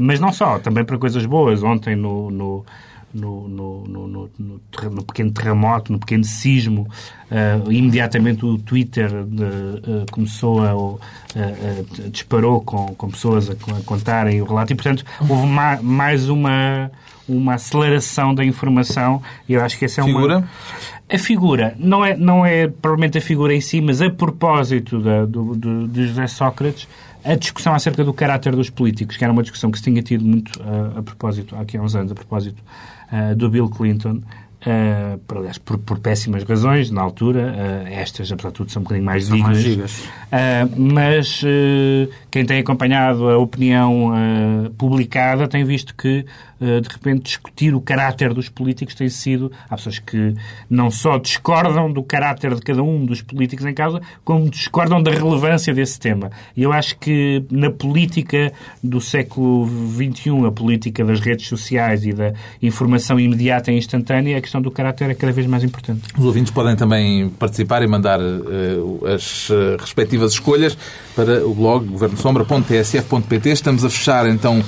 mas 0.00 0.18
não 0.18 0.32
só, 0.32 0.58
também 0.58 0.84
para 0.84 0.98
coisas 0.98 1.24
boas. 1.24 1.62
Ontem 1.62 1.94
no, 1.94 2.28
no 2.28 2.66
no, 3.12 3.48
no, 3.48 3.84
no, 3.86 4.30
no, 4.38 5.02
pequeno 5.04 5.30
terremoto, 5.30 5.92
no 5.92 5.98
pequeno 5.98 6.24
sismo, 6.24 6.88
uh, 7.30 7.72
imediatamente 7.72 8.44
o 8.44 8.58
Twitter 8.58 9.24
de, 9.24 9.44
uh, 9.44 10.06
começou 10.10 10.62
a, 10.62 10.76
uh, 10.76 11.00
disparou 12.10 12.60
com, 12.60 12.94
com 12.94 13.10
pessoas 13.10 13.48
a, 13.50 13.52
a, 13.52 13.82
contarem 13.84 14.42
o 14.42 14.44
relato. 14.44 14.72
E, 14.72 14.76
portanto, 14.76 15.04
houve 15.28 15.46
ma, 15.46 15.80
mais 15.80 16.28
uma, 16.28 16.90
uma 17.28 17.54
aceleração 17.54 18.34
da 18.34 18.44
informação. 18.44 19.22
E 19.48 19.54
eu 19.54 19.64
acho 19.64 19.78
que 19.78 19.84
essa 19.86 20.00
é 20.02 20.04
figura? 20.04 20.38
uma... 20.38 20.48
A 21.10 21.18
figura. 21.18 21.74
Não 21.78 22.04
é, 22.04 22.14
não 22.14 22.44
é 22.44 22.68
provavelmente 22.68 23.16
a 23.16 23.20
figura 23.20 23.54
em 23.54 23.60
si, 23.62 23.80
mas 23.80 24.02
a 24.02 24.10
propósito 24.10 25.00
da, 25.00 25.24
do, 25.24 25.54
do, 25.54 25.88
de 25.88 26.06
José 26.06 26.26
Sócrates, 26.26 26.86
a 27.24 27.34
discussão 27.34 27.74
acerca 27.74 28.04
do 28.04 28.12
caráter 28.12 28.54
dos 28.54 28.68
políticos, 28.68 29.16
que 29.16 29.24
era 29.24 29.32
uma 29.32 29.42
discussão 29.42 29.70
que 29.70 29.78
se 29.78 29.84
tinha 29.84 30.02
tido 30.02 30.22
muito 30.24 30.60
a 30.96 31.02
propósito, 31.02 31.56
há 31.56 31.60
aqui 31.60 31.78
há 31.78 31.82
uns 31.82 31.96
anos, 31.96 32.12
a 32.12 32.14
propósito 32.14 32.62
uh, 33.12 33.34
do 33.34 33.48
Bill 33.48 33.68
Clinton, 33.68 34.22
uh, 34.62 35.18
por, 35.26 35.38
aliás, 35.38 35.58
por, 35.58 35.78
por, 35.78 35.98
péssimas 35.98 36.44
razões, 36.44 36.90
na 36.90 37.02
altura, 37.02 37.54
uh, 37.54 37.88
estas, 37.88 38.30
apesar 38.32 38.48
de 38.48 38.54
tudo, 38.54 38.70
são 38.70 38.80
um 38.80 38.84
bocadinho 38.84 39.06
mais 39.06 39.24
são 39.24 39.36
dignas. 39.36 40.08
Mais 40.30 40.70
mas 40.76 41.42
quem 42.30 42.44
tem 42.44 42.60
acompanhado 42.60 43.28
a 43.28 43.38
opinião 43.38 44.12
publicada 44.76 45.48
tem 45.48 45.64
visto 45.64 45.94
que 45.94 46.18
eh, 46.18 46.24
de 46.60 46.88
repente, 46.88 47.22
discutir 47.22 47.74
o 47.74 47.80
caráter 47.80 48.34
dos 48.34 48.48
políticos 48.48 48.94
tem 48.94 49.08
sido. 49.08 49.50
Há 49.68 49.76
pessoas 49.76 49.98
que 49.98 50.34
não 50.68 50.90
só 50.90 51.18
discordam 51.18 51.92
do 51.92 52.02
caráter 52.02 52.54
de 52.54 52.62
cada 52.62 52.82
um 52.82 53.04
dos 53.04 53.22
políticos 53.22 53.64
em 53.64 53.74
causa, 53.74 54.00
como 54.24 54.48
discordam 54.50 55.02
da 55.02 55.10
relevância 55.10 55.72
desse 55.72 55.98
tema. 55.98 56.30
E 56.56 56.62
eu 56.62 56.72
acho 56.72 56.98
que 56.98 57.44
na 57.50 57.70
política 57.70 58.52
do 58.82 59.00
século 59.00 59.68
XXI, 59.68 60.46
a 60.46 60.50
política 60.50 61.04
das 61.04 61.20
redes 61.20 61.46
sociais 61.46 62.04
e 62.04 62.12
da 62.12 62.32
informação 62.62 63.18
imediata 63.20 63.70
e 63.70 63.78
instantânea, 63.78 64.38
a 64.38 64.40
questão 64.40 64.60
do 64.60 64.70
caráter 64.70 65.10
é 65.10 65.14
cada 65.14 65.32
vez 65.32 65.46
mais 65.46 65.62
importante. 65.62 66.02
Os 66.16 66.24
ouvintes 66.24 66.50
podem 66.50 66.76
também 66.76 67.28
participar 67.30 67.82
e 67.82 67.86
mandar 67.86 68.20
uh, 68.20 69.06
as 69.06 69.48
uh, 69.50 69.76
respectivas 69.78 70.32
escolhas 70.32 70.76
para 71.14 71.46
o 71.46 71.54
blog 71.54 71.86
governosombra.tsf.pt. 71.86 73.50
Estamos 73.50 73.84
a 73.84 73.90
fechar 73.90 74.28
então 74.28 74.62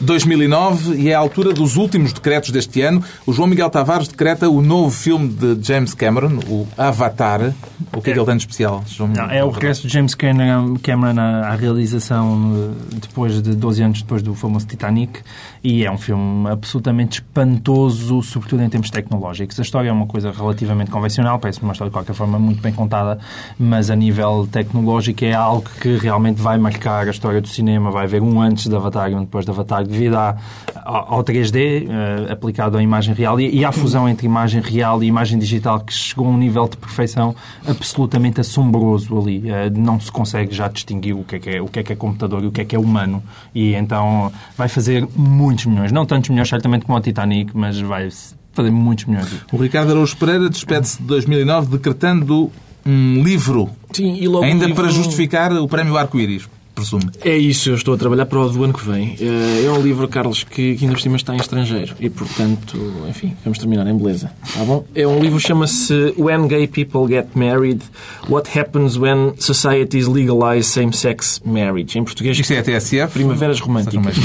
2009 0.00 0.96
e 0.96 1.10
é 1.10 1.14
a 1.14 1.18
altura 1.18 1.52
dos 1.52 1.76
últimos 1.76 2.12
decretos 2.12 2.50
deste 2.50 2.80
ano. 2.82 3.02
O 3.26 3.32
João 3.32 3.48
Miguel 3.48 3.70
Tavares 3.70 4.08
decreta 4.08 4.48
o 4.48 4.60
novo 4.62 4.90
filme 4.90 5.28
de 5.28 5.58
James 5.66 5.94
Cameron, 5.94 6.40
o 6.48 6.66
Avatar. 6.76 7.54
O 7.92 8.00
que 8.00 8.10
é, 8.10 8.12
que 8.12 8.18
ele 8.18 8.26
tem 8.26 8.36
de 8.36 8.42
especial? 8.42 8.82
João 8.86 9.10
Não, 9.10 9.30
é 9.30 9.44
o 9.44 9.50
regresso 9.50 9.86
de 9.86 9.92
James 9.92 10.14
Cameron, 10.14 11.20
à, 11.20 11.54
realização 11.54 12.72
eh, 12.92 12.96
depois 13.00 13.42
de 13.42 13.54
12 13.54 13.82
anos 13.82 14.02
depois 14.02 14.22
do 14.22 14.34
famoso 14.34 14.66
Titanic 14.66 15.20
e 15.64 15.84
é 15.84 15.90
um 15.90 15.98
filme 15.98 16.50
absolutamente 16.50 17.20
espantoso, 17.20 18.20
sobretudo 18.22 18.62
em 18.62 18.68
termos 18.68 18.90
tecnológicos. 18.90 19.58
A 19.60 19.62
história 19.62 19.90
é 19.90 19.92
uma 19.92 20.06
coisa 20.06 20.32
relativamente 20.32 20.90
convencional, 20.90 21.38
parece 21.38 21.62
uma 21.62 21.72
história 21.72 21.90
de 21.90 21.94
qualquer 21.94 22.14
forma 22.14 22.38
muito 22.38 22.60
bem 22.60 22.72
contada, 22.72 23.18
mas 23.58 23.88
a 23.88 23.94
nível 23.94 24.48
tecnológico 24.50 25.24
é 25.24 25.32
algo 25.32 25.64
que 25.80 25.96
realmente 25.96 26.40
vai 26.40 26.58
marcar 26.58 27.06
a 27.06 27.10
história 27.10 27.40
do 27.40 27.46
cinema. 27.46 27.90
Vai 27.90 28.04
haver 28.04 28.20
um 28.20 28.40
antes 28.40 28.66
de 28.66 28.74
Avatar 28.74 29.10
e 29.10 29.14
um 29.14 29.20
depois 29.20 29.44
de 29.44 29.52
Avatar 29.52 29.84
devido 29.84 30.16
à, 30.16 30.36
ao 30.84 31.22
3D 31.22 31.86
uh, 31.86 31.92
eh, 32.28 32.32
aplicado 32.32 32.76
à 32.76 32.82
imagem 32.82 33.14
real 33.14 33.40
e, 33.40 33.58
e 33.58 33.64
à 33.64 33.70
fusão 33.70 34.08
entre 34.08 34.26
imagem 34.26 34.60
real 34.60 35.02
e 35.02 35.06
imagem 35.06 35.38
digital 35.38 35.80
que 35.80 35.92
chegou 35.92 36.26
a 36.26 36.30
um 36.30 36.36
nível 36.36 36.66
de 36.66 36.76
perfeição 36.76 37.36
absolutamente 37.66 38.40
assombroso 38.40 39.16
ali. 39.16 39.38
Uh, 39.38 39.78
não 39.78 40.00
se 40.00 40.10
consegue 40.10 40.52
já 40.52 40.66
distinguir 40.66 41.14
o 41.14 41.22
que, 41.22 41.36
é 41.36 41.38
que 41.38 41.50
é, 41.50 41.62
o 41.62 41.68
que 41.68 41.78
é 41.78 41.82
que 41.84 41.92
é 41.92 41.96
computador 41.96 42.42
e 42.42 42.46
o 42.48 42.52
que 42.52 42.60
é 42.60 42.64
que 42.64 42.74
é 42.74 42.78
humano. 42.78 43.22
E 43.54 43.74
então 43.74 44.32
vai 44.56 44.68
fazer 44.68 45.06
muitos 45.52 45.66
milhões. 45.66 45.92
Não 45.92 46.06
tantos 46.06 46.30
milhões, 46.30 46.48
certamente, 46.48 46.84
como 46.84 46.98
o 46.98 47.00
Titanic, 47.00 47.52
mas 47.54 47.78
vai 47.78 48.08
fazer 48.52 48.70
muitos 48.70 49.04
milhões. 49.04 49.28
O 49.52 49.56
Ricardo 49.56 49.90
Araújo 49.92 50.16
Pereira 50.16 50.48
despede-se 50.48 50.98
de 50.98 51.04
2009 51.04 51.76
decretando 51.76 52.50
um 52.84 53.22
livro, 53.22 53.70
Sim, 53.92 54.14
ainda 54.42 54.64
um 54.64 54.68
livro... 54.68 54.74
para 54.74 54.88
justificar 54.88 55.52
o 55.52 55.68
prémio 55.68 55.96
Arco-Íris 55.96 56.48
presumo. 56.74 57.10
É 57.24 57.36
isso, 57.36 57.70
eu 57.70 57.74
estou 57.74 57.94
a 57.94 57.96
trabalhar 57.96 58.26
para 58.26 58.38
o 58.38 58.48
do 58.48 58.64
ano 58.64 58.72
que 58.72 58.84
vem. 58.84 59.16
Eh, 59.20 59.64
é 59.66 59.70
um 59.70 59.80
livro, 59.80 60.06
Carlos, 60.08 60.44
que, 60.44 60.76
que 60.76 60.84
ainda 60.84 60.94
por 60.94 61.00
cima 61.00 61.16
está 61.16 61.34
em 61.34 61.38
estrangeiro 61.38 61.94
e, 62.00 62.10
portanto, 62.10 62.78
enfim, 63.08 63.36
vamos 63.44 63.58
terminar 63.58 63.86
em 63.86 63.96
beleza. 63.96 64.30
Tá 64.54 64.64
bom? 64.64 64.84
É 64.94 65.06
um 65.06 65.20
livro 65.20 65.38
que 65.38 65.46
chama-se 65.46 66.14
When 66.18 66.48
Gay 66.48 66.66
People 66.66 67.06
Get 67.08 67.28
Married, 67.34 67.82
What 68.28 68.58
Happens 68.58 68.96
When 68.96 69.34
Societies 69.38 70.06
Legalize 70.06 70.68
Same-Sex 70.68 71.42
Marriage. 71.44 71.98
Em 71.98 72.04
português... 72.04 72.38
Isto 72.38 72.52
é 72.52 72.58
a 72.58 72.62
TSF? 72.62 73.12
Primaveras 73.12 73.60
Românticas. 73.60 74.16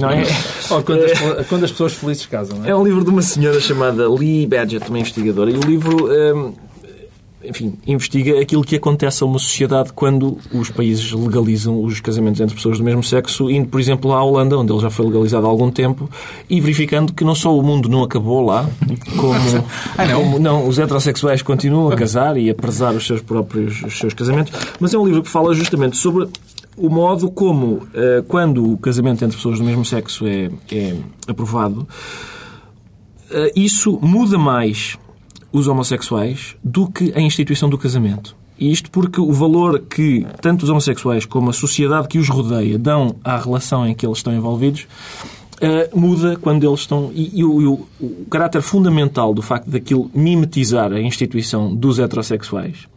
não 0.00 0.10
é? 0.10 0.24
Ou 0.70 0.82
quando, 0.82 1.04
as, 1.04 1.46
quando 1.48 1.64
as 1.64 1.70
pessoas 1.70 1.94
felizes 1.94 2.26
casam, 2.26 2.58
não 2.58 2.66
é? 2.66 2.70
É 2.70 2.76
um 2.76 2.84
livro 2.84 3.04
de 3.04 3.10
uma 3.10 3.22
senhora 3.22 3.60
chamada 3.60 4.08
Lee 4.08 4.46
Badgett, 4.46 4.88
uma 4.88 4.98
investigadora, 4.98 5.50
e 5.50 5.56
o 5.56 5.60
livro... 5.60 6.08
Um, 6.10 6.65
enfim, 7.44 7.74
investiga 7.86 8.40
aquilo 8.40 8.64
que 8.64 8.76
acontece 8.76 9.22
a 9.22 9.26
uma 9.26 9.38
sociedade 9.38 9.92
quando 9.92 10.38
os 10.52 10.70
países 10.70 11.12
legalizam 11.12 11.82
os 11.82 12.00
casamentos 12.00 12.40
entre 12.40 12.56
pessoas 12.56 12.78
do 12.78 12.84
mesmo 12.84 13.02
sexo, 13.02 13.50
indo, 13.50 13.68
por 13.68 13.78
exemplo, 13.78 14.12
à 14.12 14.22
Holanda, 14.22 14.58
onde 14.58 14.72
ele 14.72 14.80
já 14.80 14.90
foi 14.90 15.06
legalizado 15.06 15.46
há 15.46 15.48
algum 15.48 15.70
tempo, 15.70 16.08
e 16.48 16.60
verificando 16.60 17.12
que 17.12 17.24
não 17.24 17.34
só 17.34 17.56
o 17.56 17.62
mundo 17.62 17.88
não 17.88 18.02
acabou 18.02 18.44
lá, 18.44 18.68
como, 19.16 19.34
ah, 19.96 20.04
não? 20.06 20.22
como 20.22 20.38
não, 20.38 20.66
os 20.66 20.78
heterossexuais 20.78 21.42
continuam 21.42 21.90
a 21.90 21.96
casar 21.96 22.36
e 22.36 22.48
a 22.48 22.54
prezar 22.54 22.94
os 22.94 23.06
seus 23.06 23.20
próprios 23.20 23.82
os 23.82 23.98
seus 23.98 24.14
casamentos, 24.14 24.52
mas 24.80 24.94
é 24.94 24.98
um 24.98 25.04
livro 25.04 25.22
que 25.22 25.28
fala 25.28 25.54
justamente 25.54 25.96
sobre 25.96 26.28
o 26.76 26.88
modo 26.90 27.30
como, 27.30 27.86
eh, 27.94 28.22
quando 28.28 28.72
o 28.72 28.76
casamento 28.76 29.24
entre 29.24 29.36
pessoas 29.36 29.58
do 29.58 29.64
mesmo 29.64 29.84
sexo 29.84 30.26
é, 30.26 30.50
é 30.70 30.94
aprovado, 31.26 31.86
eh, 33.30 33.52
isso 33.56 33.98
muda 34.02 34.38
mais 34.38 34.98
os 35.52 35.68
homossexuais 35.68 36.56
do 36.62 36.86
que 36.88 37.12
a 37.14 37.20
instituição 37.20 37.68
do 37.68 37.78
casamento. 37.78 38.36
E 38.58 38.70
isto 38.70 38.90
porque 38.90 39.20
o 39.20 39.32
valor 39.32 39.80
que 39.80 40.26
tanto 40.40 40.62
os 40.62 40.70
homossexuais 40.70 41.26
como 41.26 41.50
a 41.50 41.52
sociedade 41.52 42.08
que 42.08 42.18
os 42.18 42.28
rodeia 42.28 42.78
dão 42.78 43.16
à 43.22 43.36
relação 43.36 43.86
em 43.86 43.94
que 43.94 44.06
eles 44.06 44.18
estão 44.18 44.34
envolvidos 44.34 44.86
uh, 45.56 45.98
muda 45.98 46.36
quando 46.36 46.66
eles 46.66 46.80
estão. 46.80 47.10
E, 47.14 47.40
e, 47.40 47.44
o, 47.44 47.62
e 47.62 47.66
o, 47.66 47.86
o, 48.00 48.26
caráter 48.30 48.62
fundamental 48.62 49.34
do 49.34 49.42
facto 49.42 49.68
daquilo 49.68 50.10
mimetizar 50.14 50.92
a 50.92 51.00
instituição 51.00 51.74
dos 51.74 51.98
heterossexuais 51.98 52.88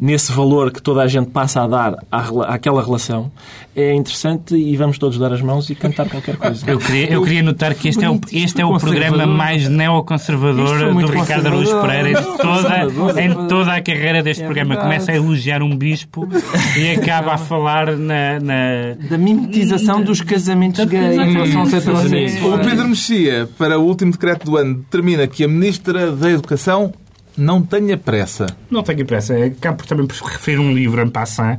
nesse 0.00 0.32
valor 0.32 0.70
que 0.70 0.80
toda 0.80 1.02
a 1.02 1.08
gente 1.08 1.30
passa 1.30 1.62
a 1.62 1.66
dar 1.66 1.94
à, 2.10 2.54
àquela 2.54 2.82
relação, 2.82 3.30
é 3.74 3.94
interessante 3.94 4.54
e 4.54 4.76
vamos 4.76 4.98
todos 4.98 5.18
dar 5.18 5.32
as 5.32 5.40
mãos 5.40 5.68
e 5.70 5.74
cantar 5.74 6.08
qualquer 6.08 6.36
coisa. 6.36 6.64
Eu 6.70 6.78
queria, 6.78 7.12
eu 7.12 7.22
queria 7.22 7.42
notar 7.42 7.74
que 7.74 7.88
este 7.88 8.04
é 8.04 8.10
o, 8.10 8.20
este 8.32 8.60
é 8.60 8.64
o 8.64 8.76
programa 8.78 9.26
mais 9.26 9.68
neoconservador 9.68 10.94
do 10.94 11.06
Ricardo 11.06 11.46
Araújo 11.46 11.80
Pereira. 11.80 12.20
Em 12.20 12.36
toda, 12.36 13.22
em 13.22 13.48
toda 13.48 13.74
a 13.74 13.82
carreira 13.82 14.22
deste 14.22 14.42
é 14.42 14.46
programa. 14.46 14.76
Começa 14.76 15.12
a 15.12 15.16
elogiar 15.16 15.62
um 15.62 15.76
bispo 15.76 16.28
e 16.76 16.90
acaba 16.90 17.34
a 17.34 17.38
falar 17.38 17.96
na... 17.96 18.38
na... 18.40 19.08
Da 19.08 19.18
mimetização 19.18 20.02
dos 20.02 20.20
casamentos 20.20 20.84
gays. 20.84 22.42
O 22.42 22.58
Pedro 22.58 22.88
Mexia, 22.88 23.48
para 23.58 23.78
o 23.78 23.84
último 23.84 24.12
decreto 24.12 24.44
do 24.44 24.56
ano, 24.56 24.76
determina 24.76 25.26
que 25.26 25.42
a 25.42 25.48
Ministra 25.48 26.12
da 26.12 26.30
Educação 26.30 26.92
não 27.38 27.62
tenha 27.62 27.96
pressa. 27.96 28.46
Não 28.70 28.82
tenha 28.82 29.04
pressa. 29.04 29.34
Acabo 29.44 29.86
também 29.86 30.06
por 30.06 30.16
referir 30.16 30.58
um 30.58 30.72
livro 30.72 31.00
em 31.00 31.08
passant 31.08 31.58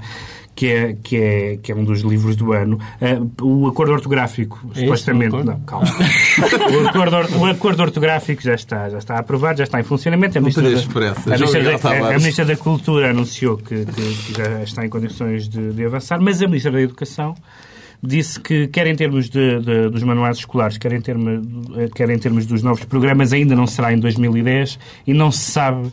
que 0.60 0.68
é, 0.68 0.98
que, 1.02 1.16
é, 1.16 1.58
que 1.64 1.72
é 1.72 1.76
um 1.76 1.86
dos 1.86 2.02
livros 2.02 2.36
do 2.36 2.52
ano. 2.52 2.78
Uh, 3.02 3.46
o 3.46 3.68
acordo 3.68 3.94
ortográfico, 3.94 4.60
é 4.76 4.82
supostamente. 4.82 5.38
Não, 5.38 5.58
calma. 5.62 5.88
o, 5.88 6.88
acordo, 6.90 7.38
o 7.38 7.46
acordo 7.46 7.82
ortográfico 7.82 8.42
já 8.42 8.56
está, 8.56 8.90
já 8.90 8.98
está 8.98 9.18
aprovado, 9.18 9.60
já 9.60 9.64
está 9.64 9.80
em 9.80 9.84
funcionamento. 9.84 10.38
A 10.38 10.42
Ministra, 10.42 10.64
da, 10.64 10.70
a 10.70 11.38
ministra, 11.38 11.62
da, 11.62 12.08
a 12.10 12.18
ministra 12.18 12.46
da 12.46 12.58
Cultura 12.58 13.12
anunciou 13.12 13.56
que, 13.56 13.86
que, 13.86 14.34
já 14.38 14.62
está 14.64 14.86
em 14.86 14.90
condições 14.90 15.48
de, 15.48 15.72
de 15.72 15.86
avançar, 15.86 16.20
mas 16.20 16.42
a 16.42 16.48
Ministra 16.48 16.74
da 16.74 16.82
Educação 16.82 17.36
disse 18.02 18.40
que, 18.40 18.68
quer 18.68 18.88
em 18.88 18.96
termos 18.96 19.30
de, 19.30 19.60
de, 19.60 19.90
dos 19.90 20.04
manuais 20.04 20.38
escolares, 20.38 20.78
quer 20.78 20.94
em, 20.94 21.02
termos, 21.02 21.42
quer 21.94 22.10
em 22.10 22.18
termos 22.18 22.46
dos 22.46 22.64
novos 22.64 22.86
programas, 22.86 23.34
ainda 23.34 23.56
não 23.56 23.68
será 23.68 23.94
em 23.94 24.00
2010 24.00 24.80
e 25.06 25.14
não 25.14 25.32
se 25.32 25.52
sabe 25.52 25.92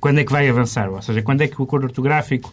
quando 0.00 0.18
é 0.18 0.24
que 0.24 0.32
vai 0.32 0.48
avançar. 0.48 0.88
Ou 0.90 1.02
seja, 1.02 1.22
quando 1.22 1.42
é 1.42 1.48
que 1.48 1.60
o 1.60 1.64
acordo 1.64 1.84
ortográfico 1.84 2.52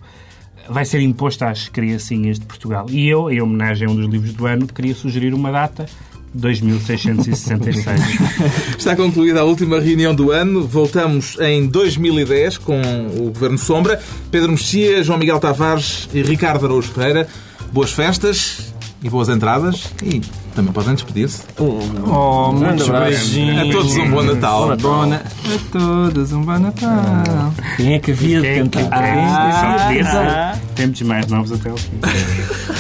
vai 0.68 0.84
ser 0.86 1.00
imposto 1.00 1.46
às 1.46 1.70
criancinhas 1.70 2.40
de 2.40 2.46
Portugal. 2.46 2.88
E 2.90 3.08
eu, 3.08 3.32
em 3.32 3.42
homenagem 3.42 3.88
a 3.88 3.92
um 3.92 3.96
dos 3.96 4.08
livros 4.08 4.34
do 4.34 4.46
ano, 4.48 4.68
queria 4.68 4.96
sugerir 4.96 5.34
uma 5.34 5.52
data 5.52 5.86
2666. 6.34 8.02
Está 8.78 8.96
concluída 8.96 9.42
a 9.42 9.44
última 9.44 9.80
reunião 9.80 10.14
do 10.14 10.32
ano. 10.32 10.68
Voltamos 10.68 11.38
em 11.40 11.68
2010 11.68 12.58
com 12.58 12.82
o 13.18 13.32
Governo 13.32 13.58
Sombra. 13.58 14.02
Pedro 14.30 14.52
Mexia, 14.52 15.04
João 15.04 15.20
Miguel 15.20 15.40
Tavares 15.40 16.10
e 16.14 16.22
Ricardo 16.22 16.66
Araújo 16.66 16.92
Pereira. 16.92 17.28
Boas 17.72 17.92
festas 17.92 18.75
e 19.06 19.10
boas 19.10 19.30
entradas 19.30 19.94
e 20.02 20.20
também 20.56 20.74
podem 20.74 20.96
despedir-se. 20.96 21.44
Oh, 21.60 22.52
muitos 22.52 22.90
beijinhos. 22.90 23.70
A 23.70 23.72
todos 23.72 23.96
um 23.98 24.10
bom 24.10 24.24
Natal. 24.24 24.78
Bom 24.78 25.06
Natal. 25.06 25.32
A 25.46 25.72
todos 25.72 26.34
um 26.34 26.42
bom 26.42 26.58
Natal. 26.58 27.54
Quem 27.78 27.94
é 27.94 28.00
que 28.00 28.12
havia 28.12 28.42
de 28.42 28.56
cantar? 28.72 28.90
Ah, 28.92 30.54
ah, 30.54 30.58
Temos 30.74 31.00
mais 31.04 31.28
novos 31.28 31.52
até 31.52 31.72
o 31.72 31.78
fim. 31.78 32.00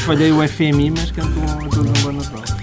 Falhei 0.07 0.31
o 0.31 0.47
FMI, 0.47 0.89
mas 0.89 1.11
cantou 1.11 1.43
a 1.43 1.69
todos 1.69 2.01
um 2.01 2.03
bom 2.03 2.11
Natal. 2.13 2.54